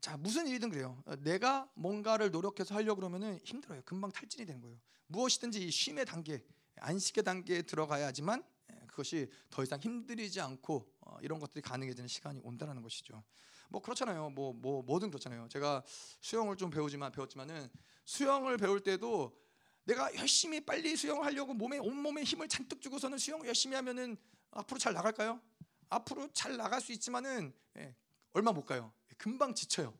[0.00, 1.02] 자 무슨 일이든 그래요.
[1.20, 3.82] 내가 뭔가를 노력해서 하려 고 그러면은 힘들어요.
[3.84, 4.78] 금방 탈진이 되는 거예요.
[5.06, 6.44] 무엇이든지 쉼의 단계,
[6.82, 12.82] 안식의 단계에 들어가야지만 예, 그것이 더 이상 힘들이지 않고 어, 이런 것들이 가능해지는 시간이 온다는
[12.82, 13.22] 것이죠.
[13.68, 14.30] 뭐 그렇잖아요.
[14.30, 15.48] 뭐, 뭐 뭐든 그렇잖아요.
[15.48, 15.82] 제가
[16.20, 17.70] 수영을 좀 배우지만 배웠지만은
[18.04, 19.36] 수영을 배울 때도
[19.84, 24.16] 내가 열심히 빨리 수영을 하려고 몸에 온 몸에 힘을 잔뜩 주고서는 수영을 열심히 하면은
[24.50, 25.40] 앞으로 잘 나갈까요?
[25.88, 27.94] 앞으로 잘 나갈 수 있지만은 예,
[28.32, 28.92] 얼마 못 가요.
[29.16, 29.96] 금방 지쳐요.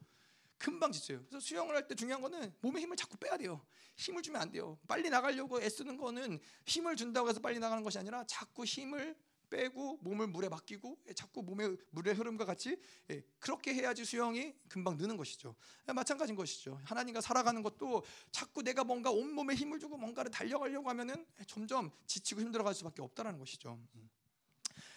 [0.62, 1.24] 금방 지쳐요.
[1.28, 3.60] 그래서 수영을 할 때 중요한 거는 몸에 힘을 자꾸 빼야 돼요.
[3.96, 4.78] 힘을 주면 안 돼요.
[4.86, 9.16] 빨리 나가려고 애쓰는 거는 힘을 준다고 해서 빨리 나가는 것이 아니라 자꾸 힘을
[9.50, 12.80] 빼고 몸을 물에 맡기고 예, 자꾸 몸의 물의 흐름과 같이
[13.10, 15.54] 예, 그렇게 해야지 수영이 금방 느는 것이죠.
[15.88, 16.80] 예, 마찬가지인 것이죠.
[16.84, 22.40] 하나님과 살아가는 것도 자꾸 내가 뭔가 온 몸에 힘을 주고 뭔가를 달려가려고 하면은 점점 지치고
[22.40, 23.78] 힘들어갈 수밖에 없다라는 것이죠.
[23.96, 24.10] 음.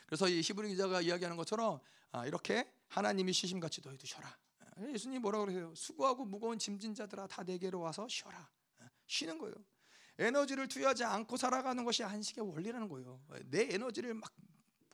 [0.06, 1.80] 그래서 이 히브리 기자가 이야기하는 것처럼
[2.12, 4.45] 아, 이렇게 하나님이 쉬심같이 너희도 쉬어라.
[4.82, 5.74] 예수님 뭐라 그러세요?
[5.76, 8.50] 수고하고 무거운 짐진 자들아 다 내게로 와서 쉬어라.
[9.08, 9.54] 쉬는 거예요.
[10.18, 13.22] 에너지를 투여하지 않고 살아가는 것이 안식의 원리라는 거예요.
[13.46, 14.34] 내 에너지를 막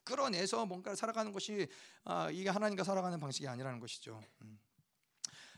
[0.04, 1.68] 끌어내서 뭔가를 살아가는 것이
[2.04, 4.22] 아, 이게 하나님과 살아가는 방식이 아니라는 것이죠.
[4.42, 4.58] 음.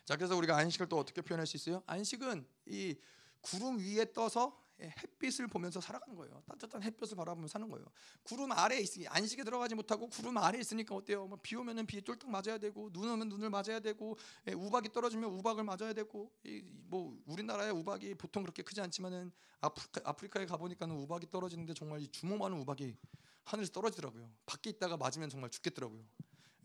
[0.05, 1.83] 자, 그래서 우리가 안식을 또 어떻게 표현할 수 있어요?
[1.87, 2.95] 안식은 이
[3.41, 6.43] 구름 위에 떠서 햇빛을 보면서 살아가는 거예요.
[6.49, 7.87] 따뜻한 햇볕을 바라보며 사는 거예요.
[8.23, 11.27] 구름 아래에 있으니 안식에 들어가지 못하고 구름 아래에 있으니까 어때요?
[11.27, 14.17] 뭐비 오면은 비에 쫄딱 맞아야 되고 눈 오면 눈을 맞아야 되고
[14.49, 20.01] 예, 우박이 떨어지면 우박을 맞아야 되고 이, 뭐 우리나라의 우박이 보통 그렇게 크지 않지만은 아프리카,
[20.05, 22.97] 아프리카에 가 보니까는 우박이 떨어지는데 정말 이 주먹만한 우박이
[23.45, 24.31] 하늘에서 떨어지더라고요.
[24.47, 26.03] 밖에 있다가 맞으면 정말 죽겠더라고요.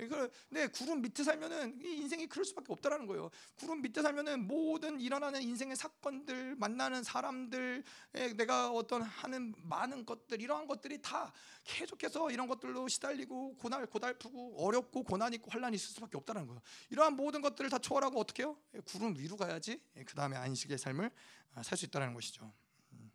[0.02, 3.30] 이걸 네 구름 밑에 살면은 이 인생이 그럴 수밖에 없다라는 거예요.
[3.56, 10.42] 구름 밑에 살면은 모든 일어나는 인생의 사건들, 만나는 사람들, 에 내가 어떤 하는 많은 것들
[10.42, 11.32] 이러한 것들이 다
[11.64, 16.62] 계속해서 이런 것들로 시달리고 고날 고달프고 어렵고 고난 있고 환란이 있을 수밖에 없다는 거예요.
[16.90, 18.58] 이러한 모든 것들을 다 초월하고 어떻게 해요?
[18.86, 21.12] 구름 위로 가야지 그 다음에 안식의 삶을
[21.56, 22.52] 아, 살수 있다는 것이죠.
[22.94, 23.12] 음.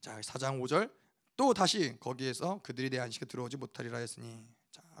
[0.00, 0.92] 자, 4장 5절
[1.36, 4.46] 또 다시 거기에서 그들이 내 안식에 들어오지 못하리라 했으니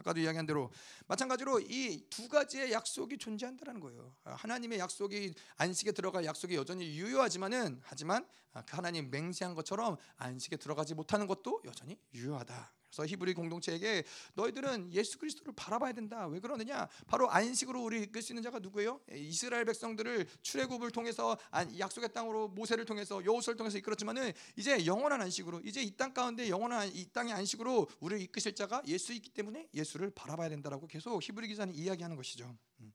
[0.00, 0.70] 아까도 이야기한 대로
[1.06, 4.14] 마찬가지로 이 두 가지의 약속이 존재한다는 거예요.
[4.24, 10.56] 아, 하나님의 약속이 안식에 들어갈 약속이 여전히 유효하지만은 하지만 아, 그 하나님 맹세한 것처럼 안식에
[10.56, 12.72] 들어가지 못하는 것도 여전히 유효하다.
[12.90, 14.02] 그래서 히브리 공동체에게
[14.34, 16.26] 너희들은 예수 그리스도를 바라봐야 된다.
[16.26, 16.88] 왜 그러느냐?
[17.06, 19.00] 바로 안식으로 우리 이끌 수 있는 자가 누구예요?
[19.12, 21.38] 이스라엘 백성들을 출애굽을 통해서
[21.78, 26.88] 약속의 땅으로 모세를 통해서 여호수아를 통해서 이끌었지만은 이제 영원한 안식으로 이제 이 땅 가운데 영원한
[26.94, 31.74] 이 땅의 안식으로 우리를 이끄실 자가 예수 있기 때문에 예수를 바라봐야 된다라고 계속 히브리 기자는
[31.74, 32.56] 이야기하는 것이죠.
[32.80, 32.92] 음.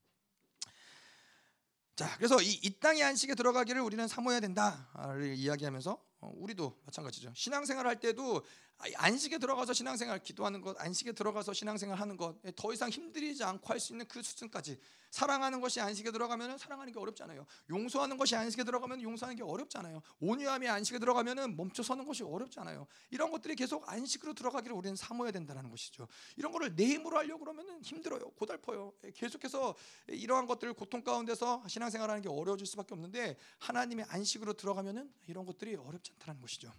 [1.95, 7.31] 자, 그래서 이, 이 땅의 안식에 들어가기를 우리는 사모해야 된다를 이야기하면서 어, 우리도 마찬가지죠.
[7.35, 8.43] 신앙생활 할 때도
[8.95, 13.79] 안식에 들어가서 신앙생활 기도하는 것, 안식에 들어가서 신앙생활 하는 것, 더 이상 힘들이지 않고 할
[13.79, 14.79] 수 있는 그 수준까지
[15.11, 17.45] 사랑하는 것이 안식에 들어가면 사랑하는 게 어렵잖아요.
[17.69, 20.01] 용서하는 것이 안식에 들어가면 용서하는 게 어렵잖아요.
[20.19, 22.85] 온유함이 안식에 들어가면 멈춰 서는 것이 어렵잖아요.
[23.11, 26.07] 이런 것들이 계속 안식으로 들어가기를 우리는 사모해야 된다는 것이죠.
[26.35, 28.31] 이런 거를 내 힘으로 하려고 그러면 힘들어요.
[28.31, 28.93] 고달퍼요.
[29.13, 29.75] 계속해서
[30.07, 36.11] 이러한 것들을 고통 가운데서 신앙생활하는 게 어려워질 수밖에 없는데 하나님의 안식으로 들어가면은 이런 것들이 어렵지
[36.13, 36.73] 않다는 것이죠.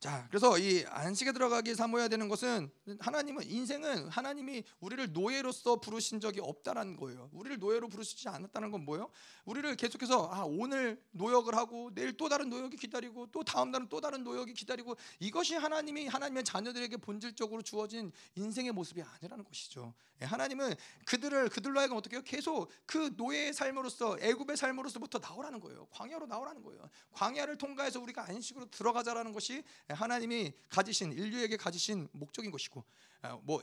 [0.00, 2.70] 자, 그래서 이 안식에 들어가기 사모해야 되는 것은
[3.00, 7.28] 하나님은 인생은 하나님이 우리를 노예로서 부르신 적이 없다라는 거예요.
[7.32, 9.10] 우리를 노예로 부르시지 않았다는 건 뭐예요?
[9.44, 14.00] 우리를 계속해서 아, 오늘 노역을 하고 내일 또 다른 노역이 기다리고 또 다음 날은 또
[14.00, 19.94] 다른 노역이 기다리고 이것이 하나님이 하나님의 자녀들에게 본질적으로 주어진 인생의 모습이 아니라는 것이죠.
[20.22, 20.74] 예, 하나님은
[21.06, 22.22] 그들을 그들로 하여금 어떻게 해요?
[22.24, 25.86] 계속 그 노예의 삶으로서 애굽의 삶으로서부터 나오라는 거예요.
[25.90, 26.88] 광야로 나오라는 거예요.
[27.12, 32.84] 광야를 통과해서 우리가 안식으로 들어가자라는 것이 하나님이 가지신 인류에게 가지신 목적인 것이고
[33.22, 33.62] 어, 뭐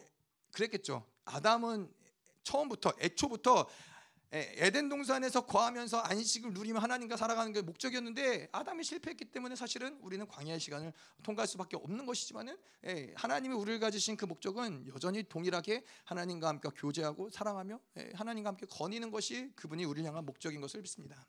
[0.52, 1.06] 그랬겠죠.
[1.26, 1.92] 아담은
[2.44, 3.68] 처음부터 애초부터
[4.32, 10.60] 에덴 동산에서 거하면서 안식을 누리며 하나님과 살아가는 게 목적이었는데 아담이 실패했기 때문에 사실은 우리는 광야의
[10.60, 10.92] 시간을
[11.24, 12.58] 통과할 수밖에 없는 것이지만은
[13.16, 17.80] 하나님이 우리를 가지신 그 목적은 여전히 동일하게 하나님과 함께 교제하고 사랑하며
[18.14, 21.26] 하나님과 함께 거니는 것이 그분이 우리를 향한 목적인 것을 믿습니다.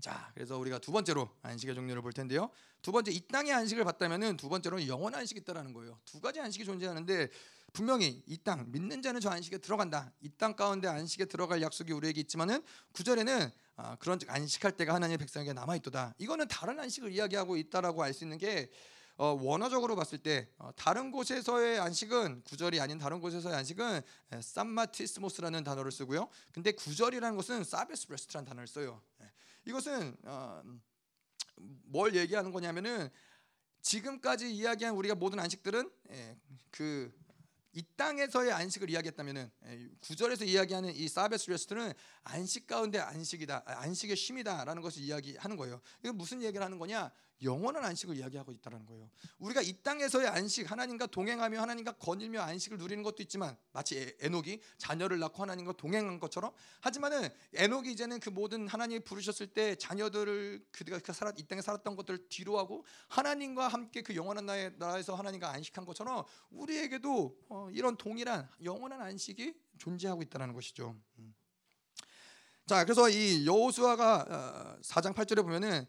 [0.00, 2.50] 자, 그래서 우리가 두 번째로 안식의 종류를 볼 텐데요.
[2.82, 5.98] 두 번째 이 땅의 안식을 받다면은 두 번째로는 영원 안식이 있다라는 거예요.
[6.04, 7.28] 두 가지 안식이 존재하는데
[7.72, 10.12] 분명히 이 땅 믿는 자는 저 안식에 들어간다.
[10.20, 12.62] 이 땅 가운데 안식에 들어갈 약속이 우리에게 있지만은
[12.92, 16.14] 구절에는 아, 그런 안식할 때가 하나님의 백성에게 남아 있도다.
[16.18, 18.70] 이거는 다른 안식을 이야기하고 있다라고 알 수 있는 게
[19.18, 24.02] 어, 원어적으로 봤을 때 어, 다른 곳에서의 안식은 구절이 아닌 다른 곳에서의 안식은
[24.42, 26.28] sabbatismos라는 단어를 쓰고요.
[26.52, 29.00] 근데 구절이라는 것은 Sabbath rest라는 단어를 써요.
[29.66, 30.62] 이것은 어,
[31.56, 33.10] 뭘 얘기하는 거냐면은
[33.82, 36.36] 지금까지 이야기한 우리가 모든 안식들은 예,
[36.70, 41.92] 그이 땅에서의 안식을 이야기했다면은 예, 구절에서 이야기하는 이 Sabbath rest는
[42.22, 45.80] 안식 가운데 안식이다, 안식의 쉼이다라는 것을 이야기하는 거예요.
[46.02, 47.10] 이거 무슨 얘기를 하는 거냐?
[47.42, 49.10] 영원한 안식을 이야기하고 있다는 거예요.
[49.38, 55.18] 우리가 이 땅에서의 안식, 하나님과 동행하며 하나님과 거닐며 안식을 누리는 것도 있지만 마치 에녹이 자녀를
[55.18, 61.12] 낳고 하나님과 동행한 것처럼 하지만은 에녹이 이제는 그 모든 하나님이 부르셨을 때 자녀들을 그가 그
[61.12, 64.46] 살았 이 땅에 살았던 것들을 뒤로하고 하나님과 함께 그 영원한
[64.78, 70.96] 나라에서 하나님과 안식한 것처럼 우리에게도 어, 이런 동일한 영원한 안식이 존재하고 있다는 것이죠.
[71.18, 71.34] 음.
[72.66, 75.86] 자, 그래서 이 여호수아가 4장 어, 8절에 보면은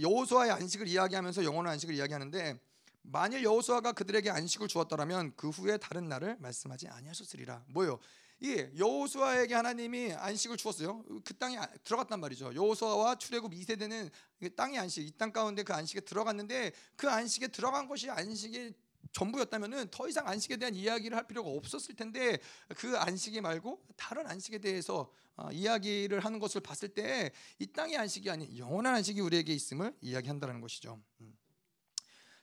[0.00, 2.58] 여호수아의 안식을 이야기하면서 영원한 안식을 이야기하는데
[3.02, 7.64] 만일 여호수아가 그들에게 안식을 주었더라면 그 후에 다른 날을 말씀하지 아니하셨으리라.
[7.68, 7.98] 뭐요?
[8.40, 11.04] 이 여호수아에게 하나님이 안식을 주었어요.
[11.24, 12.54] 그 땅에 들어갔단 말이죠.
[12.54, 14.10] 여호수아와 출애굽 2세대는
[14.54, 18.74] 땅의 안식, 이 땅 가운데 그 안식에 들어갔는데 그 안식에 들어간 것이 안식의
[19.12, 22.38] 전부였다면은 더 이상 안식에 대한 이야기를 할 필요가 없었을 텐데
[22.76, 28.30] 그 안식이 말고 다른 안식에 대해서 어, 이야기를 하는 것을 봤을 때 이 땅의 안식이
[28.30, 31.00] 아닌 영원한 안식이 우리에게 있음을 이야기한다는 것이죠.
[31.20, 31.36] 음.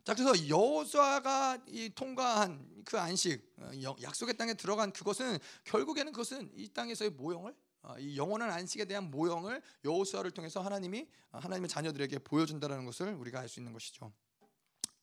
[0.04, 3.72] 자 그래서 여호수아가 이 통과한 그 안식 어,
[4.02, 9.62] 약속의 땅에 들어간 그것은 결국에는 그것은 이 땅에서의 모형을 어, 이 영원한 안식에 대한 모형을
[9.84, 14.12] 여호수아를 통해서 하나님이 어, 하나님의 자녀들에게 보여준다라는 것을 우리가 알 수 있는 것이죠.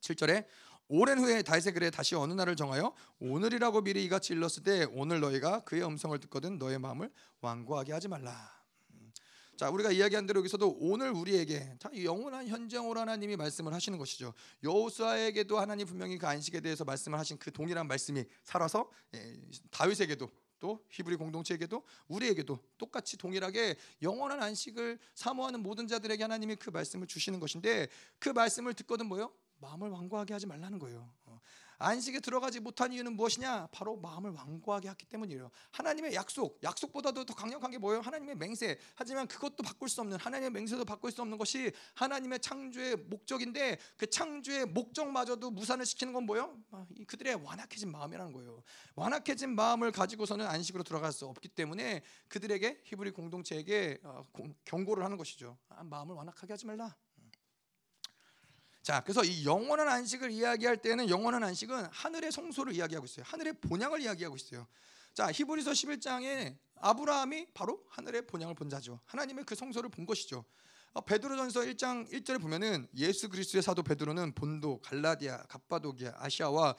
[0.01, 0.47] 7절에
[0.89, 5.61] 오랜 후에 다윗의 글에 다시 어느 날을 정하여 오늘이라고 미리 이같이 일렀을 때 오늘 너희가
[5.61, 7.11] 그의 음성을 듣거든 너의 마음을
[7.41, 8.63] 완고하게 하지 말라.
[8.91, 9.13] 음.
[9.57, 14.35] 자 우리가 이야기한 대로 여기서도 오늘 우리에게 자, 영원한 현장으로 하나님이 말씀을 하시는 것이죠.
[14.63, 19.41] 여호수아에게도 하나님 분명히 그 안식에 대해서 말씀을 하신 그 동일한 말씀이 살아서 예,
[19.71, 20.29] 다윗에게도
[20.63, 27.41] 또 히브리 공동체에게도 우리에게도 똑같이 동일하게 영원한 안식을 사모하는 모든 자들에게 하나님이 그 말씀을 주시는
[27.41, 27.89] 것인데
[28.21, 29.33] 그 말씀을 듣거든 뭐요?
[29.63, 31.09] 마음을 완고하게 하지 말라는 거예요.
[31.27, 31.41] 어.
[31.79, 33.69] 안식에 들어가지 못한 이유는 무엇이냐?
[33.73, 35.51] 바로 마음을 완고하게 했기 때문이에요.
[35.73, 38.01] 하나님의 약속, 약속보다도 더 강력한 게 뭐예요?
[38.01, 38.79] 하나님의 맹세.
[38.95, 44.09] 하지만 그것도 바꿀 수 없는 하나님의 맹세도 바꿀 수 없는 것이 하나님의 창조의 목적인데 그
[44.09, 46.57] 창조의 목적마저도 무산을 시키는 건 뭐예요?
[46.71, 48.63] 아, 그들의 완악해진 마음이라는 거예요.
[48.95, 54.25] 완악해진 마음을 가지고서는 안식으로 들어갈 수 없기 때문에 그들에게 히브리 공동체에게 어,
[54.65, 55.59] 경고를 하는 것이죠.
[55.69, 56.95] 아, 마음을 완악하게 하지 말라.
[58.83, 63.25] 자, 그래서 이 영원한 안식을 이야기할 때는 영원한 안식은 하늘의 성소를 이야기하고 있어요.
[63.29, 64.67] 하늘의 본향을 이야기하고 있어요.
[65.15, 69.01] 자, 히브리서 11장에 아브라함이 바로 하늘의 본향을 본 자죠.
[69.07, 70.45] 하나님의 그 성소를 본 것이죠.
[70.95, 76.75] 어, 베드로전서 1장 1절에 보면은 예수 그리스도의 사도 베드로는 본도, 갈라디아, 갑바도기아, 아시아와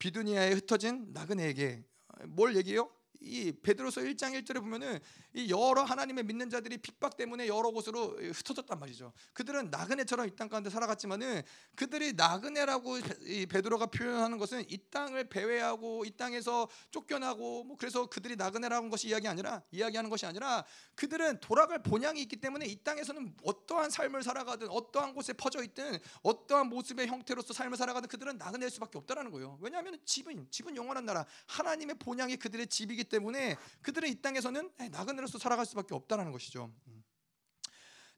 [0.00, 1.84] 비두니아에 흩어진 나그네에게
[2.26, 2.90] 뭘 얘기해요?
[3.20, 4.98] 이 베드로서 1장 1절에 보면은
[5.34, 9.12] 이 여러 하나님의 믿는 자들이 핍박 때문에 여러 곳으로 흩어졌단 말이죠.
[9.32, 11.42] 그들은 나그네처럼 이 땅 가운데 살아갔지만은
[11.74, 18.36] 그들이 나그네라고 이 베드로가 표현하는 것은 이 땅을 배회하고 이 땅에서 쫓겨나고 뭐 그래서 그들이
[18.36, 23.90] 나그네라는 것이 이야기 아니라 이야기하는 것이 아니라 그들은 돌아갈 본향이 있기 때문에 이 땅에서는 어떠한
[23.90, 29.30] 삶을 살아가든 어떠한 곳에 퍼져 있든 어떠한 모습의 형태로서 삶을 살아가든 그들은 나그네일 수밖에 없다라는
[29.30, 29.58] 거예요.
[29.60, 35.38] 왜냐하면 집은 집은 영원한 나라 하나님의 본향이 그들의 집이기 때문에 그들은 이 땅에서는 나그네 로서
[35.38, 36.72] 살아갈 수밖에 없다는 것이죠.
[36.86, 37.04] 음.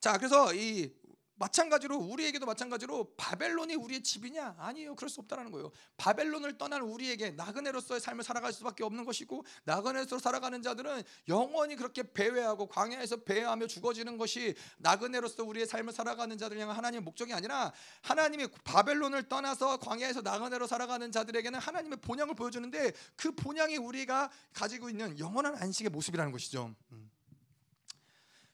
[0.01, 0.93] 자, 그래서 이
[1.37, 4.57] 마찬가지로 우리에게도 마찬가지로 바벨론이 우리의 집이냐?
[4.59, 4.95] 아니에요.
[4.95, 5.71] 그럴 수 없다는 거예요.
[5.97, 12.67] 바벨론을 떠난 우리에게 나그네로서의 삶을 살아갈 수밖에 없는 것이고 나그네로서 살아가는 자들은 영원히 그렇게 배회하고
[12.69, 17.73] 광야에서 배회하며 죽어지는 것이 나그네로서 우리의 삶을 살아가는 자들 향한 하나님의 목적이 아니라
[18.03, 25.19] 하나님이 바벨론을 떠나서 광야에서 나그네로 살아가는 자들에게는 하나님의 본향을 보여주는데 그 본향이 우리가 가지고 있는
[25.19, 26.75] 영원한 안식의 모습이라는 것이죠.
[26.93, 27.06] 음.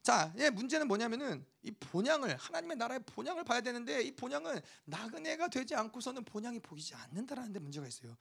[0.02, 5.76] 자, 예, 문제는 뭐냐면은 이 본향을 하나님의 나라의 본향을 봐야 되는데 이 본향은 나그네가 되지
[5.76, 8.16] 않고서는 본향이 보이지 않는다라는 데 문제가 있어요.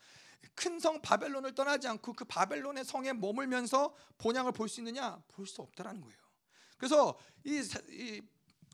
[0.55, 5.21] 큰 성 바벨론을 떠나지 않고 그 바벨론의 성에 머물면서 본향을 볼 수 있느냐?
[5.27, 6.17] 볼 수 없다라는 거예요.
[6.77, 8.21] 그래서 이, 이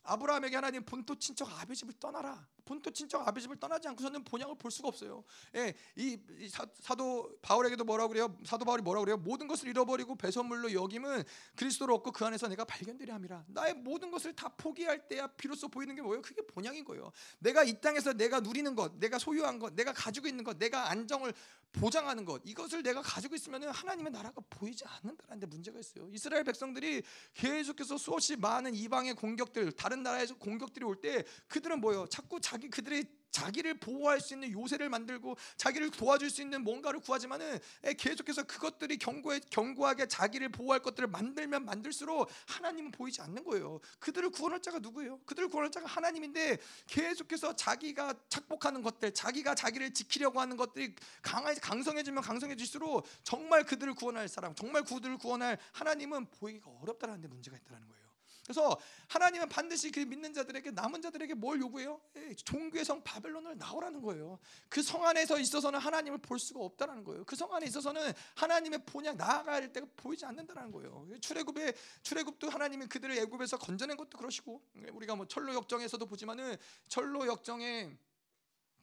[0.04, 2.46] 아브라함에게 하나님 본토 친척 아비 집을 떠나라.
[2.68, 5.24] 본토 친척 아비 집을 떠나지 않고서는 본향을 볼 수가 없어요.
[5.56, 8.38] 예, 이, 이 사, 도 바울에게도 뭐라고 그래요?
[8.46, 9.18] 사도 바울이 뭐라고 그래요?
[9.18, 11.24] 모든 것을 잃어버리고 배선물로 여김은
[11.56, 13.46] 그리스도를 얻고 그 안에서 내가 발견되려 함이라.
[13.48, 16.22] 나의 모든 것을 다 포기할 때야 비로소 보이는 게 뭐예요?
[16.22, 17.12] 그게 본향인 거예요.
[17.40, 21.34] 내가 이 땅에서 내가 누리는 것, 내가 소유한 것, 내가 가지고 있는 것, 내가 안정을
[21.72, 26.10] 보장하는 것 이것을 내가 가지고 있으면 하나님의 나라가 보이지 않는다는 데 문제가 있어요.
[26.12, 27.04] 이스라엘 백성들이
[27.34, 32.08] 계속해서 수없이 많은 이방의 공격들, 다른 나라에서 공격들이 올 때 그들은 뭐예요?
[32.08, 33.06] 자꾸 자기 그들의
[33.38, 37.60] 자기를 보호할 수 있는 요새를 만들고 자기를 도와줄 수 있는 뭔가를 구하지만은
[37.98, 43.80] 계속해서 그것들이 견고해, 견고하게 자기를 보호할 것들을 만들면 만들수록 하나님은 보이지 않는 거예요.
[44.00, 45.20] 그들을 구원할 자가 누구예요?
[45.26, 46.58] 그들을 구원할 자가 하나님인데
[46.88, 54.28] 계속해서 자기가 착복하는 것들, 자기가 자기를 지키려고 하는 것들이 강하, 강성해지면 강성해질수록 정말 그들을 구원할
[54.28, 58.07] 사람, 정말 그들을 구원할 하나님은 보이기가 어렵다는 데 문제가 있다는 거예요.
[58.48, 58.80] 그래서
[59.10, 62.00] 하나님은 반드시 그 믿는 자들에게 남은 자들에게 뭘 요구해요?
[62.46, 64.40] 종교의 성 바벨론을 나오라는 거예요.
[64.70, 67.26] 그 성 안에서 있어서는 하나님을 볼 수가 없다라는 거예요.
[67.26, 71.06] 그 성 안에 있어서는 하나님의 본향 나아갈 때가 보이지 않는다는 거예요.
[71.20, 74.64] 출애굽의 출애굽도 하나님이 그들을 애굽에서 건져낸 것도 그러시고
[74.94, 76.56] 우리가 뭐 철로 역정에서도 보지만은
[76.88, 77.98] 철로 역정의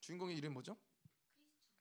[0.00, 0.76] 주인공의 이름 뭐죠?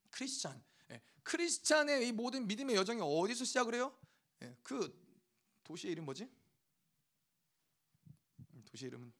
[0.09, 0.63] 크리스찬.
[0.91, 3.93] 예, 크리스찬의 이 모든 믿음의 여정이 어디서 시작을 해요?
[4.41, 4.97] 예, 그
[5.65, 6.29] 도시의 이름 뭐지?
[8.73, 9.13] 도시 이름은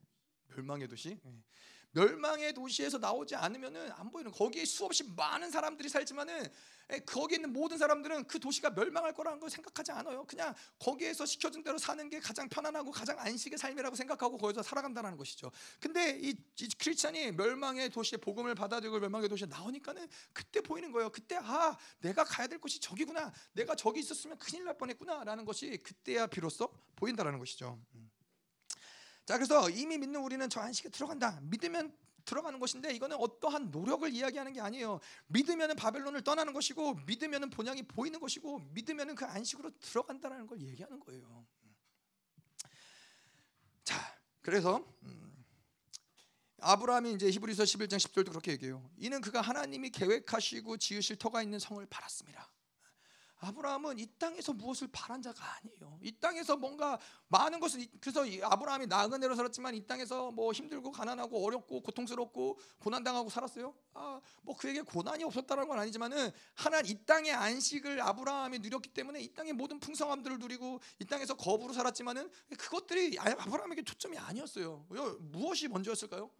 [0.48, 1.20] 멸망의 도시.
[1.24, 1.44] 예.
[1.92, 6.52] 멸망의 도시에서 나오지 않으면은 안 보이는 거기에 수없이 많은 사람들이 살지만은
[6.92, 10.26] 예, 거기 있는 모든 사람들은 그 도시가 멸망할 거라는 걸 생각하지 않아요.
[10.26, 15.52] 그냥 거기에서 시켜준 대로 사는 게 가장 편안하고 가장 안식의 삶이라고 생각하고 거기서 살아간다는 것이죠.
[15.80, 21.12] 근데 이, 이 크리스찬이 멸망의 도시에 복음을 받아들이고 멸망의 도시에 나오니까는 그때 보이는 거예요.
[21.12, 23.32] 그때 아 내가 가야 될 곳이 저기구나.
[23.54, 27.80] 내가 저기 있었으면 큰일 날 뻔했구나라는 것이 그때야 비로소 보인다라는 것이죠.
[27.94, 28.13] 음.
[29.26, 31.40] 자, 그래서 이미 믿는 우리는 저 안식에 들어간다.
[31.44, 31.96] 믿으면
[32.26, 35.00] 들어가는 것인데 이거는 어떠한 노력을 이야기하는 게 아니에요.
[35.28, 41.46] 믿으면은 바벨론을 떠나는 것이고 믿으면은 본향이 보이는 것이고 믿으면은 그 안식으로 들어간다라는 걸 얘기하는 거예요.
[43.84, 45.46] 자, 그래서 음,
[46.60, 48.90] 아브라함이 이제 히브리서 11장 10절도 그렇게 얘기해요.
[48.98, 52.50] 이는 그가 하나님이 계획하시고 지으실 터가 있는 성을 팔았습니다.
[53.44, 56.00] 아브라함은 이 땅에서 무엇을 바란 자가 아니에요.
[56.02, 56.98] 이 땅에서 뭔가
[57.28, 63.30] 많은 것을 그래서 아브라함이 나그네로 살았지만 이 땅에서 뭐 힘들고 가난하고 어렵고 고통스럽고 고난 당하고
[63.30, 63.76] 살았어요.
[63.94, 69.34] 아, 뭐 그에게 고난이 없었다는 건 아니지만은 하나님 이 땅의 안식을 아브라함이 누렸기 때문에 이
[69.34, 74.86] 땅의 모든 풍성함들을 누리고 이 땅에서 거부로 살았지만은 그것들이 아브라함에게 초점이 아니었어요.
[75.20, 76.32] 무엇이 먼저였을까요?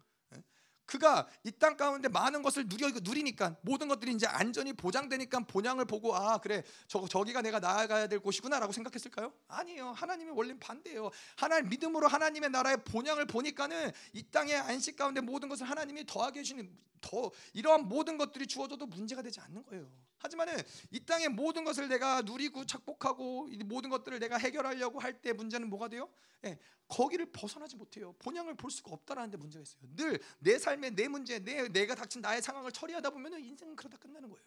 [0.86, 6.14] 그가 이 땅 가운데 많은 것을 누려 누리니까 모든 것들이 이제 안전이 보장되니까 본향을 보고
[6.14, 9.32] 아 그래 저 저기가 내가 나아가야 될 곳이구나라고 생각했을까요?
[9.48, 9.92] 아니에요.
[9.92, 11.10] 하나님이 원래 반대예요.
[11.36, 16.70] 하나님 믿음으로 하나님의 나라의 본향을 보니까는 이 땅의 안식 가운데 모든 것을 하나님이 더하게 해주는
[17.00, 19.86] 더 이러한 모든 것들이 주어져도 문제가 되지 않는 거예요.
[20.24, 20.56] 하지만은
[20.90, 25.68] 이 땅의 모든 것을 내가 누리고 착복하고 이 모든 것들을 내가 해결하려고 할 때 문제는
[25.68, 26.08] 뭐가 돼요?
[26.44, 28.14] 예, 거기를 벗어나지 못해요.
[28.20, 29.82] 본향을 볼 수가 없다라는 데 문제가 있어요.
[29.94, 34.30] 늘 내 삶의 내 문제, 내 내가 닥친 나의 상황을 처리하다 보면은 인생은 그러다 끝나는
[34.30, 34.44] 거예요.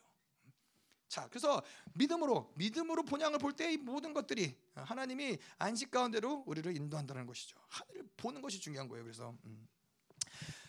[1.07, 1.61] 자, 그래서
[1.93, 7.55] 믿음으로 믿음으로 본향을 볼 때 이 모든 것들이 하나님이 안식 가운데로 우리를 인도한다는 것이죠.
[7.69, 9.03] 하늘을 보는 것이 중요한 거예요.
[9.03, 9.67] 그래서 음.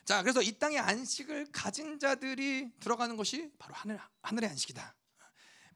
[0.09, 4.97] 자, 그래서 이 땅의 안식을 가진 자들이 들어가는 것이 바로 하늘 하늘의 안식이다.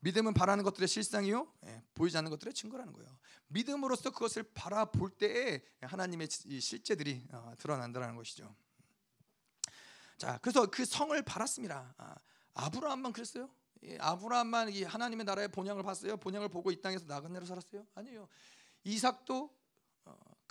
[0.01, 3.15] 믿음은 바라는 것들의 실상이요, 예, 보이지 않는 것들의 증거라는 거예요.
[3.49, 8.57] 믿음으로써 그것을 바라볼 때에 하나님의 실제들이 어, 드러난다는 것이죠.
[10.17, 11.95] 자, 그래서 그 성을 바랐습니다.
[11.99, 12.15] 아,
[12.55, 13.51] 아브라함만 그랬어요?
[13.83, 16.17] 예, 아브라함만 이 하나님의 나라의 본향을 봤어요?
[16.17, 17.87] 본향을 보고 이 땅에서 나그네로 살았어요?
[17.95, 18.27] 아니에요.
[18.85, 19.62] 이삭도 어,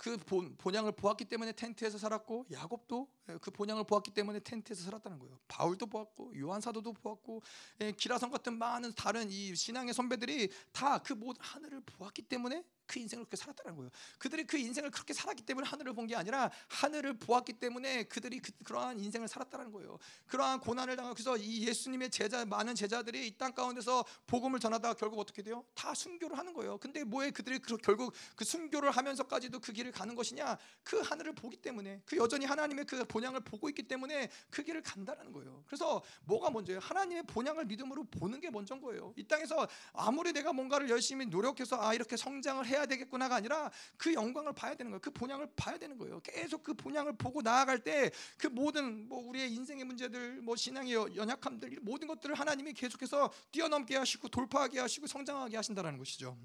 [0.02, 0.16] 그
[0.58, 5.38] 본향을 보았기 때문에 텐트에서 살았고 야곱도 예, 그 본향을 보았기 때문에 텐트에서 살았다는 거예요.
[5.46, 7.40] 바울도 보았고 요한 사도도 보았고
[7.82, 12.98] 예, 기라성 같은 많은 다른 이 신앙의 선배들이 다 그 모든 하늘을 보았기 때문에 그
[12.98, 13.90] 인생을 그렇게 살았다는 거예요.
[14.18, 18.50] 그들이 그 인생을 그렇게 살았기 때문에 하늘을 본 게 아니라 하늘을 보았기 때문에 그들이 그,
[18.68, 19.98] 러한 인생을 살았다는 거예요.
[20.26, 25.20] 그러한 고난을 당하고 그래서 이 예수님의 제자 많은 제자들이 이 땅 가운데서 복음을 전하다가 결국
[25.20, 25.64] 어떻게 돼요?
[25.74, 26.76] 다 순교를 하는 거예요.
[26.78, 30.58] 근데 뭐에 그들이 그, 결국 그 순교를 하면서까지도 그 길을 가는 것이냐?
[30.82, 35.32] 그 하늘을 보기 때문에 그 여전히 하나님의 그 본향을 보고 있기 때문에 그 길을 간다는
[35.32, 35.62] 거예요.
[35.66, 36.80] 그래서 뭐가 먼저예요?
[36.80, 39.14] 하나님의 본향을 믿음으로 보는 게 먼저인 거예요.
[39.16, 44.52] 이 땅에서 아무리 내가 뭔가를 열심히 노력해서 아 이렇게 성장을 해야 되겠구나가 아니라 그 영광을
[44.52, 45.00] 봐야 되는 거예요.
[45.00, 46.20] 그 본향을 봐야 되는 거예요.
[46.20, 51.78] 계속 그 본향을 보고 나아갈 때 그 모든 뭐 우리의 인생의 문제들, 뭐 신앙의 연약함들
[51.82, 56.36] 모든 것들을 하나님이 계속해서 뛰어넘게 하시고 돌파하게 하시고 성장하게 하신다는 것이죠.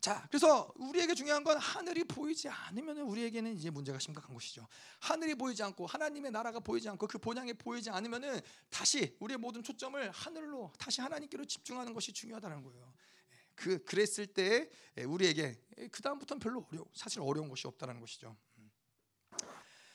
[0.00, 4.66] 자, 그래서 우리에게 중요한 건 하늘이 보이지 않으면 우리에게는 이제 문제가 심각한 것이죠.
[4.98, 10.10] 하늘이 보이지 않고 하나님의 나라가 보이지 않고 그 본향이 보이지 않으면은 다시 우리의 모든 초점을
[10.10, 12.92] 하늘로 다시 하나님께로 집중하는 것이 중요하다는 거예요.
[13.62, 14.68] 그 그랬을 때
[15.06, 15.56] 우리에게
[15.92, 18.36] 그 다음부터는 별로 어려 사실 어려운 것이 없다는 것이죠.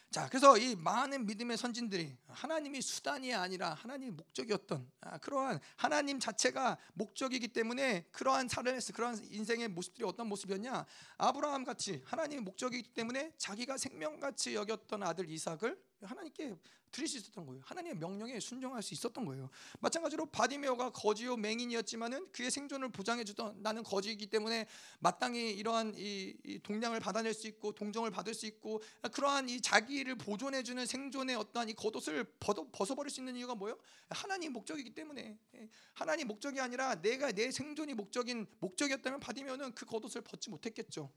[0.10, 6.77] 자, 그래서 이 많은 믿음의 선진들이 하나님이 수단이 아니라 하나님이 목적이었던 아, 그러한 하나님 자체가
[6.94, 10.85] 목적이기 때문에 그러한 삶을 그러한 인생의 모습들이 어떤 모습이었냐?
[11.18, 16.56] 아브라함 같이 하나님의 목적이기 때문에 자기가 생명같이 여겼던 아들 이삭을 하나님께
[16.98, 17.61] 드릴 수 있었던 거예요.
[17.64, 19.52] 하나님의 명령에 순종할 수 있었던 거예요.
[19.82, 24.65] 마찬가지로 바디메오가 거지요 맹인이었지만은 그의 생존을 보장해 주던 나는 거지이기 때문에
[24.98, 30.15] 마땅히 이러한 이, 이, 동량을 받아낼 수 있고 동정을 받을 수 있고 그러한 이 자기를
[30.15, 33.78] 보존해 주는 생존의 어떠한 이 겉옷을 벗어, 버릴 수 있는 이유가 뭐예요?
[34.10, 35.69] 하나님 목적이기 때문에 예.
[35.94, 41.11] 하나님 목적이 아니라 내가 내 생존이 목적인 목적이었다면 바디메오는 그 겉옷을 벗지 못했겠죠.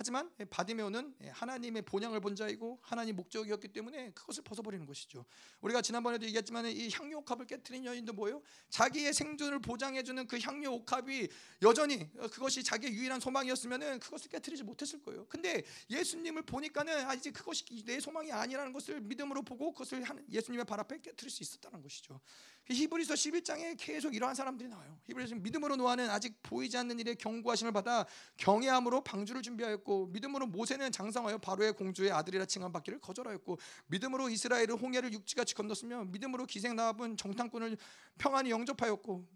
[0.00, 0.10] 예.
[0.10, 5.26] 하지만 바디메오는 예, 하나님의 본향을 본 자이고 하나님 목적이었기 때문에 그것을 벗어버리는 것이죠.
[5.60, 8.40] 우리가 지난번에도 얘기했지만 이 향유 옥합을 깨뜨린 여인도 뭐예요?
[8.70, 11.28] 자기의 생존을 보장해주는 그 향유 옥합이
[11.60, 15.26] 여전히 어, 그것이 자기의 유일한 소망이었으면은 그것을 깨뜨리지 못했을 거예요.
[15.28, 20.80] 근데 예수님을 보니까는 아 이제 그것이 내 소망이 아니라는 것을 믿음으로 보고 그것을 예수님의 발
[20.80, 22.18] 앞에 깨뜨릴 수 있었다는 것이죠.
[22.68, 24.98] 히브리서 11장에 계속 이러한 사람들이 나와요.
[25.04, 28.06] 히브리서 믿음으로 노아는 아직 보이지 않는 일에 경고하심을 받아
[28.36, 35.12] 경외함으로 방주를 준비하였고 믿음으로 모세는 장성하여 바로의 공주의 아들이라 칭함 받기를 거절하였고 믿음으로 이스라엘은 홍해를
[35.12, 37.76] 육지같이 건넜으며 믿음으로 기생 나합은 정탐꾼을
[38.18, 39.26] 평안히 영접하였고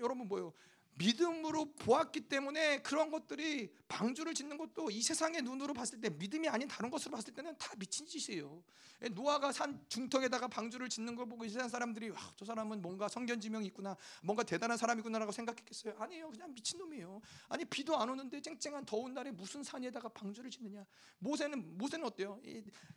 [0.00, 0.52] 여러분 뭐요?
[0.98, 6.66] 믿음으로 보았기 때문에 그런 것들이 방주를 짓는 것도 이 세상의 눈으로 봤을 때 믿음이 아닌
[6.66, 8.62] 다른 것으로 봤을 때는 다 미친 짓이에요.
[9.02, 13.08] 예, 노아가 산 중턱에다가 방주를 짓는 걸 보고 이 세상 사람들이 와, 저 사람은 뭔가
[13.08, 15.96] 성견 지명이 있구나, 뭔가 대단한 사람이구나라고 생각했겠어요.
[15.98, 17.20] 아니에요, 그냥 미친 놈이에요.
[17.48, 20.84] 아니 비도 안 오는데 쨍쨍한 더운 날에 무슨 산에다가 방주를 짓느냐?
[21.18, 22.40] 모세는 모세는 어때요?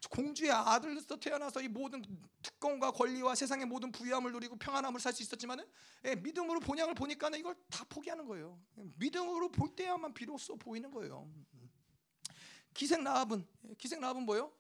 [0.10, 2.02] 공주의 아들로서 태어나서 이 모든
[2.42, 5.66] 특권과 권리와 세상의 모든 부유함을 누리고 평안함을 살 수 있었지만은
[6.06, 8.60] 예, 믿음으로 본향을 보니까는 이걸 다 포기하는 거예요.
[8.98, 11.30] 믿음으로 볼 때야만 비로소 보이는 거예요.
[12.74, 13.46] 기생 라합은
[13.78, 14.54] 기생 라합은 뭐요?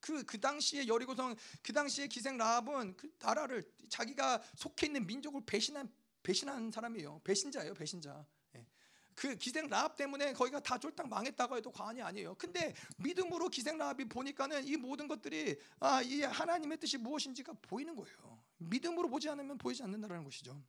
[0.00, 5.92] 그, 그 당시에 여리고성 그 당시에 기생 라합은 그 나라를 자기가 속해 있는 민족을 배신한
[6.22, 7.20] 배신한 사람이에요.
[7.24, 8.26] 배신자예요, 배신자.
[8.56, 8.66] 예.
[9.14, 12.34] 그 기생 라합 때문에 거기가 다 쫄딱 망했다고 해도 과언이 아니에요.
[12.36, 18.42] 근데 믿음으로 기생 라합이 보니까는 이 모든 것들이 아, 이 하나님의 뜻이 무엇인지가 보이는 거예요.
[18.58, 20.62] 믿음으로 보지 않으면 보이지 않는다는 것이죠.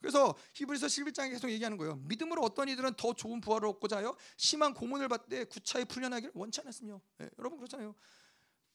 [0.00, 1.96] 그래서 히브리서 11장에 계속 얘기하는 거예요.
[1.96, 7.00] 믿음으로 어떤 이들은 더 좋은 부활을 얻고자 하여 심한 고문을 받되 구차히 풀려나기를 원치 않았으며
[7.20, 7.94] 예, 여러분 그렇잖아요.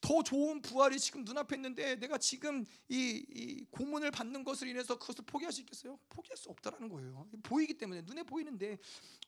[0.00, 5.24] 더 좋은 부활이 지금 눈앞에 있는데 내가 지금 이, 이, 고문을 받는 것을 인해서 그것을
[5.26, 5.98] 포기할 수 있겠어요?
[6.08, 7.28] 포기할 수 없다라는 거예요.
[7.42, 8.78] 보이기 때문에 눈에 보이는데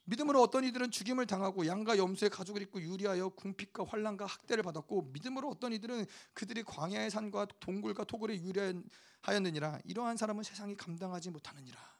[0.04, 5.50] 믿음으로 어떤 이들은 죽임을 당하고 양과 염소의 가죽을 입고 유리하여 궁핍과 환란과 학대를 받았고 믿음으로
[5.50, 11.92] 어떤 이들은 그들이 광야의 산과 동굴과 토굴에 유리하였느니라 이러한 사람은 세상이 감당하지 못하느니라.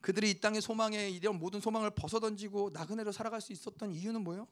[0.00, 4.48] 그들이 이 땅의 소망에 이런 모든 소망을 벗어던지고 나그네로 살아갈 수 있었던 이유는 뭐예요?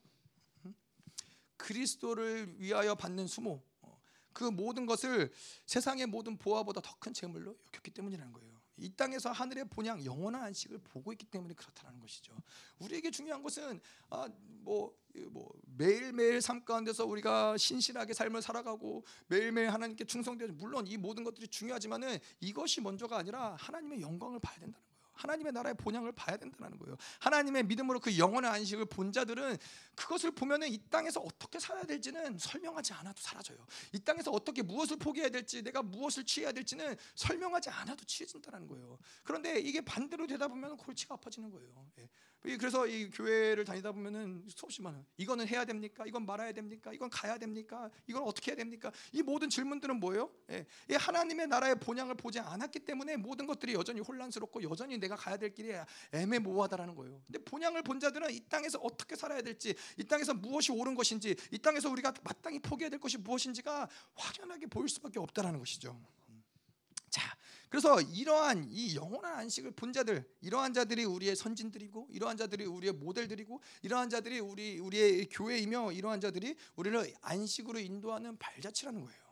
[1.58, 4.00] 그리스도를 위하여 받는 수모 어,
[4.32, 5.30] 그 모든 것을
[5.66, 8.58] 세상의 모든 보화보다 더 큰 재물로 여겼기 때문이라는 거예요.
[8.80, 12.32] 이 땅에서 하늘의 본향 영원한 안식을 보고 있기 때문에 그렇다는 것이죠.
[12.78, 14.28] 우리에게 중요한 것은 아,
[14.60, 14.96] 뭐,
[15.30, 21.48] 뭐 매일매일 삶 가운데서 우리가 신실하게 삶을 살아가고 매일매일 하나님께 충성되는 물론 이 모든 것들이
[21.48, 24.87] 중요하지만은 이것이 먼저가 아니라 하나님의 영광을 봐야 된다는.
[25.18, 26.96] 하나님의 나라의 본향을 봐야 된다는 거예요.
[27.20, 29.58] 하나님의 믿음으로 그 영원한 안식을 본 자들은
[29.94, 33.58] 그것을 보면은 이 땅에서 어떻게 살아야 될지는 설명하지 않아도 사라져요.
[33.92, 38.98] 이 땅에서 어떻게 무엇을 포기해야 될지, 내가 무엇을 취해야 될지는 설명하지 않아도 취해진다는 거예요.
[39.24, 41.90] 그런데 이게 반대로 되다 보면 골치가 아파지는 거예요.
[41.98, 42.08] 예.
[42.42, 45.04] 그래서 이 교회를 다니다 보면은 수없이 많아요.
[45.16, 46.04] 이거는 해야 됩니까?
[46.06, 46.92] 이건 말아야 됩니까?
[46.92, 47.90] 이건 가야 됩니까?
[48.06, 48.92] 이건 어떻게 해야 됩니까?
[49.12, 50.30] 이 모든 질문들은 뭐예요?
[50.50, 50.66] 예.
[50.94, 55.72] 하나님의 나라의 본향을 보지 않았기 때문에 모든 것들이 여전히 혼란스럽고 여전히 내가 가야 될 길이
[56.12, 57.20] 애매모호하다라는 거예요.
[57.26, 61.58] 근데 본향을 본 자들은 이 땅에서 어떻게 살아야 될지, 이 땅에서 무엇이 옳은 것인지, 이
[61.58, 66.00] 땅에서 우리가 마땅히 포기해야 될 것이 무엇인지가 확연하게 보일 수밖에 없다라는 것이죠.
[67.10, 67.36] 자,
[67.68, 73.60] 그래서 이러한 이 영원한 안식을 본 자들, 이러한 자들이 우리의 선진들이고, 이러한 자들이 우리의 모델들이고,
[73.82, 79.28] 이러한 자들이 우리 우리의 교회이며, 이러한 자들이 우리를 안식으로 인도하는 발자취라는 거예요.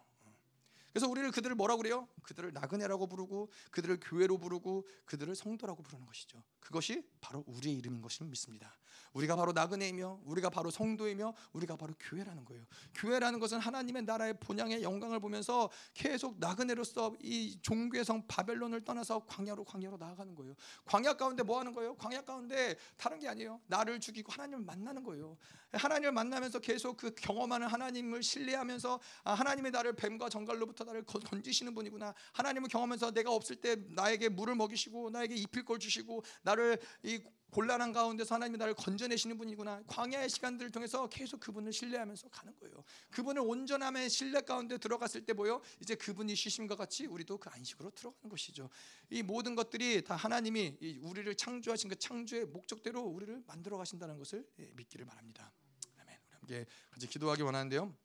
[0.93, 2.09] 그래서 우리를 그들을 뭐라고 그래요?
[2.23, 6.43] 그들을 나그네라고 부르고, 그들을 교회로 부르고, 그들을 성도라고 부르는 것이죠.
[6.59, 8.75] 그것이 바로 우리의 이름인 것을 믿습니다.
[9.13, 12.65] 우리가 바로 나그네이며 우리가 바로 성도이며 우리가 바로 교회라는 거예요.
[12.95, 19.65] 교회라는 것은 하나님의 나라의 본향의 영광을 보면서 계속 나그네로서 이 종교의 성 바벨론을 떠나서 광야로
[19.65, 20.55] 광야로 나아가는 거예요.
[20.85, 21.95] 광야 가운데 뭐 하는 거예요?
[21.97, 23.61] 광야 가운데 다른 게 아니에요.
[23.67, 25.37] 나를 죽이고 하나님을 만나는 거예요.
[25.73, 32.15] 하나님을 만나면서 계속 그 경험하는 하나님을 신뢰하면서 아, 하나님의 나를 뱀과 정갈로부터 나를 건지시는 분이구나.
[32.33, 37.23] 하나님을 경험하면서 내가 없을 때 나에게 물을 먹이시고 나에게 입힐 걸 주시고 나를 이
[37.57, 39.83] 곤란한 가운데서 하나님이 나를 건져내시는 분이구나.
[39.87, 42.85] 광야의 시간들을 통해서 계속 그분을 신뢰하면서 가는 거예요.
[43.11, 45.63] 그분을 온전함의 신뢰 가운데 들어갔을 때 뭐요?
[45.81, 48.69] 이제 그분이 쉬심과 같이 우리도 그 안식으로 들어가는 것이죠.
[49.09, 54.71] 이 모든 것들이 다 하나님이 우리를 창조하신 그 창조의 목적대로 우리를 만들어 가신다는 것을 예,
[54.75, 55.51] 믿기를 바랍니다.
[55.97, 56.15] 아멘.
[56.43, 57.97] 우리 함께 같이 기도하기 원하는데요.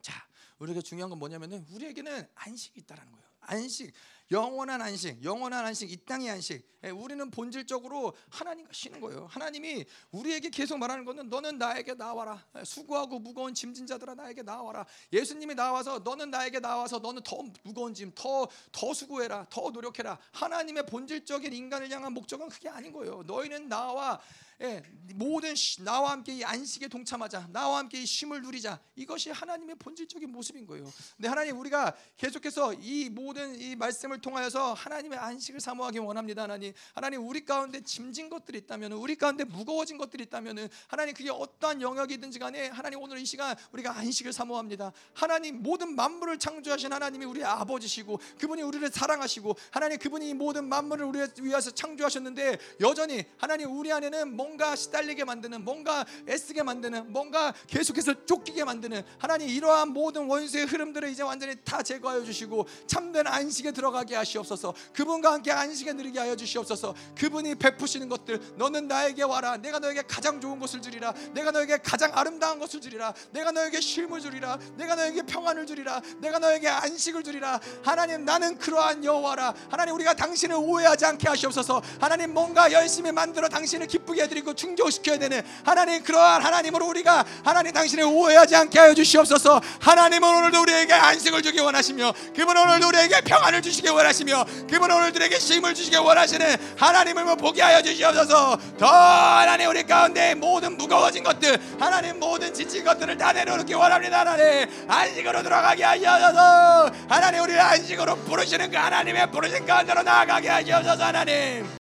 [0.00, 0.28] 자,
[0.60, 3.26] 우리가 중요한 건 뭐냐면은 우리에게는 안식이 있다라는 거예요.
[3.46, 3.92] 안식,
[4.30, 6.76] 영원한 안식, 영원한 안식, 이 땅의 안식.
[6.84, 9.26] 예, 우리는 본질적으로 하나님과 쉬는 거예요.
[9.30, 12.44] 하나님이 우리에게 계속 말하는 것은 너는 나에게 나와라.
[12.58, 14.84] 예, 수고하고 무거운 짐진 자들아 나에게 나와라.
[15.12, 20.18] 예수님이 나와서 너는 나에게 나와서 너는 더 무거운 짐, 더 더 수고해라, 더 노력해라.
[20.32, 23.22] 하나님의 본질적인 인간을 향한 목적은 그게 아닌 거예요.
[23.26, 24.20] 너희는 나와
[24.62, 24.82] 예,
[25.14, 25.54] 모든
[25.84, 27.48] 나와 함께 이 안식에 동참하자.
[27.52, 28.80] 나와 함께 이 쉼을 누리자.
[28.94, 30.90] 이것이 하나님의 본질적인 모습인 거예요.
[31.16, 36.42] 근데 하나님 우리가 계속해서 이 모든 이 말씀을 통하여서 하나님의 안식을 사모하기 원합니다.
[36.42, 36.72] 하나님.
[36.94, 42.38] 하나님 우리 가운데 짐진 것들이 있다면 우리 가운데 무거워진 것들이 있다면 하나님 그게 어떠한 영역이든지
[42.38, 44.92] 간에 하나님 오늘 이 시간 우리가 안식을 사모합니다.
[45.14, 51.20] 하나님 모든 만물을 창조하신 하나님이 우리의 아버지시고 그분이 우리를 사랑하시고 하나님 그분이 모든 만물을 우리
[51.40, 58.64] 위해서 창조하셨는데 여전히 하나님 우리 안에는 뭔가 시달리게 만드는 뭔가 애쓰게 만드는 뭔가 계속해서 쫓기게
[58.64, 64.72] 만드는 하나님 이러한 모든 원수의 흐름들을 이제 완전히 다 제거하여 주시고 참된 안식에 들어가게 하시옵소서.
[64.94, 66.94] 그분과 함께 안식에 누리게 하여 주시옵소서.
[67.18, 69.56] 그분이 베푸시는 것들 너는 나에게 와라.
[69.56, 71.12] 내가 너에게 가장 좋은 것을 주리라.
[71.32, 73.12] 내가 너에게 가장 아름다운 것을 주리라.
[73.32, 74.58] 내가 너에게 쉼을 주리라.
[74.76, 76.00] 내가 너에게 평안을 주리라.
[76.18, 77.60] 내가 너에게 안식을 주리라.
[77.82, 79.54] 하나님 나는 그러한 여호와라.
[79.70, 81.82] 하나님 우리가 당신을 오해하지 않게 하시옵소서.
[82.00, 87.72] 하나님 뭔가 열심히 만들어 당신을 기쁘게 해드리 깨뜨리고 충족시켜야 되는 하나님 그러한 하나님으로 우리가 하나님
[87.72, 89.60] 당신을 오해하지 않게 하여 주시옵소서.
[89.80, 95.36] 하나님은 오늘도 우리에게 안식을 주기 원하시며 그분 오늘도 우리에게 평안을 주시기 원하시며 그분 오늘도 우리에게
[95.36, 98.58] 힘을 주시기 원하시는 하나님을 보게 하여 주시옵소서.
[98.78, 104.68] 더 하나님 우리 가운데 모든 무거워진 것들 하나님 모든 지친 것들을 다 내려놓기 원합니다 하나님.
[104.88, 106.90] 안식으로 들어가게 하셔서.
[107.08, 111.85] 하나님 우리를 안식으로 부르시는 그 하나님의 부르신 가운데로 나아가게 하시옵소서 하나님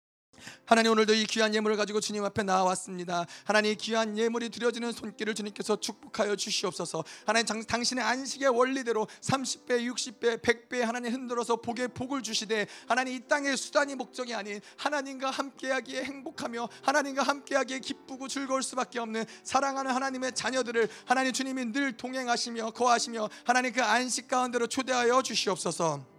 [0.72, 3.26] 하나님 오늘도 이 귀한 예물을 가지고 주님 앞에 나왔습니다.
[3.44, 7.04] 하나님 이 귀한 예물이 드려지는 손길을 주님께서 축복하여 주시옵소서.
[7.26, 13.20] 하나님 장, 당신의 안식의 원리대로 30배, 60배, 100배 하나님 흔들어서 복에 복을 주시되 하나님 이
[13.28, 20.32] 땅의 수단이 목적이 아닌 하나님과 함께하기에 행복하며 하나님과 함께하기에 기쁘고 즐거울 수밖에 없는 사랑하는 하나님의
[20.34, 26.11] 자녀들을 하나님 주님이 늘 동행하시며 거하시며 하나님 그 안식 가운데로 초대하여 주시옵소서.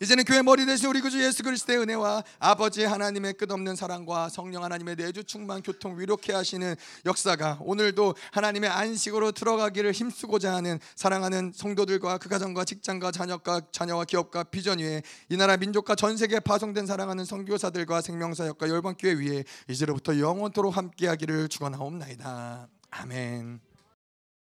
[0.00, 4.96] 이제는 교회 머리 대신 우리 구주 예수 그리스도의 은혜와 아버지 하나님의 끝없는 사랑과 성령 하나님의
[4.96, 6.74] 내주 충만 교통 위로케 하시는
[7.06, 14.44] 역사가 오늘도 하나님의 안식으로 들어가기를 힘쓰고자 하는 사랑하는 성도들과 그 가정과 직장과 자녀과 자녀와 기업과
[14.44, 20.76] 비전 위에 이 나라 민족과 전 세계에 파송된 사랑하는 선교사들과 생명사역과 열방교회 위에 이제로부터 영원토록
[20.76, 22.68] 함께하기를 축원하옵나이다.
[22.90, 23.73] 아멘.